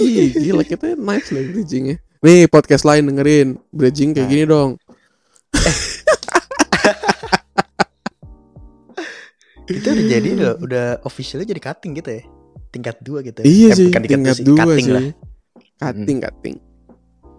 Ih, 0.04 0.34
gila 0.36 0.68
kita 0.68 0.98
nice 1.00 1.32
loh 1.32 1.46
bridgingnya. 1.46 2.02
Nih 2.26 2.50
podcast 2.50 2.82
lain 2.82 3.06
dengerin 3.06 3.62
bridging 3.70 4.10
kayak 4.12 4.26
Nah. 4.26 4.32
gini 4.34 4.46
dong. 4.46 4.72
Itu 9.66 9.88
udah 9.88 10.06
jadi 10.06 10.30
loh 10.34 10.56
Udah 10.62 10.86
officialnya 11.02 11.48
jadi 11.48 11.60
cutting 11.60 11.92
gitu 11.98 12.10
ya 12.12 12.24
Tingkat 12.70 12.96
2 13.02 13.24
gitu 13.24 13.40
ya. 13.40 13.46
Iya 13.46 13.68
Eh, 13.72 13.74
sih, 13.74 13.88
tingkat 13.88 14.36
sih, 14.36 14.44
dua 14.44 14.68
cutting 14.68 14.84
sih. 14.84 14.94
lah 14.94 15.04
Cutting, 15.76 16.18
cutting. 16.20 16.56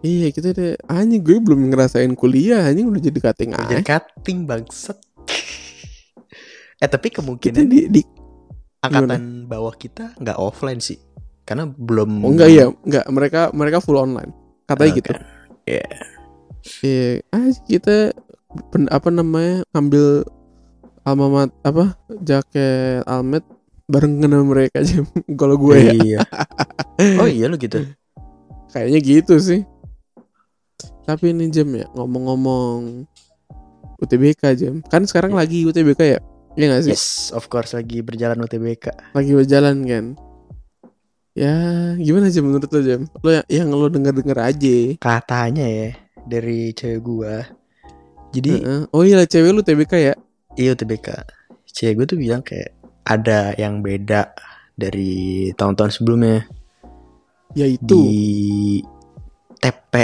Iya 0.01 0.27
kita 0.31 0.47
udah 0.53 0.71
anjing 0.89 1.21
gue 1.21 1.37
belum 1.37 1.61
ngerasain 1.67 2.13
kuliah 2.15 2.63
anjing 2.65 2.87
udah 2.87 3.01
jadi 3.01 3.19
cutting 3.21 3.51
Udah 3.53 3.61
aja. 3.61 3.69
Jadi 3.75 3.83
cutting 3.85 4.39
bangset 4.45 4.97
Eh 6.83 6.87
tapi 6.87 7.09
Kita 7.09 7.21
kemungkinan 7.21 7.65
di, 7.67 7.79
di 7.91 8.01
Angkatan 8.81 9.45
bawah 9.45 9.73
kita 9.73 10.15
nggak 10.17 10.37
offline 10.37 10.79
sih 10.79 10.97
Karena 11.43 11.65
belum 11.67 12.23
oh 12.23 12.29
enggak 12.31 12.49
ya, 12.49 12.65
enggak 12.81 13.05
mereka 13.09 13.41
mereka 13.53 13.77
full 13.79 13.97
online. 13.97 14.31
Katanya 14.67 14.91
Oke. 14.93 14.99
gitu. 14.99 15.11
Iya 15.65 15.87
Iya, 16.83 17.23
ah 17.31 17.47
kita 17.63 18.11
pen- 18.69 18.91
apa 18.91 19.07
namanya 19.07 19.63
ngambil 19.71 20.27
alma 21.03 21.27
mat 21.31 21.51
apa 21.63 21.95
jaket 22.19 23.07
almet 23.07 23.47
bareng 23.87 24.19
sama 24.19 24.43
mereka 24.43 24.83
aja. 24.83 24.99
Kalau 25.39 25.55
gue 25.57 25.77
ya 25.79 25.93
Iya 25.95 26.21
Oh 27.23 27.31
iya 27.31 27.47
lo 27.47 27.55
gitu 27.55 27.87
kayaknya 28.67 28.99
gitu 29.01 29.39
sih. 29.39 29.63
Tapi 31.07 31.31
ini 31.31 31.49
jam 31.49 31.71
ya 31.71 31.87
ngomong-ngomong 31.95 33.07
UTBK 33.97 34.43
jam. 34.53 34.75
Kan 34.85 35.07
sekarang 35.07 35.33
Iya. 35.33 35.39
lagi 35.39 35.59
UTBK 35.65 36.01
ya? 36.03 36.21
Iya 36.53 36.65
gak 36.75 36.83
sih? 36.83 36.93
Yes 36.93 37.07
of 37.31 37.47
course 37.47 37.73
lagi 37.73 38.03
berjalan 38.03 38.37
UTBK 38.37 39.15
Lagi 39.15 39.33
berjalan 39.33 39.87
kan. 39.87 40.05
Ya, 41.37 41.53
gimana 42.01 42.33
sih 42.33 42.41
menurut 42.41 42.65
lo 42.65 42.81
jam? 42.81 43.05
Lo 43.21 43.29
yang, 43.29 43.45
yang 43.47 43.69
lo 43.69 43.93
denger-denger 43.93 44.39
aja. 44.41 44.77
Katanya 44.97 45.69
ya 45.69 45.93
Dari 46.25 46.73
cewek 46.73 47.05
gua 47.05 47.45
Jadi 48.33 48.57
Heeh. 48.57 48.81
Oh 48.89 49.05
iya, 49.05 49.21
cewek 49.21 49.53
lu 49.53 49.61
TBK 49.61 49.93
ya? 50.01 50.15
Iya 50.57 50.73
UTBK 50.73 51.09
Cewek 51.69 51.95
gue 51.95 52.07
tuh 52.09 52.17
bilang 52.17 52.41
kayak 52.41 52.73
Ada 53.05 53.53
yang 53.55 53.85
beda 53.85 54.33
Dari 54.73 55.53
tahun-tahun 55.53 55.93
sebelumnya 55.93 56.49
Yaitu 57.53 57.85
Di 57.85 58.81
TP 59.61 59.95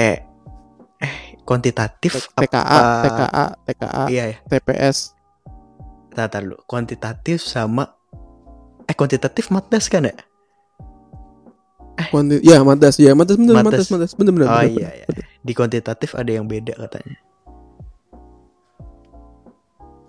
Eh 1.01 1.15
kuantitatif 1.43 2.29
TKA, 2.37 2.61
apa- 2.61 3.03
TKA, 3.03 3.45
TKA, 3.67 4.05
Iya 4.07 4.25
ya 4.29 4.39
TPS. 4.47 5.17
Tar 6.13 6.45
dulu 6.45 6.61
Kuantitatif 6.69 7.41
sama 7.41 7.89
Eh 8.85 8.93
kuantitatif 8.93 9.49
matdas 9.49 9.89
kan 9.89 10.05
ya 10.05 10.15
Kuanti 12.11 12.41
ya, 12.43 12.65
Madas, 12.67 12.97
ya, 12.99 13.13
Madas 13.13 13.37
bener, 13.37 13.55
Madas. 13.55 13.71
Madas, 13.71 13.89
Madas, 13.93 14.13
bener, 14.17 14.33
bener. 14.35 14.49
Oh 14.49 14.57
bener, 14.59 14.71
iya 14.73 14.89
bener. 15.07 15.25
iya. 15.25 15.37
Di 15.43 15.53
kuantitatif 15.53 16.11
ada 16.15 16.31
yang 16.31 16.47
beda 16.47 16.75
katanya. 16.79 17.19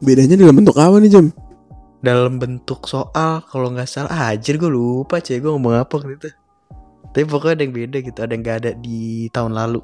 Bedanya 0.03 0.35
dalam 0.35 0.55
bentuk 0.59 0.75
apa 0.75 0.95
nih 0.99 1.11
jam? 1.11 1.25
Dalam 2.03 2.35
bentuk 2.35 2.83
soal 2.91 3.39
Kalau 3.47 3.71
nggak 3.71 3.87
salah. 3.87 4.11
Ah, 4.11 4.35
Anjir 4.35 4.59
gue 4.59 4.67
lupa 4.67 5.23
cewek 5.23 5.47
gue 5.47 5.51
ngomong 5.55 5.79
apa 5.79 5.95
gitu 6.03 6.29
Tapi 7.15 7.23
pokoknya 7.23 7.55
ada 7.55 7.63
yang 7.63 7.73
beda 7.73 7.97
gitu. 8.03 8.19
Ada 8.19 8.31
yang 8.35 8.43
gak 8.43 8.57
ada 8.65 8.71
di 8.75 9.29
tahun 9.31 9.53
lalu. 9.55 9.81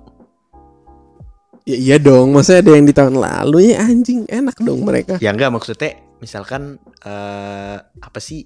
Ya 1.69 1.77
iya 1.77 1.95
dong, 2.01 2.33
masa 2.33 2.59
ada 2.59 2.73
yang 2.73 2.89
di 2.89 2.91
tahun 2.91 3.15
lalu? 3.15 3.71
Ya 3.71 3.85
anjing. 3.85 4.25
Enak 4.27 4.57
dong 4.59 4.81
mereka. 4.83 5.21
Ya 5.21 5.31
enggak 5.31 5.53
maksudnya 5.53 6.01
Misalkan 6.19 6.81
eh 7.05 7.77
Apa 7.79 8.19
sih? 8.19 8.43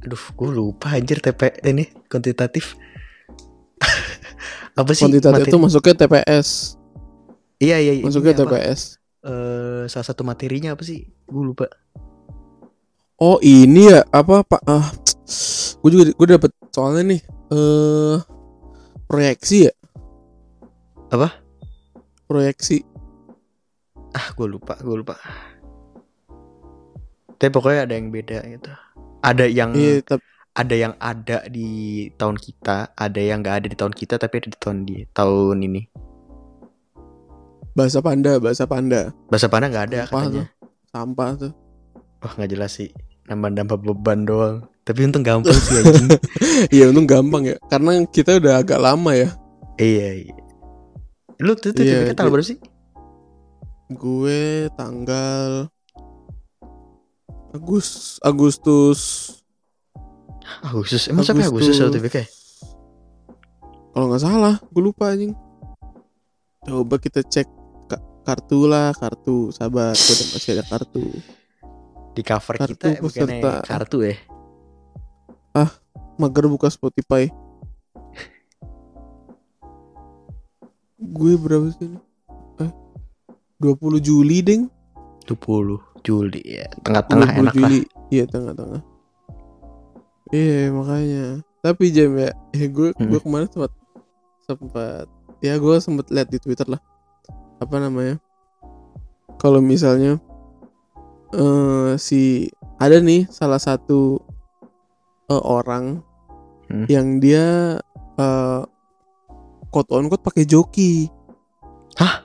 Aduh 0.00 0.22
gue 0.32 0.48
lupa 0.48 0.96
anjir 0.96 1.20
TP 1.20 1.60
ini 1.68 1.84
Kuantitatif 2.08 2.78
Apa 4.72 4.90
sih 4.90 5.04
Kuantitatif 5.04 5.34
materi- 5.36 5.50
itu 5.50 5.58
masuknya 5.58 5.94
TPS, 5.96 6.48
Iya 7.58 7.76
iya 7.78 7.92
iya 7.94 8.02
masuknya 8.02 8.32
ini 8.32 8.38
apa? 8.38 8.48
TPS. 8.50 8.80
Eh, 9.20 9.82
Salah 9.86 10.06
satu 10.06 10.24
materinya 10.24 10.72
apa 10.72 10.80
sih 10.80 11.04
Gue 11.26 11.44
lupa 11.46 11.68
Oh 13.16 13.36
ini 13.38 13.84
ya 13.86 14.00
apa 14.08 14.40
pak? 14.40 14.64
Ah, 14.64 14.88
gue 15.76 15.90
juga 15.90 16.04
gue 16.08 16.26
dapet 16.30 16.50
soalnya 16.70 17.04
nih 17.06 17.20
eh 17.52 18.16
proyeksi 19.04 19.68
ya. 19.68 19.72
Apa? 21.10 21.28
Proyeksi. 22.24 22.80
Ah 24.10 24.32
gue 24.32 24.46
lupa 24.46 24.80
Gue 24.80 24.96
lupa 24.96 25.20
Tapi 27.36 27.50
pokoknya 27.50 27.84
ada 27.84 27.94
yang 27.94 28.08
beda 28.08 28.40
gitu 28.42 28.70
Ada 29.20 29.44
yang 29.46 29.70
Iya, 29.72 30.00
tapi 30.02 30.24
ada 30.60 30.74
yang 30.76 30.94
ada 31.00 31.48
di 31.48 31.68
tahun 32.14 32.36
kita, 32.36 32.92
ada 32.92 33.20
yang 33.20 33.40
nggak 33.40 33.56
ada 33.64 33.66
di 33.72 33.76
tahun 33.76 33.94
kita 33.96 34.20
tapi 34.20 34.44
ada 34.44 34.48
di 34.52 34.58
tahun 34.60 34.78
di 34.84 34.96
tahun 35.10 35.56
ini. 35.64 35.82
bahasa 37.70 38.02
panda, 38.02 38.36
bahasa 38.42 38.66
panda. 38.66 39.14
Bahasa 39.30 39.46
Pana 39.46 39.70
nggak 39.70 39.86
ada 39.94 39.98
Sampah 40.04 40.20
katanya. 40.26 40.42
tuh. 40.42 40.46
Sampah 40.90 41.30
tuh. 41.38 41.52
Wah 42.20 42.32
nggak 42.36 42.50
jelas 42.50 42.70
sih, 42.76 42.90
nambah-nambah 43.30 43.78
beban 43.80 44.26
doang. 44.26 44.56
Tapi 44.84 45.06
untung 45.06 45.22
gampang 45.22 45.54
sih 45.54 45.80
anjing. 45.80 46.08
Iya 46.74 46.90
untung 46.90 47.06
gampang 47.08 47.46
ya, 47.46 47.56
karena 47.70 48.04
kita 48.10 48.36
udah 48.36 48.60
agak 48.60 48.76
lama 48.76 49.14
ya. 49.16 49.30
iya, 49.78 50.28
iya. 50.28 50.34
Lu 51.40 51.56
tuh 51.56 51.72
tuh 51.72 51.80
Iya, 51.80 52.12
tanggal 52.12 52.36
berapa 52.36 52.44
sih? 52.44 52.58
Gue 53.88 54.68
tanggal 54.76 55.72
Agus 57.50 58.20
Agustus 58.20 59.00
Agustus. 60.62 61.08
Emang 61.08 61.24
sampai 61.24 61.46
Agustus 61.46 61.78
TPK? 61.78 62.16
Kalau 63.90 64.06
nggak 64.06 64.22
salah, 64.22 64.54
gue 64.70 64.82
lupa 64.82 65.10
anjing. 65.10 65.34
Coba 66.62 67.00
kita 67.00 67.26
cek 67.26 67.48
ka- 67.90 68.04
kartu 68.22 68.70
lah, 68.70 68.94
kartu. 68.94 69.50
Sabar, 69.50 69.92
gue 69.92 70.14
masih 70.30 70.58
ada 70.58 70.64
kartu. 70.66 71.02
Di 72.10 72.22
cover 72.26 72.54
Kartu 72.58 72.74
kita 72.74 72.88
peserta. 72.98 73.52
kartu 73.62 73.98
ya? 74.02 74.16
Mager 76.20 76.52
buka 76.52 76.68
Spotify. 76.68 77.32
gue 81.00 81.32
berapa 81.40 81.64
sih? 81.72 81.88
ini? 81.88 81.98
Eh, 82.60 82.70
20 83.56 84.04
Juli, 84.04 84.44
Deng. 84.44 84.68
20 85.24 85.80
Juli 86.04 86.44
ya. 86.44 86.68
Tengah-tengah 86.84 87.28
20 87.28 87.40
enak 87.40 87.54
lah. 87.56 87.70
Juli. 87.72 87.80
Iya, 88.12 88.24
tengah-tengah. 88.28 88.80
Iya, 90.30 90.70
makanya. 90.70 91.42
tapi 91.60 91.92
jam 91.92 92.16
ya, 92.16 92.32
ya 92.56 92.66
gue 92.66 92.88
Hmm. 92.96 93.12
gue 93.12 93.20
kemarin 93.20 93.44
sempat 93.46 93.68
sempat 94.42 95.04
ya 95.38 95.54
gue 95.54 95.76
sempat 95.76 96.08
lihat 96.08 96.28
di 96.28 96.40
Twitter 96.40 96.64
lah 96.64 96.80
apa 97.56 97.76
namanya 97.76 98.16
kalau 99.36 99.60
misalnya 99.60 100.16
eh 101.30 101.92
si 101.94 102.48
ada 102.76 102.96
nih 102.96 103.28
salah 103.28 103.60
satu 103.60 104.24
eh, 105.28 105.42
orang 105.44 106.00
Hmm. 106.64 106.86
yang 106.88 107.20
dia 107.20 107.76
eh 108.16 108.62
quote 109.68 109.92
on 109.92 110.08
quote 110.08 110.24
pakai 110.24 110.48
joki 110.48 111.12
Hah? 111.94 112.24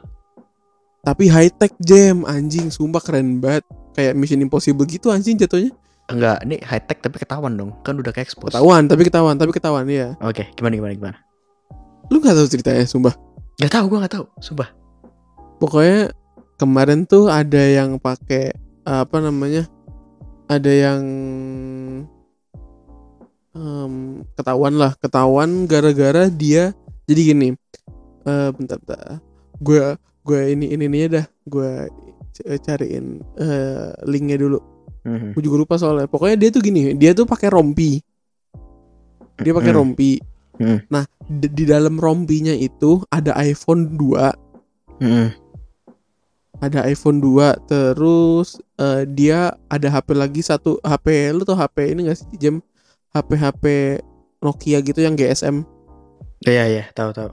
tapi 1.02 1.28
high 1.28 1.52
tech 1.52 1.76
jam 1.78 2.24
anjing 2.24 2.72
sumpah 2.72 3.04
keren 3.04 3.44
banget 3.44 3.68
kayak 3.92 4.16
Mission 4.16 4.40
Impossible 4.40 4.88
gitu 4.88 5.12
anjing 5.12 5.36
jatuhnya 5.36 5.76
Enggak, 6.06 6.38
ini 6.46 6.62
high 6.62 6.86
tech 6.86 7.02
tapi 7.02 7.18
ketahuan 7.18 7.58
dong. 7.58 7.74
Kan 7.82 7.98
udah 7.98 8.14
ke 8.14 8.22
expose. 8.22 8.54
ketahuan 8.54 8.86
tapi 8.86 9.02
ketahuan 9.10 9.36
tapi 9.42 9.50
ketahuan 9.50 9.90
ya 9.90 10.14
Oke, 10.22 10.46
gimana 10.54 10.78
gimana 10.78 10.94
gimana? 10.94 11.18
lu 12.14 12.22
nggak 12.22 12.38
tahu 12.38 12.46
ceritanya 12.46 12.86
sumpah 12.86 13.18
Gak 13.58 13.72
tahu, 13.74 13.88
gua 13.90 14.06
gak 14.06 14.14
tahu. 14.22 14.26
Sumpah. 14.38 14.70
pokoknya 15.58 16.14
kemarin 16.60 17.08
tuh 17.08 17.32
ada 17.32 17.58
yang 17.58 17.98
pakai 17.98 18.54
apa 18.86 19.18
namanya 19.18 19.66
ada 20.46 20.70
yang 20.70 21.02
em, 23.56 23.94
ketahuan 24.36 24.76
lah 24.78 24.94
ketahuan 25.00 25.66
gara-gara 25.66 26.30
dia 26.30 26.76
jadi 27.08 27.22
gini 27.34 27.48
eh 28.26 28.50
bentar 28.54 28.78
bentar 28.82 29.18
gue 29.58 29.96
gue 30.22 30.42
ini 30.54 30.76
ini 30.76 30.86
nih 30.86 31.08
dah 31.08 31.26
gue 31.48 31.72
cariin 32.62 33.24
eh, 33.40 33.90
linknya 34.06 34.36
dulu 34.38 34.60
Mhm. 35.06 35.38
gue 35.38 35.42
juga 35.42 35.58
lupa 35.62 35.76
soalnya 35.78 36.10
pokoknya 36.10 36.36
dia 36.36 36.50
tuh 36.50 36.60
gini 36.60 36.98
dia 36.98 37.14
tuh 37.14 37.24
pakai 37.24 37.48
rompi 37.48 38.02
dia 39.38 39.54
pakai 39.54 39.72
Hmm. 39.72 39.80
rompi 39.80 40.18
Hmm. 40.56 40.80
nah 40.88 41.04
di, 41.22 41.48
di 41.52 41.64
dalam 41.68 42.00
rompinya 42.00 42.52
itu 42.52 43.04
ada 43.08 43.36
iPhone 43.38 43.94
2 43.94 44.32
Mhm. 44.98 45.28
ada 46.58 46.88
iPhone 46.88 47.20
2 47.20 47.54
terus 47.68 48.58
eh, 48.76 49.04
dia 49.06 49.52
ada 49.68 49.88
HP 49.92 50.16
lagi 50.16 50.40
satu 50.40 50.80
HP 50.80 51.36
lu 51.36 51.44
tau 51.44 51.54
HP 51.54 51.92
ini 51.92 52.08
gak 52.08 52.18
sih 52.18 52.28
jam 52.40 52.64
HP 53.12 53.36
HP 53.36 53.64
Nokia 54.40 54.80
gitu 54.80 55.00
yang 55.00 55.14
GSM 55.14 55.68
Iya 56.46 56.64
iya, 56.68 56.84
tahu 56.94 57.10
tahu. 57.12 57.32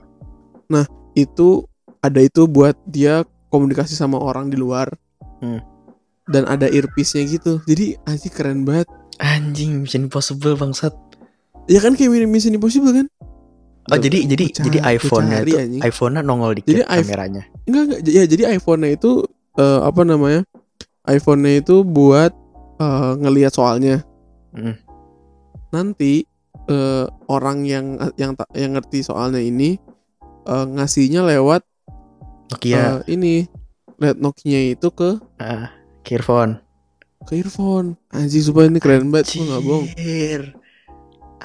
itu 1.13 1.69
ada 2.01 2.19
itu 2.19 2.49
buat 2.49 2.73
dia 2.89 3.23
komunikasi 3.49 3.93
sama 3.93 4.17
orang 4.17 4.49
di 4.49 4.57
luar 4.57 4.89
Hmm. 5.39 5.61
Dan 6.29 6.47
ada 6.47 6.67
earpiece-nya 6.67 7.27
gitu. 7.27 7.59
Jadi 7.65 7.99
anjing 8.05 8.33
keren 8.33 8.63
banget. 8.63 8.87
Anjing, 9.19 9.83
Mission 9.83 10.07
Impossible 10.07 10.55
bangsat. 10.55 10.95
ya 11.71 11.79
kan 11.79 11.95
kayak 11.95 12.11
mirip 12.11 12.27
Mission 12.27 12.55
Impossible 12.55 12.91
kan? 12.91 13.07
Oh, 13.91 13.99
jadi 13.99 14.27
jadi 14.27 14.47
jadi 14.51 14.79
cari- 14.79 14.79
gua 14.79 14.91
iPhone-nya 14.95 15.39
itu 15.43 15.57
iPhone-nya 15.83 16.23
nongol 16.23 16.55
dikit 16.55 16.71
Jadi 16.71 16.83
kameranya. 16.87 17.43
enggak 17.67 17.83
enggak. 17.87 18.01
Ya 18.07 18.23
jadi 18.27 18.43
iPhone-nya 18.55 18.91
itu 18.95 19.27
eh, 19.59 19.81
apa 19.83 20.03
namanya? 20.03 20.43
iPhone-nya 21.03 21.63
itu 21.63 21.83
buat 21.83 22.31
eh, 22.79 23.13
ngelihat 23.19 23.53
soalnya. 23.53 24.07
Hmm. 24.53 24.77
nanti 25.73 26.29
eh, 26.69 27.07
orang 27.27 27.65
yang 27.65 27.97
yang 28.15 28.37
yang 28.53 28.77
ngerti 28.77 29.01
soalnya 29.03 29.41
ini 29.41 29.81
eh, 30.47 30.67
ngasihnya 30.69 31.25
lewat 31.27 31.65
Nokia, 32.53 33.03
eh, 33.03 33.17
ini. 33.17 33.49
Lewat 33.97 34.19
Nokia 34.21 34.77
itu 34.77 34.93
ke 34.93 35.17
ah, 36.05 36.13
earphone. 36.13 36.53
ke 37.23 37.39
earphone 37.39 37.95
anjing 38.11 38.43
supaya 38.43 38.67
ini 38.67 38.79
keren 38.79 39.09
banget 39.09 39.31
gue 39.33 39.47
nggak 39.47 39.63
bohong 39.63 39.87
Anjir. 39.89 40.43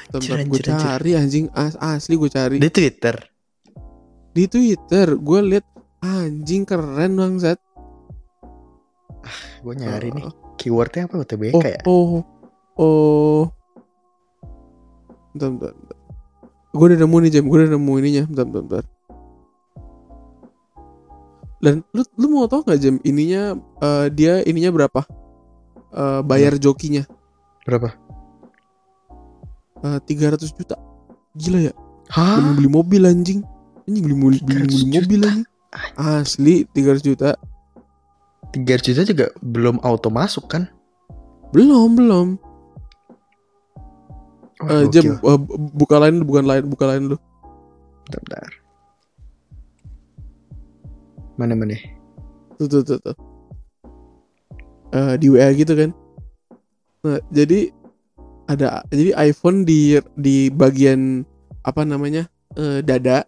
Anjir, 0.08 0.38
gue 0.44 0.62
cari 0.64 1.12
anjing 1.14 1.46
as- 1.54 1.78
asli 1.78 2.16
gue 2.16 2.28
cari 2.28 2.58
Di 2.58 2.70
Twitter. 2.70 3.16
di 4.32 4.46
Twitter 4.46 5.14
gue 5.14 5.40
liat 5.44 5.66
anjing 6.00 6.64
keren 6.64 7.14
bangsat 7.14 7.58
Gue 9.60 9.74
nyari 9.76 10.10
nih. 10.10 10.24
Eh, 10.24 10.34
Keywordnya 10.56 11.06
apa 11.06 11.20
UTBK 11.20 11.54
oh 11.54 11.62
ya? 11.62 11.80
oh 11.84 12.12
oh 12.78 13.44
bentar 15.32 15.50
bentar, 15.52 15.72
bentar. 15.74 15.98
gue 16.72 16.86
udah 16.88 16.98
nemu 16.98 17.18
nih 17.20 17.32
jam 17.32 17.44
gue 17.46 17.58
udah 17.60 17.72
nemu 17.72 17.92
ininya 18.00 18.24
bentar 18.26 18.46
bentar, 18.46 18.64
bentar. 18.64 18.86
Dan 21.58 21.82
lu 21.90 22.02
lu 22.16 22.28
mau 22.30 22.46
tau 22.46 22.62
nggak 22.62 22.78
jam 22.78 22.96
ininya 23.02 23.54
eh, 23.82 24.06
dia 24.10 24.42
ininya 24.44 24.72
berapa 24.72 25.02
Eh, 25.88 26.22
bayar 26.22 26.60
jokinya 26.60 27.08
Berapa? 27.64 27.96
Eh, 29.82 30.00
tiga 30.04 30.30
ratus 30.30 30.52
juta 30.52 30.76
gila 31.34 31.64
ya 31.64 31.74
Hah? 32.10 32.38
Belum 32.38 32.54
beli 32.56 32.70
mobil 32.70 33.02
anjing 33.04 33.40
anjing 33.88 34.04
beli, 34.04 34.14
mobil 34.14 34.38
beli, 34.44 34.68
300 34.68 34.68
beli 34.68 34.86
mobil 34.86 35.04
juta? 35.16 35.28
anjing 35.32 35.46
asli 35.96 36.56
300 36.68 37.02
juta 37.02 37.30
300 38.52 38.84
juta 38.86 39.04
juga 39.06 39.26
belum 39.40 39.80
auto 39.80 40.10
masuk 40.10 40.48
kan? 40.48 40.68
belum 41.50 41.96
belum 41.96 42.28
Oh, 44.58 44.66
gokil. 44.68 44.92
jam 44.92 45.06
bu- 45.22 45.48
buka 45.72 45.96
lain 45.98 46.20
bukan 46.20 46.44
lain 46.44 46.64
buka 46.66 46.86
lain 46.90 47.14
lu 47.14 47.18
Bentar, 48.04 48.20
bentar. 48.20 48.52
Mana 51.38 51.54
mana? 51.54 51.78
tuh 52.58 52.66
tuh 52.66 52.82
tuh, 52.82 52.98
tuh. 52.98 53.16
Eh, 54.90 55.14
di 55.22 55.28
WA 55.30 55.54
gitu 55.54 55.74
kan 55.78 55.92
nah 57.06 57.22
jadi 57.30 57.70
ada 58.50 58.82
jadi 58.90 59.14
iPhone 59.30 59.62
di 59.64 60.02
di 60.18 60.50
bagian 60.50 61.22
apa 61.62 61.86
namanya 61.86 62.26
eh, 62.58 62.82
dada 62.82 63.22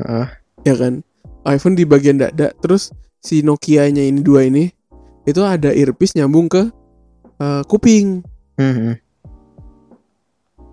Heeh. 0.00 0.26
ya 0.64 0.74
kan 0.78 1.04
iPhone 1.44 1.76
di 1.76 1.84
bagian 1.84 2.16
dada 2.16 2.54
terus 2.64 2.90
si 3.20 3.44
Nokia-nya 3.44 4.00
ini 4.00 4.24
dua 4.24 4.48
ini 4.48 4.72
itu 5.28 5.44
ada 5.44 5.68
earpiece 5.76 6.16
nyambung 6.16 6.48
ke 6.48 6.62
eh, 7.42 7.62
kuping 7.68 8.24
Mhm. 8.56 8.94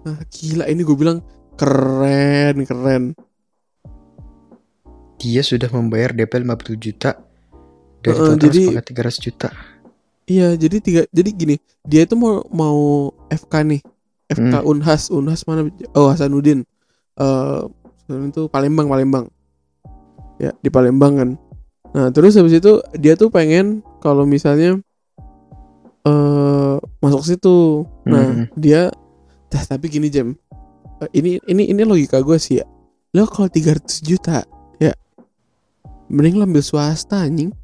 nah 0.05 0.17
gila 0.31 0.65
ini 0.69 0.81
gue 0.85 0.97
bilang 0.97 1.19
keren 1.59 2.61
keren 2.63 3.03
Dia 5.21 5.41
sudah 5.41 5.69
membayar 5.69 6.09
DP 6.11 6.33
50 6.35 6.75
juta 6.75 7.11
dari 8.01 8.17
total 8.17 8.37
jadi- 8.41 8.67
sepakat 8.67 8.85
300 8.89 9.21
juta. 9.21 9.49
iya 10.25 10.53
jadi 10.53 10.77
tiga 10.79 11.01
jadi 11.09 11.29
gini 11.29 11.55
dia 11.83 12.01
itu 12.01 12.15
mau 12.15 12.41
mau 12.47 12.79
FK 13.27 13.53
nih 13.63 13.81
FK 14.27 14.53
Hmm. 14.55 14.65
Unhas 14.65 15.11
Unhas 15.11 15.43
mana 15.43 15.67
oh 15.91 16.07
Hasanuddin 16.07 16.63
eh 17.13 17.59
itu 18.07 18.47
Palembang 18.47 18.87
Palembang 18.87 19.25
ya 20.37 20.55
di 20.55 20.69
Palembang 20.69 21.13
kan 21.15 21.29
nah 21.91 22.07
terus 22.09 22.33
habis 22.33 22.55
itu 22.55 22.79
dia 22.95 23.13
tuh 23.13 23.27
pengen 23.27 23.83
kalau 23.99 24.23
misalnya 24.23 24.79
eh 26.01 26.75
masuk 26.97 27.21
situ 27.21 27.85
nah 28.03 28.25
Mhm. 28.25 28.45
dia 28.55 28.89
tapi 29.51 29.85
gini 29.87 30.07
jam 30.07 30.33
Eh, 31.01 31.09
ini 31.13 31.41
ini 31.43 31.65
ini 31.67 31.81
logika 31.81 32.21
gue 32.21 32.37
sih 32.37 32.57
ya 32.57 32.65
lo 33.11 33.25
kalau 33.25 33.49
300 33.49 33.99
juta 33.99 34.45
mending 36.11 36.35
lo 36.35 36.43
ambil 36.43 36.59
swasta 36.61 37.23
anjing 37.23 37.55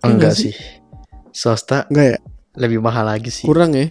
Iya 0.00 0.08
Enggak 0.08 0.32
nggak 0.32 0.34
sih? 0.34 0.50
sih. 0.50 0.56
Swasta 1.30 1.86
enggak 1.86 2.06
ya 2.08 2.18
lebih 2.54 2.80
mahal 2.80 3.06
lagi 3.06 3.28
sih. 3.28 3.44
kurang 3.44 3.72
ya 3.72 3.88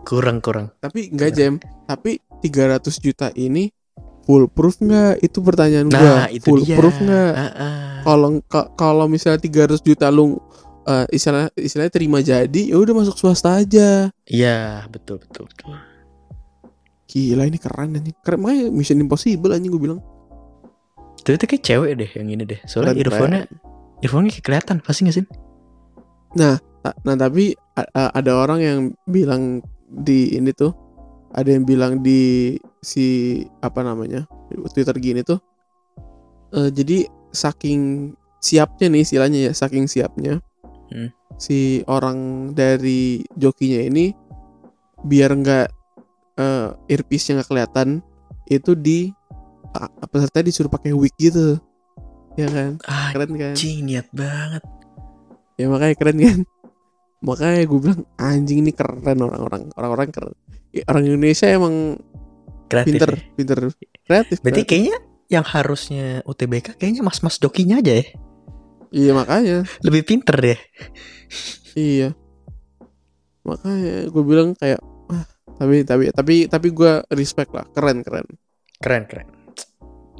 kurang 0.00 0.38
kurang. 0.38 0.72
tapi 0.78 1.08
enggak 1.08 1.32
jam 1.32 1.52
tapi 1.84 2.16
300 2.40 2.80
juta 2.96 3.28
ini 3.34 3.68
full 4.22 4.46
proof 4.46 4.80
enggak 4.80 5.18
itu 5.18 5.38
pertanyaan 5.38 5.86
Nah, 5.86 5.98
gua 5.98 6.14
itu 6.30 6.44
full 6.46 6.60
dia. 6.60 6.74
proof 6.74 6.96
enggak 6.98 7.32
ah. 7.36 8.00
kalau 8.02 8.28
ka- 8.42 8.70
kalau 8.74 9.06
misalnya 9.06 9.38
300 9.38 9.80
juta 9.80 10.06
lu 10.08 10.38
eh, 10.82 11.06
istilah 11.10 11.48
istilahnya 11.54 11.90
terima 11.90 12.18
jadi 12.20 12.62
ya 12.66 12.76
udah 12.76 12.94
masuk 12.94 13.16
swasta 13.16 13.58
aja 13.58 14.08
Iya, 14.24 14.84
betul 14.86 15.18
betul 15.18 15.44
betul. 15.46 15.72
gila 17.06 17.42
ini 17.44 17.56
keren 17.56 17.90
anjing 17.92 18.14
keren 18.18 18.38
makanya 18.38 18.68
Mission 18.68 18.96
Impossible 18.98 19.50
anjing 19.50 19.68
gue 19.68 19.82
bilang 19.82 20.00
Tapi 21.20 21.34
itu 21.36 21.46
kayak 21.46 21.64
cewek 21.64 21.92
deh 21.96 22.10
yang 22.16 22.28
ini 22.28 22.44
deh. 22.44 22.60
Soalnya 22.64 22.96
Keren, 22.96 23.02
earphone-nya 23.04 23.42
earphone-nya 24.00 24.30
kayak 24.32 24.44
kelihatan 24.46 24.76
pasti 24.80 25.00
gak 25.04 25.16
sih? 25.16 25.26
Ta- 26.80 26.96
Nah 27.04 27.14
tapi 27.14 27.52
ada 27.92 28.32
orang 28.34 28.60
yang 28.60 28.78
bilang 29.04 29.60
di 29.84 30.32
ini 30.32 30.48
tuh 30.50 30.72
ada 31.30 31.52
yang 31.52 31.68
bilang 31.68 32.00
di 32.00 32.56
si 32.80 33.36
apa 33.60 33.84
namanya 33.84 34.24
Twitter 34.72 34.96
gini 34.96 35.20
tuh 35.20 35.36
eh, 36.56 36.72
jadi 36.72 37.04
saking 37.30 38.12
siapnya 38.40 38.88
nih 38.88 39.02
istilahnya 39.04 39.38
ya 39.50 39.52
saking 39.52 39.86
siapnya 39.86 40.40
Hmm. 40.90 41.06
si 41.38 41.86
orang 41.86 42.50
dari 42.50 43.22
jokinya 43.38 43.78
ini 43.78 44.10
biar 45.00 45.30
nggak 45.36 45.66
eh, 46.34 46.68
earpiece 46.88 47.30
yang 47.30 47.38
nggak 47.38 47.46
kelihatan 47.46 47.88
itu 48.46 48.74
di 48.74 49.14
peserta 50.06 50.40
disuruh 50.40 50.68
pakai 50.68 50.90
wig 50.90 51.14
gitu 51.16 51.58
ya 52.34 52.46
kan 52.46 52.78
Ah, 52.84 53.10
keren 53.10 53.34
kan 53.34 53.52
Anjing 53.54 53.84
niat 53.84 54.06
banget. 54.10 54.62
ya 55.54 55.66
makanya 55.66 55.94
keren 55.94 56.18
kan 56.18 56.38
makanya 57.28 57.62
gue 57.64 57.78
bilang 57.78 58.00
anjing 58.16 58.64
ini 58.64 58.72
keren 58.72 59.02
orang-orang 59.20 59.68
orang-orang 59.74 60.08
keren 60.08 60.34
i- 60.72 60.86
orang 60.86 61.04
Indonesia 61.04 61.46
emang 61.46 62.00
Kreatif. 62.70 62.96
pinter, 62.96 63.10
ya. 63.10 63.20
pinter 63.34 63.58
kreatif. 64.06 64.36
Berarti 64.40 64.62
kreatif. 64.62 64.68
kayaknya 64.70 64.96
yang 65.26 65.42
harusnya 65.42 66.22
UTBK 66.22 66.78
kayaknya 66.78 67.02
mas-mas 67.02 67.36
jokinya 67.36 67.82
aja 67.82 67.98
ya. 67.98 68.06
iya 68.90 69.10
makanya, 69.10 69.66
Lebih 69.82 70.02
pinter 70.02 70.34
deh. 70.34 70.58
iya. 71.74 72.14
Makanya 73.42 74.06
gue 74.06 74.22
bilang 74.22 74.54
kayak 74.54 74.78
wah, 74.82 75.26
tapi 75.58 75.82
tapi 75.82 76.14
tapi 76.14 76.34
tapi 76.46 76.68
gue 76.70 76.92
respect 77.10 77.50
lah, 77.50 77.66
keren 77.70 78.02
keren. 78.02 78.26
Keren 78.78 79.04
keren. 79.06 79.26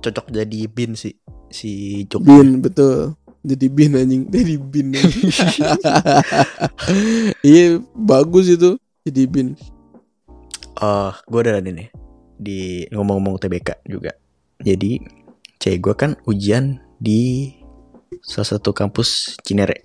Cocok 0.01 0.33
jadi 0.33 0.61
bin 0.69 0.97
sih 0.97 1.17
si 1.53 2.03
Joki. 2.09 2.25
Bin 2.25 2.61
betul. 2.65 3.15
Jadi 3.41 3.67
bin 3.73 3.97
anjing, 3.97 4.29
jadi 4.35 4.55
bin. 4.61 4.93
iya 7.41 7.81
bagus 7.97 8.53
itu 8.53 8.77
jadi 9.05 9.25
bin. 9.25 9.57
Oh, 10.81 11.13
gue 11.29 11.41
udah 11.41 11.57
ada 11.61 11.73
nih 11.73 11.89
di 12.37 12.85
ngomong-ngomong 12.93 13.41
UTBK 13.41 13.85
juga. 13.89 14.13
Jadi, 14.61 15.01
cewek 15.57 15.81
gue 15.81 15.95
kan 15.97 16.11
ujian 16.29 16.85
di 17.01 17.53
salah 18.21 18.57
satu 18.57 18.77
kampus 18.77 19.41
Cinere. 19.41 19.85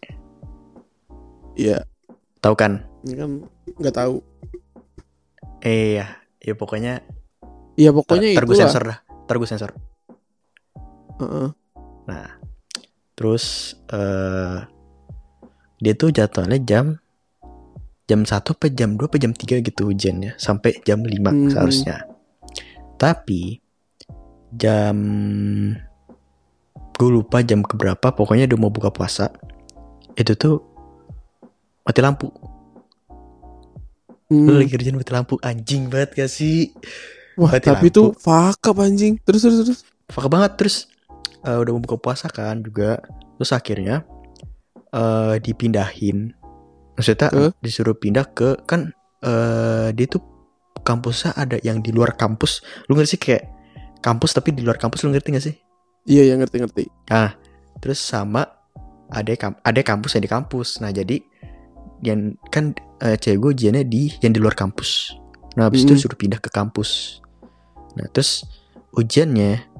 Iya, 1.55 1.83
Tahu 2.43 2.55
kan? 2.59 2.83
ini 3.07 3.13
kan 3.17 3.29
nggak 3.79 3.95
tahu. 3.95 4.21
Eh 5.65 5.97
ya, 5.97 6.19
ya 6.43 6.53
pokoknya 6.53 7.01
Iya 7.75 7.89
pokoknya 7.91 8.37
itu 8.37 8.45
gue 8.45 8.55
lah. 8.55 8.67
sensor 8.67 8.83
dah. 8.85 8.97
Ntar 9.25 9.94
Nah, 12.05 12.27
terus 13.13 13.45
eh 13.87 14.59
dia 15.77 15.93
tuh 15.93 16.09
jadwalnya 16.09 16.59
jam 16.59 16.85
jam 18.05 18.21
1 18.21 18.31
apa 18.31 18.65
jam 18.69 18.93
2 18.93 19.01
apa 19.01 19.17
jam 19.17 19.31
3 19.31 19.59
gitu 19.59 19.89
ujiannya 19.89 20.35
sampai 20.35 20.77
jam 20.81 21.01
5 21.01 21.11
Hmm. 21.25 21.49
seharusnya. 21.49 22.05
Tapi 22.95 23.59
jam 24.51 24.95
gue 26.95 27.09
lupa 27.11 27.41
jam 27.41 27.59
keberapa 27.59 28.07
pokoknya 28.09 28.45
udah 28.45 28.57
mau 28.57 28.69
buka 28.69 28.87
puasa 28.87 29.27
itu 30.13 30.31
tuh 30.33 30.63
mati 31.81 31.99
lampu 31.99 32.31
Hmm. 34.25 34.47
lu 34.47 34.57
lagi 34.57 34.71
kerjaan 34.71 34.95
mati 34.95 35.11
lampu 35.11 35.37
anjing 35.39 35.85
banget 35.85 36.17
gak 36.17 36.31
sih 36.31 36.73
Wah 37.35 37.51
mati 37.51 37.67
tapi 37.67 37.87
lampu. 37.87 37.93
tuh 37.93 38.07
fuck 38.15 38.57
up 38.63 38.79
anjing. 38.79 39.19
Terus 39.21 39.43
terus 39.43 39.57
terus. 39.61 39.79
Fuck 40.07 40.25
banget 40.27 40.55
terus 40.55 40.89
eh, 41.45 41.57
udah 41.61 41.71
mau 41.77 41.81
buka 41.81 41.97
puasa 42.01 42.27
kan 42.27 42.65
juga. 42.65 42.99
Terus 43.37 43.51
akhirnya 43.53 43.95
eh 44.91 45.35
dipindahin. 45.39 46.33
Maksudnya 46.95 47.27
Ke? 47.29 47.45
disuruh 47.59 47.95
pindah 47.95 48.25
ke 48.31 48.55
kan 48.65 48.91
eh 49.21 49.89
dia 49.93 50.07
tuh 50.07 50.23
kampusnya 50.85 51.33
ada 51.35 51.57
yang 51.61 51.81
di 51.81 51.89
luar 51.91 52.13
kampus. 52.15 52.61
Lu 52.87 52.95
ngerti 52.95 53.17
sih 53.17 53.19
kayak 53.21 53.43
kampus 53.99 54.37
tapi 54.37 54.53
di 54.53 54.61
luar 54.61 54.77
kampus 54.77 55.01
lu 55.03 55.09
ngerti 55.11 55.29
gak 55.33 55.45
sih? 55.45 55.55
Iya 56.05 56.33
yang 56.33 56.39
ngerti 56.45 56.57
ngerti. 56.61 56.83
terus 57.83 57.99
sama 57.99 58.47
ada 59.11 59.29
kam 59.35 59.53
ada 59.61 59.81
kampus 59.83 60.15
yang 60.15 60.23
di 60.23 60.31
kampus. 60.31 60.79
Nah 60.79 60.93
jadi 60.93 61.19
yang 62.05 62.37
kan 62.53 62.71
eh, 63.03 63.17
cewek 63.19 63.37
gue 63.41 63.51
ujiannya 63.59 63.83
di 63.83 64.13
yang 64.23 64.31
di 64.31 64.39
luar 64.39 64.53
kampus. 64.55 65.11
Nah 65.59 65.67
habis 65.67 65.83
itu 65.83 65.97
Hmm. 65.97 66.01
suruh 66.05 66.15
pindah 66.15 66.39
ke 66.39 66.47
kampus. 66.53 67.19
Nah 67.99 68.07
terus 68.13 68.45
ujiannya 68.95 69.74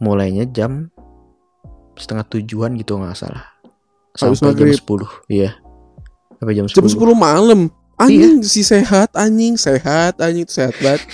mulainya 0.00 0.48
jam 0.48 0.88
setengah 1.94 2.24
tujuan 2.32 2.74
gitu 2.80 2.96
nggak 2.96 3.14
salah 3.14 3.44
Habis 4.16 4.42
sampai 4.42 4.74
jam. 4.74 4.74
10 4.74 5.30
iya 5.30 5.50
sampai 6.40 6.54
jam 6.56 6.66
10, 6.66 6.72
Jam 6.72 6.88
10 6.88 7.12
malam. 7.14 7.60
Iya. 7.68 8.08
Anjing 8.08 8.40
si 8.48 8.64
sehat 8.64 9.12
anjing 9.12 9.60
sehat 9.60 10.16
anjing 10.24 10.48
itu 10.48 10.56
sehat 10.56 10.72
banget. 10.80 11.04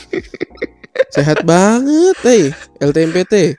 sehat 1.10 1.38
banget, 1.42 2.16
eh 2.22 2.54
LTMPT. 2.78 3.58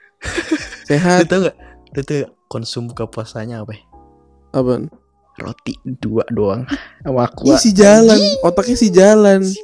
Sehat 0.88 1.28
tau 1.28 1.44
gak 1.44 1.56
lu 1.92 2.00
tau 2.00 2.24
gak 2.24 2.32
konsum 2.48 2.88
buka 2.88 3.04
puasanya 3.04 3.60
apa 3.60 3.76
ya? 3.76 3.84
apaan? 4.56 4.88
roti 5.38 5.78
dua 5.84 6.26
doang 6.34 6.66
sama 7.04 7.30
aku 7.30 7.54
si 7.60 7.70
jalan, 7.70 8.18
otaknya 8.42 8.74
si 8.80 8.88
jalan. 8.90 9.44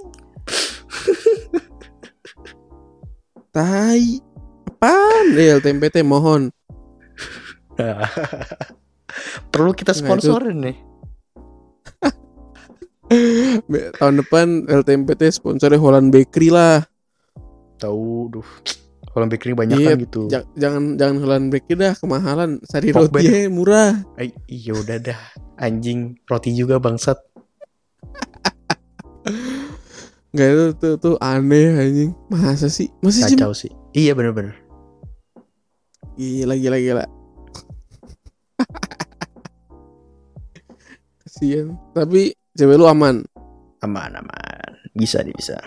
Tai. 3.55 4.34
Apaan? 4.85 5.27
Eh, 5.33 5.49
LTMPT 5.51 6.05
mohon. 6.05 6.53
perlu 9.49 9.73
kita 9.73 9.91
Nah, 9.93 9.99
sponsorin 10.05 10.59
nih 10.61 10.77
Tahun 13.99 14.15
depan 14.17 14.47
LTMPT 14.69 15.33
sponsornya 15.33 15.79
Holland 15.79 16.13
Bakery 16.13 16.51
lah. 16.51 16.85
tahu 17.77 18.31
duh 18.31 18.49
kalau 19.07 19.27
bakery 19.27 19.53
banyak 19.53 19.77
Iya, 19.77 19.89
kan 19.89 19.99
gitu 20.01 20.23
Ja- 20.29 20.49
jangan 20.55 20.95
jangan 20.95 21.17
Holland 21.19 21.47
Bakery 21.49 21.75
dah 21.77 21.95
kemahalan. 21.95 22.59
Sari 22.63 22.91
roti 22.91 23.47
murah. 23.49 24.03
Iya 24.47 24.73
udah 24.75 24.99
dah 25.01 25.21
anjing 25.57 26.19
roti 26.25 26.53
juga 26.53 26.77
bangsat 26.77 27.19
Enggak 30.31 30.49
itu 30.51 30.65
tuh, 30.77 30.93
tuh 30.99 31.15
aneh 31.19 31.71
anjing. 31.73 32.11
Masa 32.29 32.67
sih? 32.67 32.91
Masa 33.01 33.23
sih? 33.23 33.35
kacau 33.35 33.51
sih 33.53 33.71
iya 33.93 34.11
bener-bener 34.13 34.59
Gila 36.15 36.55
gila 36.55 36.79
gila. 36.79 37.05
Kasian. 41.21 41.75
Tapi 41.93 42.35
cewek 42.55 42.79
lu 42.79 42.87
aman. 42.87 43.25
aman 43.83 44.17
aman 44.17 44.73
bisa 44.97 45.21
nih 45.21 45.37
bisa 45.37 45.61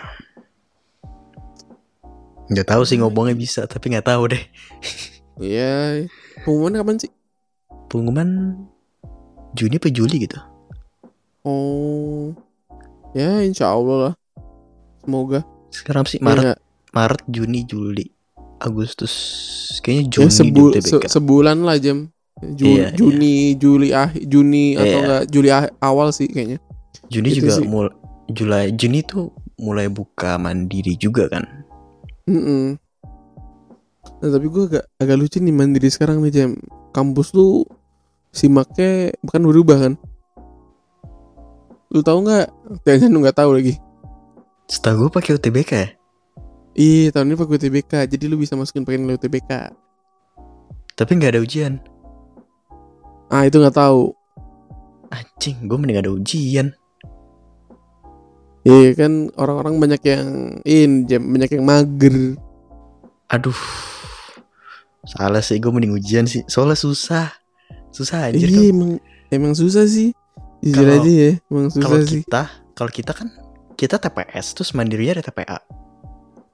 nggak 2.50 2.66
tahu 2.66 2.82
sih 2.82 2.98
ngomongnya 2.98 3.38
bisa 3.38 3.62
tapi 3.62 3.94
nggak 3.94 4.10
tahu 4.10 4.34
deh 4.34 4.42
Iya. 5.38 6.02
Pengumuman 6.42 6.74
kapan 6.74 6.96
sih? 6.98 7.10
pengumuman 7.86 8.58
Juni 9.54 9.78
apa 9.78 9.86
Juli 9.86 10.26
gitu 10.26 10.34
Oh. 11.46 12.34
Ya 13.14 13.38
insya 13.40 13.70
Allah 13.70 13.96
lah. 14.02 14.14
Semoga. 14.98 15.46
sekarang 15.70 16.10
sih 16.10 16.18
Ya, 16.18 16.26
Maret 16.26 16.42
nggak? 16.42 16.58
Maret 16.90 17.22
Juni 17.30 17.60
Juli 17.62 18.06
Agustus 18.60 19.12
kayaknya 19.80 20.04
Ya, 20.04 20.10
Juni 20.10 20.30
sebu- 20.30 20.70
di 20.70 20.78
UTBK 20.78 20.88
se- 21.04 21.08
sebulan 21.10 21.58
lah 21.60 21.76
jam. 21.76 22.10
Ju- 22.38 22.70
Iya, 22.70 22.90
Juni, 22.92 23.54
Juli 23.54 23.90
akhir, 23.90 24.22
Juni 24.24 24.72
atau 24.72 24.84
Iya. 24.84 24.98
enggak 25.00 25.22
Juli 25.28 25.48
ah- 25.50 25.74
awal 25.80 26.08
sih 26.10 26.26
kayaknya. 26.26 26.62
Juni 27.06 27.32
itu 27.32 27.42
juga 27.42 27.56
sih. 27.56 27.66
mulai 27.66 27.90
Juli 28.28 28.70
Juni 28.72 29.00
tuh 29.02 29.26
mulai 29.56 29.86
buka 29.88 30.36
mandiri 30.36 30.94
juga 30.94 31.26
kan 31.26 31.42
Mm-mm. 32.24 32.78
Nah 34.18 34.28
tapi 34.28 34.46
gue 34.46 34.64
agak 34.66 34.84
agak 34.96 35.16
lucu 35.16 35.38
nih 35.38 35.50
mandiri 35.50 35.88
sekarang 35.88 36.20
nih 36.20 36.30
jam. 36.32 36.50
Kampus 36.90 37.32
lu 37.32 37.66
simaknya 38.30 39.10
bukan 39.20 39.42
berubah 39.44 39.78
kan? 39.80 39.92
Lu 41.88 42.00
tahu 42.00 42.22
nggak? 42.22 42.46
Jangan 42.84 43.08
lu 43.08 43.18
nggak 43.18 43.34
tahu 43.34 43.50
lagi. 43.52 43.74
setahu 44.66 45.08
gue 45.08 45.10
pakai 45.10 45.32
UTBK 45.34 45.70
ya 45.72 45.88
Ih 46.78 47.10
tahun 47.10 47.26
ini 47.26 47.36
pakai 47.36 47.54
UTBK, 47.58 47.92
jadi 48.06 48.24
lu 48.24 48.38
bisa 48.38 48.54
masukin 48.54 48.82
pakai 48.82 48.98
nilai 48.98 49.16
UTBK. 49.16 49.52
tapi 50.94 51.14
nggak 51.14 51.30
ada 51.32 51.40
ujian 51.40 51.78
Ah 53.28 53.44
itu 53.44 53.54
nggak 53.54 53.70
tahu. 53.72 54.10
anjing 55.08 55.56
gue 55.64 55.76
mending 55.76 55.94
ada 55.96 56.10
ujian 56.10 56.74
Iya 58.62 58.92
kan 58.92 59.12
orang-orang 59.34 59.78
banyak 59.78 60.02
yang 60.02 60.26
in 60.62 60.90
banyak 61.06 61.50
yang 61.50 61.64
mager. 61.64 62.34
aduh 63.26 63.54
salah 65.04 65.38
sih 65.38 65.56
gue 65.56 65.68
mending 65.68 65.94
ujian 65.94 66.24
sih 66.24 66.42
soalnya 66.44 66.76
susah 66.76 67.30
susah 67.88 68.28
anjir 68.28 68.44
Iya 68.44 68.68
emang 68.68 68.90
emang 69.28 69.52
susah 69.52 69.86
sih. 69.86 70.10
Jujur 70.58 70.82
Kalau- 70.82 70.98
aja 70.98 71.10
ya, 71.10 71.30
emang 71.46 71.66
kalau 71.70 71.78
susah 71.94 72.02
sih. 72.04 72.20
kita 72.20 72.42
kalau 72.74 72.90
kita 72.90 73.12
kan 73.12 73.28
kita 73.72 73.96
TPS 73.96 74.46
terus 74.52 74.70
mandirinya 74.72 75.16
ada 75.16 75.24
TPA 75.24 75.58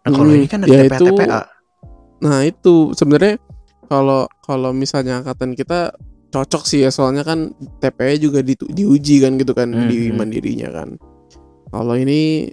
nah 0.05 0.11
kalau 0.11 0.29
Hmm, 0.29 0.37
ini 0.37 0.47
kan 0.47 0.61
ada 0.61 0.69
ya 0.69 0.85
TPA 0.85 0.99
itu- 0.99 1.09
TPA 1.11 1.41
Nah 2.17 2.41
itu 2.41 2.75
sebenarnya 2.93 3.37
kalau 3.85 4.25
kalau 4.41 4.73
misalnya 4.73 5.19
angkatan 5.19 5.53
kita 5.53 5.93
cocok 6.31 6.63
sih 6.65 6.81
ya 6.81 6.89
soalnya 6.89 7.21
kan 7.21 7.53
TPE 7.79 8.15
juga 8.19 8.41
di, 8.41 8.57
diuji 8.57 9.21
kan 9.21 9.37
gitu 9.37 9.53
kan 9.53 9.69
di 9.87 10.09
Mhm. 10.09 10.15
mandirinya 10.15 10.69
kan. 10.73 10.97
Kalau 11.69 11.95
ini 11.95 12.49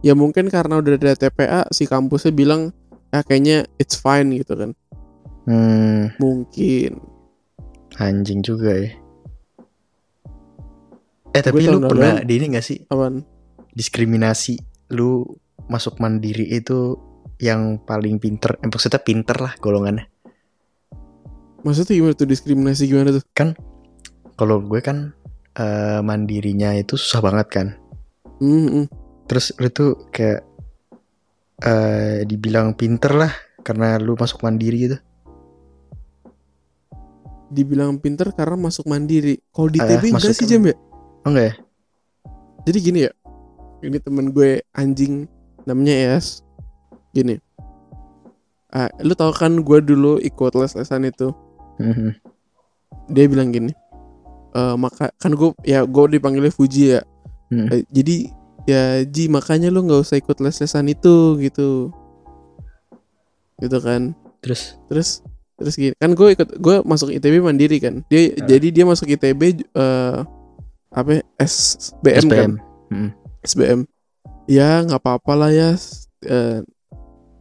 ya 0.00 0.12
mungkin 0.12 0.46
karena 0.46 0.76
udah 0.76 0.94
ada 0.94 1.12
TPA 1.14 1.64
si 1.70 1.84
kampusnya 1.84 2.30
bilang 2.30 2.76
ya 3.08 3.22
kayaknya 3.22 3.64
it's 3.76 3.96
fine 3.96 4.32
gitu 4.32 4.52
kan. 4.54 4.70
hmm 5.44 6.18
Mungkin. 6.18 7.00
anjing 7.96 8.40
juga 8.40 8.76
ya 8.76 8.90
eh 11.30 11.40
tapi 11.40 11.62
Gue 11.62 11.72
lu 11.72 11.80
pernah 11.82 12.20
di 12.20 12.32
ini 12.34 12.46
gak 12.50 12.64
sih 12.64 12.78
Apaan? 12.84 13.24
diskriminasi 13.70 14.56
lu 14.90 15.24
masuk 15.66 15.98
mandiri 15.98 16.44
itu 16.46 16.96
yang 17.36 17.76
paling 17.80 18.16
pinter 18.16 18.56
eh, 18.56 18.68
maksudnya 18.68 19.00
pinter 19.00 19.36
lah 19.36 19.52
golongannya 19.58 20.06
Maksudnya 21.60 21.98
gimana 21.98 22.14
tuh 22.14 22.30
diskriminasi 22.30 22.86
gimana 22.86 23.10
tuh? 23.10 23.24
kalau 24.36 24.60
gue 24.60 24.78
kan 24.78 25.10
eh, 25.54 26.00
mandirinya 26.00 26.72
itu 26.72 26.94
susah 26.94 27.20
banget 27.20 27.48
kan 27.50 27.68
Hmm, 28.36 28.68
hmm. 28.68 28.86
terus 29.24 29.50
lu 29.56 29.68
tuh 29.68 30.12
kayak 30.12 30.44
eh 31.56 32.20
dibilang 32.22 32.76
pinter 32.76 33.16
lah 33.16 33.32
karena 33.64 33.96
lu 33.96 34.12
masuk 34.12 34.44
mandiri 34.44 34.86
gitu. 34.86 34.96
Dibilang 37.46 37.96
pinter 37.96 38.28
karena 38.30 38.58
masuk 38.58 38.84
mandiri. 38.84 39.40
Kalau 39.50 39.66
di 39.66 39.80
TB 39.80 40.12
enggak 40.12 40.34
sih 40.34 40.44
kan- 40.44 40.50
jam 40.50 40.62
ya. 40.68 40.76
Oh 41.24 41.28
enggak 41.30 41.46
ya? 41.48 41.54
Jadi 42.66 42.78
gini 42.78 42.98
ya. 43.08 43.12
Ini 43.80 43.98
temen 43.98 44.30
gue 44.30 44.60
anjing 44.70 45.24
namanya 45.66 46.16
Es. 46.16 46.40
Gini. 47.12 47.36
Ah, 48.70 48.90
lu 49.00 49.12
tau 49.12 49.32
kan 49.32 49.62
gue 49.62 49.78
dulu 49.80 50.18
ikut 50.20 50.52
les-lesan 50.54 51.06
itu. 51.06 51.32
Mhm. 51.80 52.10
Dia 53.10 53.24
bilang 53.26 53.50
gini. 53.50 53.72
Eh 54.52 54.74
maka 54.76 55.10
kan 55.18 55.34
gue 55.34 55.52
ya 55.66 55.84
gue 55.84 56.04
dipanggilnya 56.08 56.52
Fuji 56.52 56.96
ya. 56.96 57.00
Hmm. 57.50 57.70
Eh, 57.70 57.82
jadi 57.90 58.16
ya 58.66 58.82
Ji 59.06 59.30
makanya 59.30 59.70
lu 59.70 59.86
nggak 59.86 60.02
usah 60.02 60.18
ikut 60.18 60.38
les-lesan 60.42 60.90
itu 60.90 61.38
gitu. 61.40 61.90
Gitu 63.58 63.78
kan. 63.80 64.12
Terus 64.42 64.76
terus 64.86 65.08
terus 65.56 65.72
gini 65.74 65.96
kan 65.96 66.12
gue 66.12 66.28
ikut 66.36 66.60
gue 66.60 66.76
masuk 66.84 67.08
ITB 67.08 67.40
mandiri 67.40 67.80
kan 67.80 68.04
dia 68.12 68.28
Ah. 68.36 68.44
jadi 68.44 68.68
dia 68.68 68.84
masuk 68.84 69.08
ITB 69.08 69.64
eh 69.72 70.16
apa 70.92 71.10
ya, 71.16 71.22
SBM, 71.40 72.12
kan 72.12 72.20
SPM. 72.28 72.52
Mhm. 72.92 73.10
SBM 73.40 73.80
ya 74.46 74.82
nggak 74.86 75.02
apa-apa 75.02 75.32
lah 75.34 75.50
ya. 75.52 75.70
Eh, 76.26 76.62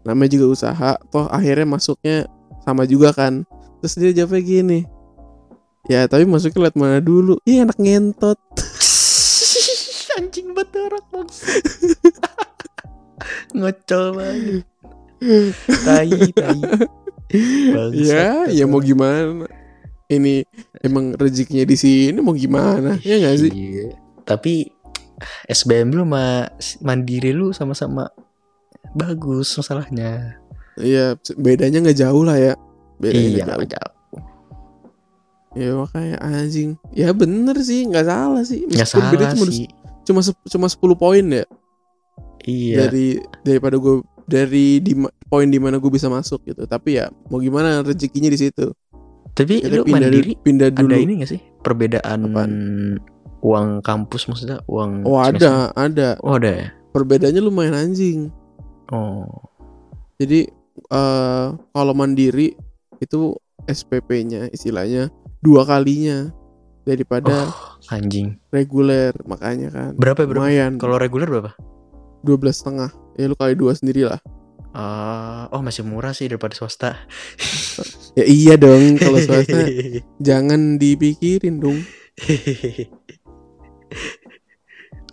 namanya 0.05 0.29
juga 0.37 0.45
usaha. 0.51 0.91
Toh 1.09 1.25
akhirnya 1.29 1.65
masuknya 1.65 2.29
sama 2.65 2.85
juga 2.85 3.13
kan. 3.13 3.45
Terus 3.81 3.93
dia 3.97 4.11
jawabnya 4.21 4.41
gini. 4.41 4.79
Ya 5.85 6.09
tapi 6.09 6.25
masuknya 6.25 6.69
liat 6.69 6.77
mana 6.77 6.99
dulu. 7.01 7.37
Iya 7.45 7.69
enak 7.69 7.77
ngentot. 7.77 8.37
Anjing 10.17 10.53
banget 10.57 11.05
bang. 11.13 11.29
Ngocol 13.57 14.05
banget. 14.17 14.63
Tai, 15.85 16.09
tai. 16.33 16.59
Ya 17.93 18.45
ya 18.49 18.63
mau 18.69 18.81
gimana? 18.81 19.49
Ini 20.05 20.45
emang 20.85 21.17
rezekinya 21.17 21.65
di 21.65 21.73
sini 21.73 22.19
mau 22.21 22.37
gimana? 22.37 23.01
Ya 23.01 23.17
nggak 23.17 23.35
sih? 23.41 23.49
Iya. 23.49 23.97
Tapi 24.21 24.69
SBM 25.47 25.91
lu 25.91 26.03
sama 26.03 26.51
mandiri 26.81 27.31
lu 27.31 27.51
sama-sama 27.51 28.11
bagus 28.93 29.55
masalahnya. 29.55 30.35
Iya 30.75 31.15
bedanya 31.35 31.79
nggak 31.81 31.99
jauh 31.99 32.23
lah 32.23 32.35
ya 32.35 32.53
bedanya 32.99 33.29
iya, 33.31 33.43
nggak 33.47 33.59
jauh. 33.63 33.71
jauh. 33.71 33.93
Ya 35.55 35.71
makanya 35.71 36.17
anjing. 36.19 36.75
Ya 36.91 37.15
bener 37.15 37.55
sih, 37.63 37.87
nggak 37.87 38.05
salah 38.05 38.43
sih. 38.43 38.67
Nggak 38.67 38.87
Meskipun 38.91 39.05
beda 39.07 39.25
salah 39.25 39.35
cuma 39.39 39.45
sih. 39.51 39.67
cuma 40.03 40.19
cuma 40.45 40.67
10 40.67 40.99
poin 40.99 41.25
ya 41.25 41.45
Iya. 42.45 42.85
dari 42.85 43.07
daripada 43.41 43.79
gue 43.79 44.03
dari 44.27 44.77
di 44.77 44.93
poin 45.25 45.47
di 45.47 45.57
mana 45.57 45.79
gue 45.79 45.89
bisa 45.89 46.11
masuk 46.11 46.43
gitu. 46.43 46.67
Tapi 46.67 46.99
ya 46.99 47.07
mau 47.31 47.39
gimana 47.39 47.81
rezekinya 47.81 48.27
di 48.27 48.37
situ. 48.37 48.67
Tapi 49.31 49.63
Kita 49.63 49.71
lu 49.73 49.83
pindah 49.83 49.99
mandiri 50.07 50.31
dulu, 50.31 50.43
pindah 50.43 50.69
dulu. 50.71 50.91
ada 50.91 50.97
ini 50.99 51.13
gak 51.19 51.31
sih 51.31 51.41
perbedaan 51.59 52.19
Apaan? 52.25 52.51
Uang 53.45 53.85
kampus 53.85 54.25
maksudnya 54.25 54.57
uang 54.65 55.05
Oh 55.05 55.21
semester? 55.21 55.45
ada, 55.45 55.77
ada. 55.77 56.09
Oh 56.25 56.33
ada 56.33 56.49
ya. 56.49 56.67
Perbedaannya 56.89 57.41
lumayan 57.45 57.77
anjing. 57.77 58.33
Oh. 58.89 59.29
Jadi 60.17 60.49
eh 60.89 61.47
kalau 61.53 61.93
mandiri 61.93 62.57
itu 62.97 63.37
SPP-nya 63.65 64.49
istilahnya 64.49 65.13
dua 65.39 65.61
kalinya 65.61 66.33
daripada 66.81 67.49
Oh, 67.49 67.93
anjing. 67.93 68.37
reguler 68.49 69.13
makanya 69.25 69.69
kan. 69.69 69.91
Berapa 69.93 70.23
ya, 70.23 70.27
berapa? 70.27 70.41
Lumayan. 70.41 70.71
Kalau 70.77 70.97
reguler 70.97 71.29
berapa? 71.29 71.53
dua 72.25 72.41
belas 72.41 72.57
setengah 72.57 72.89
ya 73.15 73.29
lu 73.29 73.37
kali 73.37 73.53
dua 73.53 73.77
sendiri 73.77 74.09
lah 74.09 74.17
Ah, 74.75 75.47
oh 75.55 75.63
masih 75.63 75.87
murah 75.87 76.11
sih 76.11 76.27
daripada 76.27 76.51
swasta. 76.51 76.99
ya 78.19 78.25
iya 78.27 78.53
dong 78.57 78.97
kalau 78.99 79.21
swasta 79.21 79.61
jangan 80.27 80.75
dipikirin 80.75 81.61
dong 81.61 81.79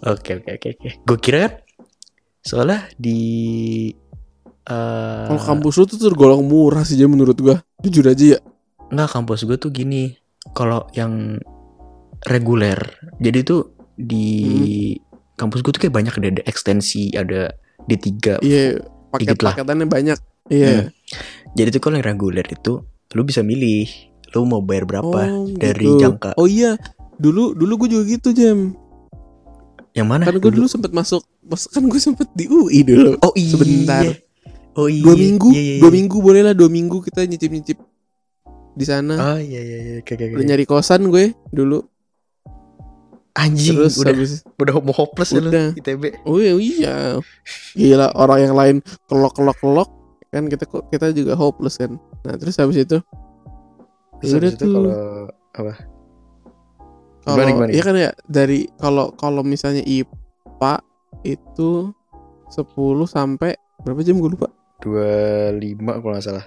Oke 0.02 0.42
oke 0.42 0.50
oke 0.58 0.68
oke. 0.78 0.88
Gue 1.06 1.18
kira 1.22 1.38
kan 1.46 1.52
soalnya 2.42 2.90
di 2.98 3.20
eh 4.66 5.26
kalau 5.30 5.42
kampus 5.42 5.74
lu 5.78 5.84
tuh 5.86 5.98
tergolong 5.98 6.42
murah 6.42 6.82
sih 6.82 6.98
menurut 7.06 7.38
gua 7.38 7.62
jujur 7.82 8.06
aja 8.06 8.38
ya 8.38 8.38
nggak 8.92 9.08
kampus 9.08 9.48
gue 9.48 9.56
tuh 9.56 9.72
gini. 9.72 10.12
Kalau 10.52 10.90
yang 10.98 11.38
reguler, 12.26 12.76
jadi 13.22 13.46
tuh 13.46 13.78
di 13.94 14.90
kampus 15.38 15.62
gue 15.62 15.70
tuh 15.70 15.86
kayak 15.86 15.94
banyak 15.94 16.14
ada, 16.18 16.28
ada 16.38 16.42
ekstensi, 16.50 17.14
ada 17.14 17.54
D3. 17.86 18.42
iya 18.42 18.78
Dikit 19.12 19.38
lah. 19.44 19.54
paket-paketannya 19.54 19.86
banyak 19.88 20.18
iya 20.48 20.88
Jadi 21.52 21.68
tuh 21.76 21.80
kalau 21.84 22.00
yang 22.00 22.06
reguler 22.16 22.46
itu 22.48 22.80
lu 23.12 23.22
bisa 23.28 23.44
milih 23.44 23.84
lu 24.32 24.48
mau 24.48 24.64
bayar 24.64 24.88
berapa 24.88 25.20
oh, 25.28 25.44
dari 25.52 25.84
gitu. 25.84 26.00
jangka. 26.00 26.40
oh 26.40 26.48
iya 26.48 26.80
dulu 27.20 27.52
dulu 27.52 27.84
gue 27.84 27.88
juga 27.92 28.04
gitu 28.08 28.32
jam 28.32 28.72
Yang 29.92 30.06
mana? 30.08 30.22
kan 30.24 30.34
gue 30.34 30.52
dulu 30.52 30.66
sempet 30.66 30.90
masuk 30.90 31.20
pas 31.42 31.60
kan 31.68 31.84
gue 31.84 32.00
sempet 32.00 32.28
di 32.32 32.48
UI 32.48 32.80
dulu 32.80 33.20
Oh 33.20 33.32
iya. 33.34 33.50
sebentar. 33.50 34.04
Oh 34.72 34.88
iya. 34.88 35.04
dua 35.04 35.14
minggu 35.14 35.48
Iya, 35.52 35.60
iya, 35.60 35.74
dua 35.78 35.90
iya. 35.90 35.96
minggu 36.00 36.16
boleh 36.18 36.42
lah 36.42 36.54
dua 36.56 36.68
minggu 36.68 37.00
kita 37.02 37.22
nyicip 37.22 37.50
nyicip 37.50 37.78
di 38.72 38.84
sana 38.84 39.36
Oh 39.36 39.38
iya 39.38 39.60
iya 39.60 39.78
iya. 39.78 39.94
Oke, 40.00 40.16
oke. 40.16 40.32
udah 40.32 40.46
nyari 40.46 40.64
kosan 40.64 41.08
gue 41.08 41.36
dulu 41.48 41.84
Anjing, 43.32 43.80
terus 43.80 43.96
udah 43.96 44.12
habis 44.12 44.32
udah 44.54 44.74
mau 44.78 44.92
hopeless 44.92 45.32
ya 45.32 45.40
lu 45.40 45.48
Udah. 45.48 45.72
ITB. 45.72 46.20
Oh 46.28 46.36
iya, 46.36 46.52
iya. 46.52 46.94
Gila 47.72 48.12
orang 48.12 48.38
yang 48.44 48.54
lain 48.54 48.76
kelok 49.08 49.32
kelok 49.32 49.56
kelok 49.56 49.88
kan 50.28 50.48
kita 50.48 50.64
kok 50.64 50.88
kita 50.88 51.12
juga 51.12 51.32
hopeless 51.32 51.80
kan. 51.80 51.96
Nah 52.24 52.36
terus 52.36 52.56
habis 52.56 52.80
itu 52.80 53.00
Terus 54.20 54.30
Udah 54.30 54.36
habis 54.38 54.52
itu 54.54 54.66
kalau 54.68 54.92
apa? 55.52 55.72
Kalau 57.22 57.38
iya 57.66 57.82
kan 57.82 57.94
ya 57.94 58.10
dari 58.22 58.66
kalau 58.76 59.14
kalau 59.14 59.42
misalnya 59.42 59.80
IPA 59.80 60.74
itu 61.22 61.94
10 62.48 62.66
sampai 63.06 63.54
berapa 63.80 64.02
jam 64.02 64.18
gue 64.18 64.30
lupa 64.30 64.50
25 64.82 65.54
kalau 66.02 66.12
nggak 66.12 66.26
salah. 66.26 66.46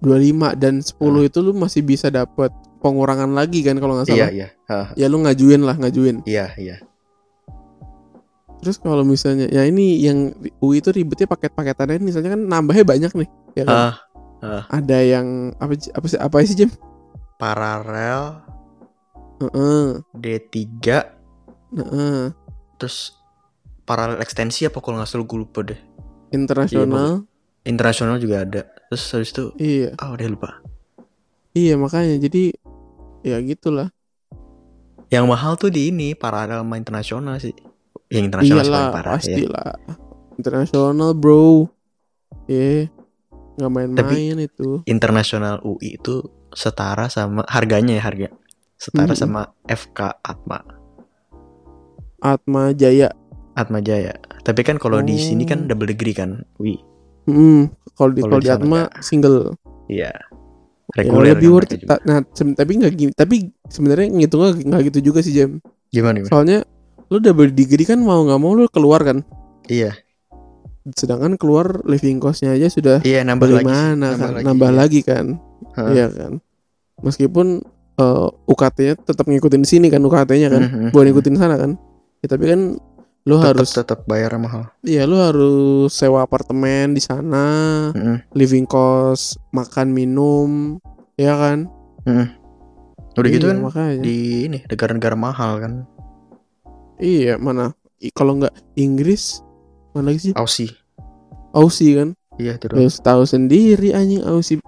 25 0.00 0.56
dan 0.56 0.80
10 0.80 0.96
Ah. 0.96 1.22
itu 1.22 1.38
lu 1.40 1.52
masih 1.52 1.80
bisa 1.80 2.08
dapat 2.08 2.48
pengurangan 2.80 3.28
lagi 3.30 3.60
kan 3.60 3.76
kalau 3.76 3.96
nggak 3.96 4.08
Iya 4.08 4.16
salah. 4.16 4.30
iya. 4.32 4.48
Ah, 4.66 4.86
Ya 4.94 5.06
lu 5.06 5.20
ngajuin 5.20 5.60
lah 5.60 5.76
ngajuin. 5.76 6.24
iya 6.24 6.52
iya. 6.56 6.76
Terus 8.60 8.80
kalau 8.80 9.04
misalnya 9.04 9.44
ya 9.46 9.64
ini 9.64 10.00
yang 10.00 10.32
UI 10.58 10.80
itu 10.80 10.88
ribetnya 10.88 11.28
paket-paketannya 11.28 12.00
misalnya 12.00 12.32
kan 12.32 12.40
nambahnya 12.42 12.84
banyak 12.84 13.12
nih. 13.14 13.28
Ya 13.54 13.64
kan? 13.64 13.76
Ah, 14.40 14.64
Ada 14.68 14.98
yang 15.00 15.26
apa 15.56 15.72
apa 15.76 16.06
sih 16.06 16.18
apa 16.18 16.36
sih 16.42 16.56
Jam? 16.56 16.70
paralel 17.34 18.40
Heeh. 19.44 20.00
D3 20.16 20.60
Heeh. 21.74 22.32
terus 22.80 23.12
paralel 23.84 24.22
ekstensi 24.24 24.64
apa 24.64 24.80
kalau 24.80 24.96
nggak 24.96 25.10
salah 25.10 25.26
gue 25.28 25.38
lupa 25.38 25.60
deh. 25.60 25.80
internasional 26.32 27.28
Internasional 27.64 28.20
juga 28.20 28.44
ada. 28.44 28.62
Terus 28.92 29.04
habis 29.16 29.30
itu 29.32 29.44
iya 29.56 29.96
ah 29.96 30.12
udah 30.12 30.28
lupa. 30.28 30.50
iya 31.56 31.76
makanya 31.80 32.20
jadi 32.20 32.52
ya 33.24 33.40
gitulah 33.40 33.88
Yang 35.08 35.24
mahal 35.30 35.52
tuh 35.54 35.70
di 35.70 35.88
ini 35.88 36.12
paralel 36.12 36.60
sama 36.64 36.76
internasional 36.76 37.38
sih. 37.40 37.54
Yang 38.12 38.24
internasional 38.32 38.64
iyalah 38.64 38.84
parah 38.92 39.12
ya. 39.16 39.16
pastilah 39.16 39.72
internasional 40.34 41.10
bro 41.14 41.68
iya 42.50 42.90
nggak 43.54 43.70
main-main 43.70 44.36
itu 44.44 44.82
Internasional 44.84 45.62
UI 45.62 45.96
itu 45.96 46.26
setara 46.52 47.06
sama 47.08 47.46
harganya 47.46 47.94
ya 47.96 48.02
harga. 48.02 48.28
Setara 48.84 49.08
Mm-mm. 49.08 49.16
sama 49.16 49.42
FK 49.64 49.98
Atma 50.20 50.60
Atma 52.20 52.72
Jaya 52.72 53.08
Atma 53.54 53.78
Jaya. 53.78 54.12
Tapi 54.42 54.60
kan 54.60 54.76
kalau 54.76 55.00
di 55.00 55.14
sini 55.14 55.44
kan 55.44 55.64
Oh. 55.64 55.66
double 55.66 55.88
degree 55.88 56.12
kan 56.12 56.42
UI. 56.58 56.76
Hmm, 57.24 57.70
kalau 57.94 58.10
di 58.10 58.20
Kalau 58.20 58.36
di 58.38 58.50
Atma 58.50 58.90
single 59.00 59.56
Iya. 59.86 60.10
ya, 60.10 60.12
Reguler 60.94 61.32
lebih 61.32 61.48
kan 61.48 61.54
worth 61.54 61.72
it. 61.72 61.80
nah 62.04 62.20
tapi 62.52 62.72
nggak 62.76 62.92
tapi 63.14 63.36
sebenarnya 63.66 64.12
ngitungnya 64.12 64.50
nggak 64.60 64.82
gitu 64.90 65.10
juga 65.10 65.20
sih 65.20 65.32
Jam 65.32 65.58
Gimana 65.88 66.20
gimana? 66.20 66.28
soalnya 66.28 66.58
lu 67.08 67.18
double 67.18 67.48
degree 67.50 67.82
kan 67.82 67.98
mau 67.98 68.20
nggak 68.20 68.36
mau 68.36 68.52
lu 68.52 68.68
keluar 68.68 69.00
kan 69.00 69.24
Iya. 69.64 69.96
sedangkan 70.86 71.34
keluar 71.34 71.80
living 71.82 72.20
costnya 72.20 72.52
aja 72.52 72.68
sudah 72.68 73.00
Iya 73.00 73.24
nambah 73.24 73.48
lagi. 73.48 73.64
bagaimana 73.64 74.08
kan 74.12 74.30
lagi, 74.30 74.44
nambah 74.44 74.68
iya. 74.68 74.76
lagi 74.76 75.00
kan. 75.00 75.26
Iya 75.74 76.06
kan. 76.10 76.32
Meskipun 77.00 77.46
eh, 77.94 78.28
UKT-nya 78.44 78.94
tetap 78.98 79.24
ngikutin 79.24 79.60
di 79.60 79.68
sini 79.68 79.86
kan 79.88 80.00
UKT-nya 80.00 80.48
kan. 80.48 80.62
Mhm, 80.62 80.86
Bukan 80.90 81.04
ngikutin 81.06 81.36
sana 81.36 81.54
kan. 81.54 81.78
Ya, 82.20 82.26
tapi 82.26 82.44
kan 82.46 82.60
lu 83.24 83.34
Tetap- 83.34 83.48
harus 83.56 83.70
tetap 83.72 83.98
bayar 84.04 84.36
mahal. 84.36 84.68
iya 84.80 85.04
lu 85.04 85.16
harus 85.16 85.88
sewa 85.90 86.20
apartemen 86.20 86.92
di 86.92 87.00
sana, 87.00 87.88
Mhm, 87.90 88.32
living 88.32 88.64
cost, 88.64 89.40
makan 89.50 89.90
minum, 89.90 90.76
ya 91.14 91.32
kan? 91.34 91.68
mhm. 92.02 92.26
Udah 93.14 93.30
gitu 93.30 93.46
Iya, 93.46 93.52
kan 93.54 93.58
makanya. 93.62 94.02
di 94.02 94.16
ini 94.44 94.58
negara-negara 94.66 95.14
mahal 95.14 95.52
kan. 95.56 95.72
Iya, 96.96 97.36
mana 97.36 97.72
kalau 98.10 98.36
nggak 98.36 98.52
Inggris 98.74 99.40
mana 99.90 100.10
lagi 100.10 100.28
sih? 100.28 100.34
Aussie. 100.34 100.74
Aussie 101.50 101.94
kan 101.94 102.08
Iya 102.34 102.58
itu 102.58 102.66
Terus 102.66 102.98
tahu 102.98 103.22
sendiri 103.22 103.94
anjing 103.94 104.20
Aussie 104.20 104.58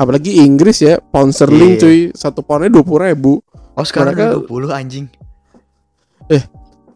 apalagi 0.00 0.40
Inggris 0.40 0.80
ya 0.80 0.96
pound 0.98 1.30
sterling 1.30 1.76
Iya. 1.76 1.78
cuy 1.78 1.98
satu 2.10 2.40
poundnya 2.40 2.72
dua 2.72 2.80
puluh 2.80 3.04
ribu 3.04 3.32
Oh 3.70 3.84
sekarang 3.84 4.12
udah 4.12 4.40
20 4.42 4.72
anjing. 4.72 5.06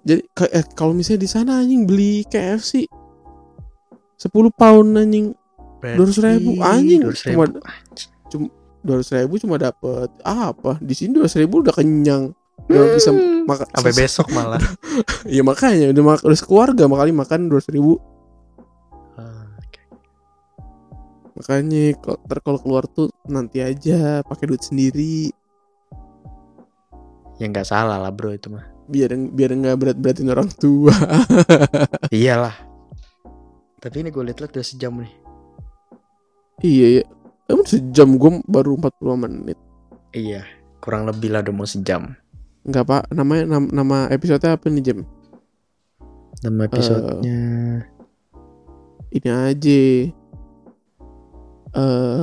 jadi 0.00 0.20
ka- 0.30 0.48
eh, 0.50 0.64
kalau 0.70 0.92
misalnya 0.92 1.20
di 1.20 1.30
sana 1.30 1.52
anjing 1.58 1.84
beli 1.84 2.24
KFC 2.24 2.84
10 4.18 4.28
pound 4.50 4.88
anjing 4.94 5.32
Berarti 5.80 6.00
200.000 6.00 6.60
anjing, 6.60 7.00
200.000. 7.02 7.60
cuma- 8.26 8.52
dua 8.80 8.94
ratus 8.94 9.12
ribu 9.14 9.34
cuma 9.38 9.56
dapet 9.56 10.08
apa 10.20 10.76
di 10.78 10.92
sini 10.92 11.12
dua 11.14 11.24
ribu 11.26 11.60
udah 11.60 11.72
kenyang 11.72 12.36
udah 12.64 12.84
bisa 12.92 13.12
Hmm. 13.12 13.44
makan 13.44 13.64
sampai 13.70 13.92
besok 14.02 14.26
malah. 14.30 14.60
Iya 15.24 15.40
makanya 15.40 15.88
udah 15.90 16.20
udah 16.22 16.36
sekeluarga 16.36 16.84
makanya 16.84 17.16
makan 17.18 17.48
dua 17.48 17.60
ribu 17.66 17.96
makanya 21.44 21.92
kalau 21.98 22.16
ntar 22.22 22.38
kalau 22.40 22.56
keluar 22.58 22.84
tuh 22.86 23.12
nanti 23.24 23.60
aja 23.60 23.98
pakai 24.22 24.48
duit 24.48 24.62
sendiri 24.62 25.28
Ya 27.34 27.44
nggak 27.44 27.66
salah 27.66 27.98
lah 27.98 28.08
bro 28.08 28.30
itu 28.30 28.46
mah. 28.46 28.62
biar 28.84 29.10
biar 29.12 29.52
nggak 29.52 29.76
berat 29.76 29.98
beratin 29.98 30.28
orang 30.28 30.46
tua 30.50 30.94
Iyalah. 32.14 32.54
Tapi 33.76 33.96
ini 33.98 34.08
gue 34.08 34.22
liat-liat 34.22 34.48
udah 34.50 34.62
sejam 34.62 34.94
nih. 34.96 35.12
iya 36.62 36.86
iya 36.90 37.02
emang 37.44 37.66
sejam 37.66 38.14
gue 38.14 38.40
baru 38.44 38.78
40 38.78 38.94
menit 39.18 39.58
Iya, 40.10 40.46
kurang 40.78 41.04
lebih 41.04 41.28
lah 41.28 41.42
udah 41.42 41.52
mau 41.52 41.66
sejam. 41.66 42.14
nggak 42.62 42.80
pak 42.82 43.02
namanya 43.10 43.44
nam- 43.50 43.68
nama 43.68 44.08
episode 44.08 44.40
apa 44.40 44.64
nih 44.66 44.80
jam 44.82 44.98
Nama 46.40 46.60
episodenya 46.64 47.40
ini 49.10 49.28
aja 49.28 49.80
eh 51.74 52.22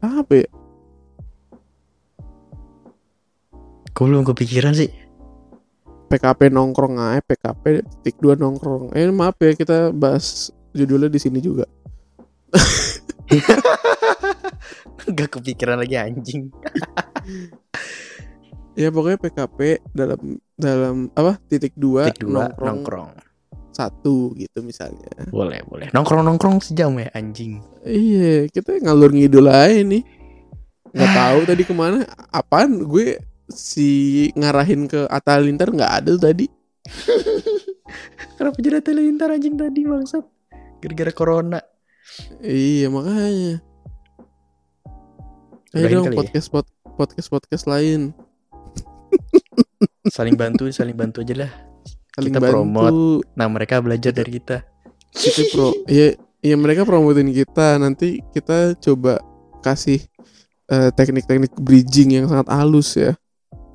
apa 0.00 0.32
ya 0.32 0.48
Gue 3.90 4.08
belum 4.08 4.24
kepikiran 4.24 4.72
sih. 4.72 4.88
PKP 6.08 6.48
nongkrong 6.50 6.98
aja 6.98 7.22
PKP 7.22 7.86
titik 7.86 8.18
dua 8.18 8.34
nongkrong 8.34 8.90
eh 8.98 9.06
maaf 9.14 9.38
ya 9.38 9.54
kita 9.54 9.94
bahas 9.94 10.50
judulnya 10.74 11.06
di 11.06 11.22
sini 11.22 11.38
juga 11.38 11.70
Gak 15.16 15.38
kepikiran 15.38 15.78
lagi 15.78 15.94
anjing. 15.94 16.50
ya 18.80 18.90
pokoknya 18.90 19.22
PKP 19.22 19.86
dalam 19.94 20.42
dalam 20.58 20.96
apa 21.14 21.38
titik 21.46 21.78
dua 21.78 22.10
Tik 22.10 22.26
dua 22.26 22.50
nongkrong, 22.50 22.66
nongkrong. 22.66 23.10
Satu 23.70 24.34
gitu 24.34 24.60
misalnya 24.60 25.06
Boleh, 25.28 25.62
boleh. 25.64 25.88
Nongkrong 25.90 26.22
nongkrong 26.22 26.58
sejam 26.58 26.94
ya 26.96 27.08
anjing. 27.10 27.62
iya 27.82 28.46
kita 28.46 28.78
ngalur 28.78 29.10
ngidul 29.10 29.46
aja 29.46 29.80
nih 29.80 30.02
nggak 30.90 31.12
tahu 31.12 31.38
tadi 31.46 31.62
ke 31.62 31.70
mana 31.70 32.02
apaan 32.28 32.82
gue 32.82 33.14
si 33.46 33.90
ngarahin 34.34 34.86
ke 34.86 35.06
Atta 35.06 35.38
Halilintar 35.38 35.70
nggak 35.70 35.92
ada 36.02 36.08
tuh 36.14 36.22
tadi 36.22 36.46
Kenapa 38.34 38.56
jadi 38.56 38.80
telintar 38.80 39.28
anjing 39.30 39.52
tadi 39.52 39.84
bangsat? 39.84 40.24
Gara-gara 40.80 41.12
corona. 41.12 41.60
iya 42.40 42.88
makanya 42.88 43.60
Ayo 45.70 45.86
dong 45.92 46.08
ya? 46.08 46.16
podcast 46.16 46.48
pod, 46.48 46.66
podcast 46.96 47.28
podcast 47.28 47.64
lain 47.66 48.10
Saling 50.08 50.34
bantu, 50.34 50.66
saling 50.72 50.96
bantu 50.96 51.20
aja 51.20 51.46
lah. 51.46 51.52
Saling 52.20 52.30
Kita 52.30 52.40
bantu 52.40 52.52
promote. 52.54 53.00
Nah, 53.32 53.48
mereka 53.48 53.80
belajar 53.80 54.12
dari 54.12 54.30
kita. 54.32 54.60
kita 55.10 55.42
pro 55.50 55.74
ya 55.86 56.14
ya 56.38 56.54
mereka 56.54 56.84
promotin 56.84 57.26
kita 57.28 57.76
nanti 57.76 58.22
kita 58.30 58.78
coba 58.78 59.18
kasih 59.58 59.98
eh, 60.66 60.90
teknik-teknik 60.90 61.50
bridging 61.56 62.14
yang 62.14 62.26
sangat 62.26 62.46
halus 62.48 62.94
ya 62.94 63.18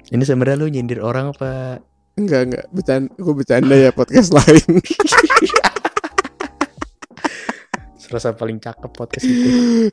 Ini 0.07 0.21
sebenarnya 0.21 0.55
lu 0.55 0.69
nyindir 0.69 0.97
orang 0.99 1.29
apa? 1.29 1.83
enggak 2.15 2.41
enggak 2.47 2.65
bercanda 2.69 3.11
gue 3.11 3.33
bercanda 3.35 3.75
ya 3.75 3.91
podcast 3.91 4.31
lain 4.37 4.79
Serasa 7.97 8.31
paling 8.31 8.55
cakep 8.57 8.87
podcast 8.89 9.25
itu. 9.25 9.49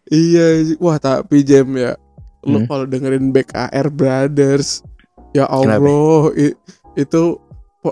iya 0.07 0.47
wah 0.79 0.97
tapi 0.97 1.43
jam 1.43 1.67
ya 1.73 1.99
lo 2.41 2.59
Hmm. 2.59 2.67
kalau 2.67 2.85
dengerin 2.85 3.31
BKR 3.31 3.87
Brothers 3.89 4.87
ya 5.33 5.47
Allah 5.47 5.83
i- 6.37 6.55
itu 6.95 7.42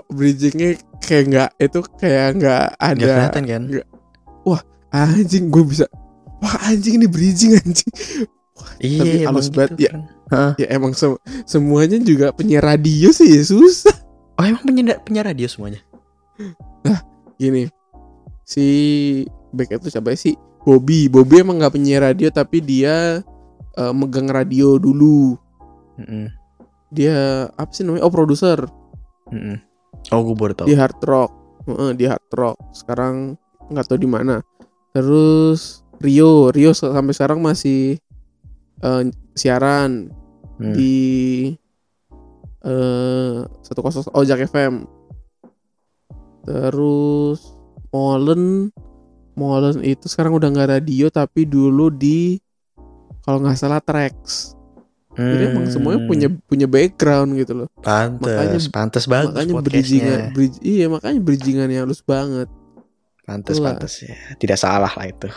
bridgingnya 0.07 0.79
kayak 1.03 1.23
nggak 1.27 1.49
itu 1.59 1.79
kayak 1.99 2.27
nggak 2.39 2.65
Gak 2.71 2.79
ada 2.79 3.03
kelihatan 3.03 3.43
kan? 3.43 3.63
anjing 4.91 5.47
gue 5.47 5.63
bisa. 5.63 5.87
Wah 6.43 6.55
anjing 6.67 6.99
ini 6.99 7.07
bridging 7.07 7.55
anjing. 7.55 7.91
Iya, 8.77 8.99
Tapi 8.99 9.17
halus 9.25 9.47
banget, 9.47 9.69
gitu 9.73 9.81
ya. 9.87 9.91
kan. 10.27 10.51
Ya 10.59 10.67
emang 10.69 10.91
sem- 10.91 11.21
semuanya 11.47 11.95
juga 11.97 12.35
penyiar 12.35 12.67
radio 12.67 13.09
sih 13.15 13.39
susah. 13.39 13.95
Oh, 14.35 14.43
emang 14.43 14.63
punya 14.67 14.99
punya 14.99 15.21
radio 15.23 15.47
semuanya. 15.47 15.79
gini. 17.39 17.71
Si 18.43 18.65
back 19.55 19.79
itu 19.79 19.87
siapa 19.87 20.11
sih? 20.13 20.35
Bobby. 20.61 21.07
Bobby 21.07 21.41
emang 21.41 21.57
nggak 21.57 21.73
penyiar 21.73 22.03
radio 22.05 22.27
tapi 22.29 22.59
dia 22.59 23.23
eh, 23.73 23.93
megang 23.95 24.27
radio 24.27 24.75
dulu. 24.75 25.39
Mm-mm, 26.01 26.27
dia 26.91 27.47
apa 27.55 27.71
sih 27.71 27.87
namanya? 27.87 28.03
Oh 28.05 28.13
produser. 28.13 28.59
Mm-mm. 29.31 29.70
Oh, 30.09 30.25
gue 30.25 30.33
baru 30.33 30.53
tahu. 30.57 30.67
di 30.67 30.73
hard 30.73 30.97
rock. 31.05 31.31
Heeh, 31.69 31.91
di 31.93 32.05
hard 32.09 32.29
rock. 32.33 32.57
Sekarang 32.73 33.37
nggak 33.69 33.85
tahu 33.85 34.01
di 34.01 34.09
mana. 34.09 34.41
Terus 34.91 35.85
Rio. 36.01 36.49
Rio 36.49 36.73
sampai 36.73 37.13
sekarang 37.13 37.39
masih 37.39 38.01
eh, 38.81 39.01
siaran 39.37 40.09
Hmm. 40.61 40.77
di 40.77 41.49
eh 42.61 43.37
satu 43.65 43.81
kosong 43.81 44.05
Ojak 44.13 44.45
FM 44.45 44.85
terus 46.41 47.41
Molen. 47.89 48.69
Molen 49.33 49.81
itu 49.81 50.05
sekarang 50.05 50.37
udah 50.37 50.53
nggak 50.53 50.69
radio 50.77 51.09
tapi 51.09 51.49
dulu 51.49 51.89
di 51.89 52.37
kalau 53.25 53.41
nggak 53.41 53.57
salah 53.57 53.81
Trax 53.81 54.53
jadi 55.11 55.43
emang 55.51 55.67
Hmm, 55.67 55.73
semuanya 55.73 56.01
punya 56.07 56.27
punya 56.47 56.67
background 56.67 57.35
gitu 57.35 57.51
loh 57.53 57.67
pantes, 57.79 58.23
makanya- 58.23 58.71
pantes 58.71 59.03
bagus 59.05 59.35
makanya 59.35 59.53
bridgingan 59.59 60.19
bridge, 60.31 60.57
iya 60.61 60.85
makanya 60.87 61.19
bridgingan 61.19 61.67
yang 61.67 61.83
halus 61.83 61.99
banget 62.01 62.47
Pantes, 63.21 63.55
Itulah. 63.55 63.77
pantes 63.77 63.93
ya. 64.01 64.15
Tidak 64.35 64.57
salah 64.57 64.91
lah 64.91 65.05
itu. 65.05 65.29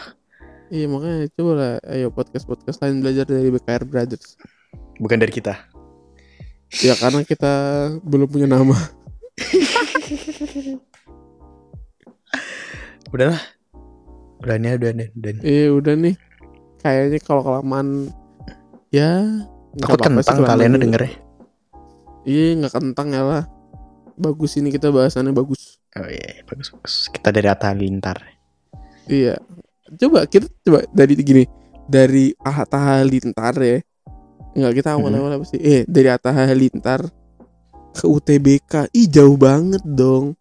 iya 0.68 0.86
makanya 0.86 1.28
coba 1.32 1.52
lah 1.54 1.72
ayo 1.90 2.08
podcast 2.10 2.42
podcast 2.44 2.80
lain 2.80 2.98
belajar 2.98 3.22
dari 3.22 3.50
BKR 3.50 3.84
Brothers 3.84 4.34
Bukan 4.96 5.18
dari 5.18 5.30
kita. 5.30 5.54
ya 6.80 6.94
karena 6.94 7.22
kita 7.22 7.52
belum 8.00 8.26
punya 8.26 8.46
nama 8.46 8.74
Udahlah. 13.10 13.38
Udah 14.42 14.56
nih, 14.58 14.74
udah 14.74 14.90
nih, 14.92 15.08
udah 15.14 15.30
nih. 15.32 15.42
Iya 15.42 15.66
udah 15.72 15.94
nih. 15.94 16.14
Kayaknya 16.80 17.18
kalau 17.22 17.42
kelamaan 17.42 18.10
ya 18.90 19.10
Takut 19.74 19.98
kentang 19.98 20.38
kalian 20.46 20.72
dulu. 20.78 20.82
dengernya. 20.86 21.12
Iya 22.24 22.46
nggak 22.62 22.72
kentang 22.72 23.08
ya 23.10 23.22
lah. 23.22 23.44
Bagus 24.14 24.54
ini 24.56 24.70
kita 24.70 24.94
bahasannya 24.94 25.34
bagus. 25.34 25.82
Oh 25.98 26.06
iya, 26.06 26.42
bagus 26.46 26.70
bagus. 26.70 27.10
Kita 27.10 27.34
dari 27.34 27.46
Atta 27.50 27.74
Halilintar. 27.74 28.18
Iya. 29.10 29.36
Coba 29.98 30.24
kita 30.30 30.46
coba 30.64 30.86
dari 30.94 31.14
gini 31.20 31.44
dari 31.90 32.30
Atta 32.40 33.02
Halilintar 33.02 33.54
ya. 33.60 33.78
Enggak 34.54 34.74
kita 34.78 34.94
awal-awal 34.94 35.34
apa 35.34 35.44
sih? 35.44 35.58
Eh 35.58 35.82
dari 35.90 36.08
Atta 36.08 36.30
Halilintar 36.30 37.10
ke 37.94 38.06
UTBK. 38.06 38.94
Ih 38.94 39.10
jauh 39.10 39.34
banget 39.34 39.82
dong. 39.82 40.38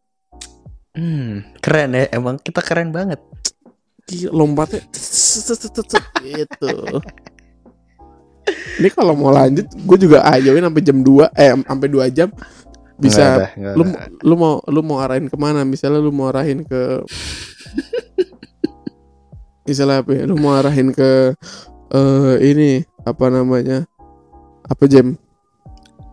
Hmm, 0.94 1.42
keren 1.58 1.98
ya. 1.98 2.06
Emang 2.14 2.38
kita 2.38 2.62
keren 2.62 2.94
banget. 2.94 3.18
Lompatnya 4.30 4.86
gitu. 6.22 6.70
Ini 8.74 8.90
kalau 8.90 9.14
mau 9.14 9.30
lanjut, 9.30 9.64
gue 9.70 9.98
juga 10.00 10.26
ayoin 10.26 10.62
sampai 10.62 10.82
jam 10.82 10.98
2 11.00 11.30
eh 11.32 11.52
sampai 11.56 11.88
2 11.88 12.10
jam 12.10 12.30
bisa 12.94 13.50
Nggak 13.54 13.74
ada, 13.74 13.74
lu 13.74 13.84
ada. 13.84 14.06
lu 14.22 14.34
mau 14.36 14.54
lu 14.66 14.82
mau 14.82 14.98
arahin 15.00 15.26
ke 15.26 15.36
mana 15.36 15.62
misalnya 15.64 16.00
lu 16.00 16.10
mau 16.10 16.28
arahin 16.28 16.62
ke 16.62 17.02
misalnya 19.68 20.02
apa 20.02 20.12
ya 20.12 20.24
lu 20.24 20.36
mau 20.36 20.54
arahin 20.54 20.90
ke 20.90 21.34
eh 21.90 22.36
ini 22.44 22.70
apa 23.02 23.26
namanya 23.28 23.86
apa 24.64 24.84
jam 24.86 25.16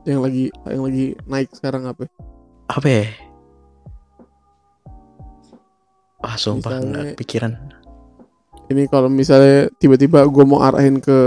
yang 0.05 0.21
lagi 0.21 0.49
yang 0.65 0.83
lagi 0.83 1.07
naik 1.25 1.53
sekarang 1.53 1.85
apa 1.85 2.05
ya? 2.05 2.11
apa 2.67 2.89
ya? 2.89 3.05
Ah, 6.21 6.37
sumpah 6.37 6.77
Misalnya- 6.77 6.89
nggak 7.07 7.17
pikiran. 7.17 7.53
ini 8.69 8.87
kalau 8.87 9.09
misalnya 9.09 9.67
tiba-tiba 9.77 10.23
gue 10.23 10.45
mau 10.45 10.61
arahin 10.61 10.97
ke 10.97 11.19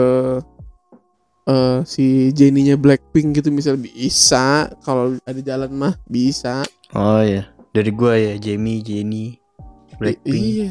eh 1.44 1.80
si 1.84 2.32
Jenny-nya 2.32 2.80
Blackpink 2.80 3.40
gitu 3.40 3.50
misal 3.52 3.76
bisa. 3.76 4.72
Kalau 4.82 5.18
ada 5.24 5.42
jalan 5.44 5.72
mah 5.72 5.96
bisa. 6.08 6.64
Oh 6.94 7.20
iya, 7.20 7.50
dari 7.72 7.92
gua 7.92 8.16
ya 8.16 8.38
Jamie, 8.38 8.80
Jenny, 8.80 9.36
I- 9.36 9.98
Blackpink. 10.00 10.44
iya. 10.44 10.70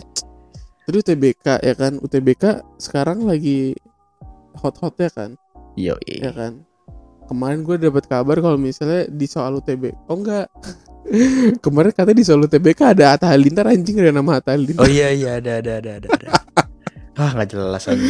Tadi 0.83 0.97
UTBK 0.99 1.47
ya 1.63 1.75
kan? 1.79 1.93
UTBK 1.97 2.45
sekarang 2.77 3.23
lagi 3.23 3.77
hot-hotnya 4.59 5.09
kan? 5.15 5.31
Yo, 5.79 5.95
ya 6.05 6.35
kan? 6.35 6.67
Kemarin 7.31 7.63
gue 7.63 7.79
dapat 7.79 8.05
kabar 8.11 8.37
kalau 8.43 8.59
misalnya 8.59 9.09
di 9.09 9.25
soal 9.25 9.57
UTB 9.57 9.95
oh 10.11 10.19
enggak. 10.19 10.51
Kemarin 11.65 11.95
katanya 11.95 12.19
di 12.19 12.27
soal 12.27 12.45
UTBK 12.45 12.99
ada 12.99 13.15
Atta 13.15 13.31
Halilintar 13.31 13.71
anjing 13.71 13.95
ada 14.03 14.11
nama 14.11 14.43
Atta 14.43 14.53
Halilintar. 14.53 14.83
Oh 14.85 14.91
iya 14.91 15.09
iya 15.15 15.39
ada 15.39 15.63
ada 15.63 15.73
ada 15.81 15.91
ada. 16.03 16.09
ada. 16.13 16.29
ah 17.23 17.31
nggak 17.31 17.49
jelas 17.55 17.85
aja. 17.87 18.07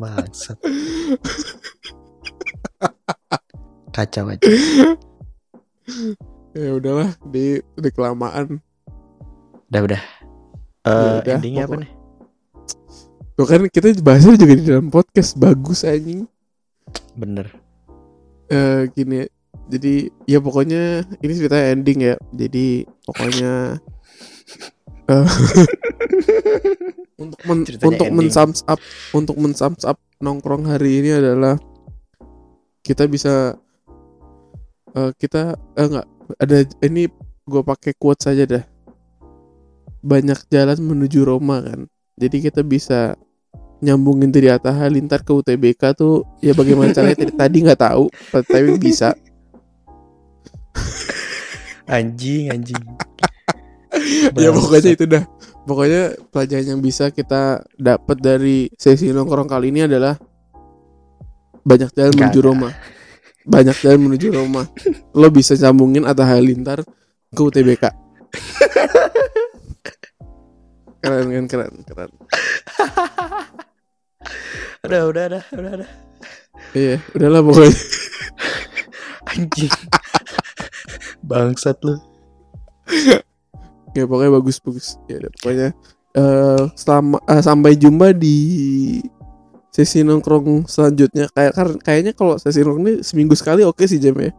Bangsat. 0.00 0.56
Kacau 3.94 4.32
aja. 4.32 4.40
ya 6.56 6.70
udahlah 6.72 7.12
di 7.28 7.60
udah 7.76 7.92
kelamaan 7.92 8.64
Udah 9.70 9.80
udah. 9.86 10.02
Ya 10.82 10.90
Eh 10.90 11.12
udah, 11.20 11.36
endingnya 11.36 11.68
apa 11.68 11.76
nih? 11.84 11.90
Tuh 13.36 13.46
kan 13.46 13.60
kita 13.68 13.92
bahasnya 14.00 14.40
juga 14.40 14.54
di 14.56 14.64
dalam 14.64 14.88
podcast 14.88 15.36
bagus 15.36 15.84
anjing 15.84 16.24
Bener. 17.16 17.48
eh 18.50 18.90
gini 18.92 19.24
jadi 19.70 20.10
ya 20.26 20.42
pokoknya 20.42 21.06
ini 21.22 21.32
cerita 21.38 21.54
ending 21.54 22.02
ya 22.02 22.14
jadi 22.34 22.82
pokoknya 23.06 23.78
untuk 27.22 27.40
men, 27.44 27.58
Ceritanya 27.66 27.88
untuk 27.90 28.08
ending. 28.08 28.18
mensums 28.18 28.60
up 28.66 28.80
untuk 29.12 29.36
mensums 29.36 29.82
up 29.84 29.98
nongkrong 30.22 30.64
hari 30.68 31.02
ini 31.02 31.10
adalah 31.18 31.58
kita 32.80 33.04
bisa 33.10 33.58
eh, 34.96 35.10
kita 35.18 35.58
eh, 35.76 35.86
enggak 35.86 36.06
ada 36.38 36.56
ini 36.86 37.10
gue 37.46 37.62
pakai 37.66 37.92
quote 37.98 38.22
saja 38.22 38.46
dah 38.46 38.64
banyak 40.00 40.38
jalan 40.48 40.78
menuju 40.80 41.26
Roma 41.26 41.60
kan 41.60 41.90
jadi 42.16 42.50
kita 42.50 42.62
bisa 42.64 43.18
nyambungin 43.80 44.28
dari 44.28 44.52
Atta 44.52 44.72
Halilintar 44.72 45.24
ke 45.24 45.32
UTBK 45.32 45.96
tuh 45.96 46.24
ya 46.44 46.52
bagaimana 46.52 46.92
caranya 46.92 47.24
tadi 47.24 47.32
tadi 47.32 47.56
nggak 47.64 47.80
tahu 47.80 48.04
tapi 48.32 48.76
bisa 48.76 49.16
Anjing 51.90 52.54
anjing. 52.54 52.78
Ya 54.36 54.50
pokoknya 54.50 54.90
itu 54.96 55.04
dah 55.06 55.24
pokoknya 55.64 56.02
pelajaran 56.32 56.66
yang 56.76 56.80
bisa 56.80 57.08
kita 57.12 57.60
dapat 57.76 58.16
dari 58.20 58.68
sesi 58.74 59.12
nongkrong 59.12 59.48
kali 59.48 59.70
ini 59.70 59.84
adalah 59.86 60.16
banyak 61.60 61.92
jalan 61.92 62.12
Nggak 62.12 62.20
menuju 62.32 62.40
ada. 62.40 62.48
Roma 62.48 62.68
banyak 63.44 63.76
jalan 63.84 64.00
menuju 64.08 64.26
Roma 64.32 64.62
lo 65.12 65.28
bisa 65.28 65.52
sambungin 65.56 66.04
Atta 66.08 66.24
Halilintar 66.24 66.80
ke 67.30 67.40
UTBK 67.40 67.84
keren 71.00 71.26
kan 71.32 71.44
keren 71.48 71.72
keren 71.84 72.10
Udah 74.80 75.12
udah 75.12 75.24
udah 75.28 75.44
udah 75.60 75.72
udah. 75.76 75.90
iya 76.72 76.96
udahlah 77.12 77.44
pokoknya 77.44 77.76
Anjing. 79.30 79.70
Bangsat 81.22 81.78
lu. 81.86 81.94
ya 83.92 84.04
pokoknya 84.04 84.32
bagus 84.32 84.56
bagus 84.58 84.86
ya 85.04 85.18
pokoknya 85.32 85.68
eh 86.12 86.62
selama 86.74 87.18
eh, 87.22 87.40
sampai 87.40 87.72
jumpa 87.74 88.10
di 88.12 88.36
sesi 89.70 90.02
nongkrong 90.02 90.66
selanjutnya 90.66 91.30
kayak 91.30 91.52
kar- 91.52 91.80
kayaknya 91.80 92.12
kalau 92.12 92.34
sesi 92.34 92.60
nongkrong 92.60 92.82
ini 92.82 92.94
seminggu 93.00 93.32
sekali 93.32 93.62
oke 93.62 93.82
sih 93.84 93.96
jam 93.96 94.14
ya 94.16 94.30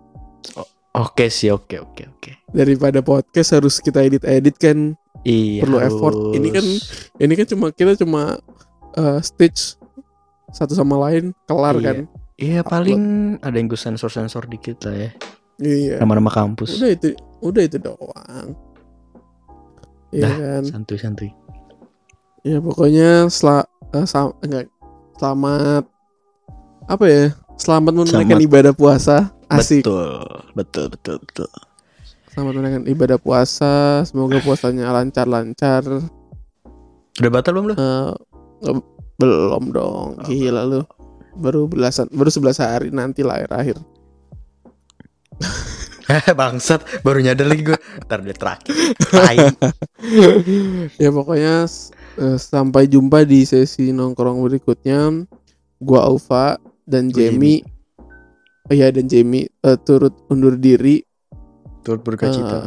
Oke 0.92 1.32
sih 1.32 1.48
oke 1.48 1.80
oke 1.80 2.04
oke. 2.06 2.32
daripada 2.52 3.00
podcast 3.00 3.56
harus 3.56 3.80
kita 3.80 4.04
edit 4.04 4.24
edit 4.24 4.56
kan 4.56 4.92
Iya. 5.22 5.62
Perlu 5.62 5.78
effort. 5.80 6.18
Ini 6.34 6.50
kan- 6.50 6.82
ini 7.18 7.34
kan 7.34 7.46
cuma 7.46 7.66
kita 7.70 7.94
cuma 7.96 8.42
eh, 8.92 9.20
stitch 9.22 9.78
satu 10.50 10.74
sama 10.74 11.00
lain 11.00 11.32
kelar 11.46 11.78
Iya. 11.78 11.86
kan 11.86 11.98
Iya 12.36 12.62
paling 12.66 13.02
ada 13.40 13.54
yang 13.54 13.70
gue 13.70 13.78
sensor 13.78 14.10
sensor 14.10 14.44
dikit 14.44 14.84
lah 14.84 14.98
ya. 14.98 15.10
iya 15.62 15.96
Nama-nama 15.96 16.28
kampus. 16.28 16.76
udah 16.76 16.90
itu 16.90 17.14
udah 17.40 17.64
itu 17.64 17.78
doang 17.78 18.52
Iya 20.12 20.24
Dah. 20.24 20.36
kan 20.36 20.64
Santuy 20.66 20.98
santuy. 20.98 21.30
ya 22.42 22.58
pokoknya 22.58 23.30
sel 23.30 23.64
enggak 24.42 24.66
selamat 25.16 25.86
apa 26.84 27.04
ya 27.06 27.24
selamat 27.56 27.92
menunaikan 27.94 28.26
Selamat. 28.34 28.48
ibadah 28.50 28.74
puasa 28.74 29.18
asik 29.48 29.86
Betul 29.86 30.26
betul 30.52 30.86
betul 30.90 31.16
betul. 31.22 31.50
selamat 32.28 32.52
menunaikan 32.52 32.84
ibadah 32.88 33.18
puasa 33.18 34.02
semoga 34.04 34.42
puasanya 34.42 34.90
lancar 34.90 35.26
lancar 35.26 35.84
Udah 37.14 37.30
batal 37.30 37.52
belum 37.54 37.66
lu? 37.70 37.74
Eh, 37.74 38.12
nge- 38.64 38.88
belum 39.16 39.64
dong 39.70 40.18
gila 40.26 40.66
lu 40.66 40.82
baru 41.32 41.64
belasan 41.64 42.10
baru 42.10 42.28
11 42.28 42.58
hari 42.58 42.90
nanti 42.90 43.22
lah 43.22 43.46
akhir 43.46 43.78
Bangsat, 46.40 46.82
baru 47.02 47.20
nyadar 47.20 47.48
lagi 47.48 47.64
gue. 47.64 47.80
Ntar 48.04 48.20
dia 48.22 48.34
terakhir. 48.34 48.74
Ya 50.98 51.10
pokoknya 51.10 51.66
eh, 52.18 52.38
sampai 52.38 52.86
jumpa 52.86 53.24
di 53.24 53.44
sesi 53.44 53.90
nongkrong 53.90 54.42
berikutnya 54.42 55.26
gua 55.78 56.06
Aufa 56.06 56.58
dan 56.84 57.08
Jamie 57.08 57.62
oh 58.64 58.74
iya 58.74 58.90
dan 58.90 59.06
Jamie 59.06 59.46
eh, 59.48 59.78
turut 59.80 60.14
undur 60.28 60.56
diri 60.56 61.02
Turut 61.82 62.02
berduka 62.02 62.28
Eh, 62.28 62.34
cita. 62.34 62.60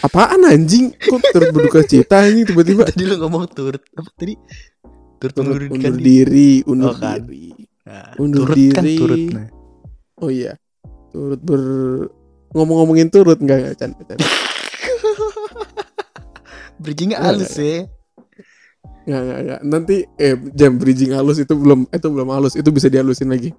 apaan 0.00 0.44
anjing 0.46 0.92
kok 0.94 1.20
turut 1.26 1.50
berduka 1.50 1.80
cita 1.82 2.22
anjing 2.22 2.44
tiba-tiba 2.46 2.84
Tadi 2.86 3.04
lu 3.04 3.16
ngomong 3.18 3.44
turut 3.50 3.82
apa 3.92 4.08
tadi? 4.14 4.34
Turut 5.18 5.32
turut 5.34 5.34
mengundurkan 5.36 5.72
undur 5.74 5.94
diri. 5.94 6.04
diri 6.04 6.50
undur 6.64 6.88
Oh, 6.88 6.96
kan. 6.96 7.18
diri 7.18 7.48
Nah, 7.80 8.08
undur 8.16 8.46
turut 8.46 8.70
kan 8.70 8.84
diri. 8.84 8.96
turut. 8.96 9.20
Nah. 9.32 9.48
oh 10.18 10.30
iya 10.30 10.52
turut 11.10 11.40
ber 11.40 11.62
ngomong-ngomongin 12.50 13.08
turut 13.08 13.38
enggak 13.38 13.58
enggak 13.62 13.76
canda 13.78 14.02
canda 14.06 14.26
Bridgingnya 16.80 17.20
Nggak, 17.20 17.28
halus 17.36 17.52
ya. 17.60 17.84
Nggak, 19.04 19.20
nggak, 19.20 19.38
nggak. 19.44 19.60
Nanti 19.68 19.96
eh 20.16 20.34
jam 20.56 20.72
bridging 20.80 21.12
halus 21.12 21.36
itu 21.36 21.52
belum 21.52 21.84
itu 21.92 22.06
belum 22.08 22.28
halus, 22.32 22.56
itu 22.56 22.68
bisa 22.72 22.88
dihalusin 22.88 23.28
lagi. 23.28 23.52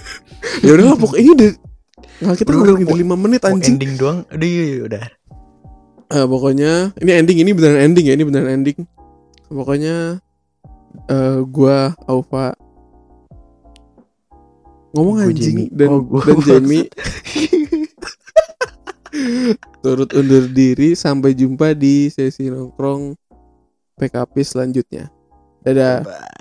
ya 0.64 0.76
udah 0.76 0.92
pokoknya 1.00 1.22
ini 1.24 1.32
udah 1.36 1.50
nggak 2.20 2.36
kita 2.36 2.50
Udah, 2.52 2.60
udah 2.60 2.74
udah, 2.76 2.84
udah 2.84 2.96
lima 3.00 3.16
menit 3.16 3.40
anjing. 3.48 3.80
ending 3.80 3.92
doang. 3.96 4.18
Aduh 4.28 4.44
iya, 4.44 4.64
iya, 4.68 4.80
udah. 4.84 5.02
Eh, 6.10 6.26
pokoknya 6.28 6.72
ini 7.00 7.10
ending 7.16 7.38
ini 7.40 7.50
beneran 7.56 7.80
ending 7.80 8.04
ya, 8.04 8.14
ini 8.18 8.24
beneran 8.28 8.50
ending. 8.60 8.78
Pokoknya 9.48 10.20
eh 11.08 11.38
gua 11.48 11.96
Aufa 12.04 12.52
ngomong 14.92 15.16
anjing 15.22 15.70
dan 15.72 15.88
Oh, 15.88 16.02
gua 16.04 16.28
dan 16.28 16.36
Jamie 16.60 16.90
turut 19.84 20.10
undur 20.12 20.44
diri 20.50 20.92
sampai 20.92 21.32
jumpa 21.32 21.72
di 21.72 22.08
sesi 22.12 22.48
nongkrong 22.48 23.16
PKP 24.00 24.34
selanjutnya. 24.44 25.08
Dadah. 25.60 26.04
Bye. 26.04 26.39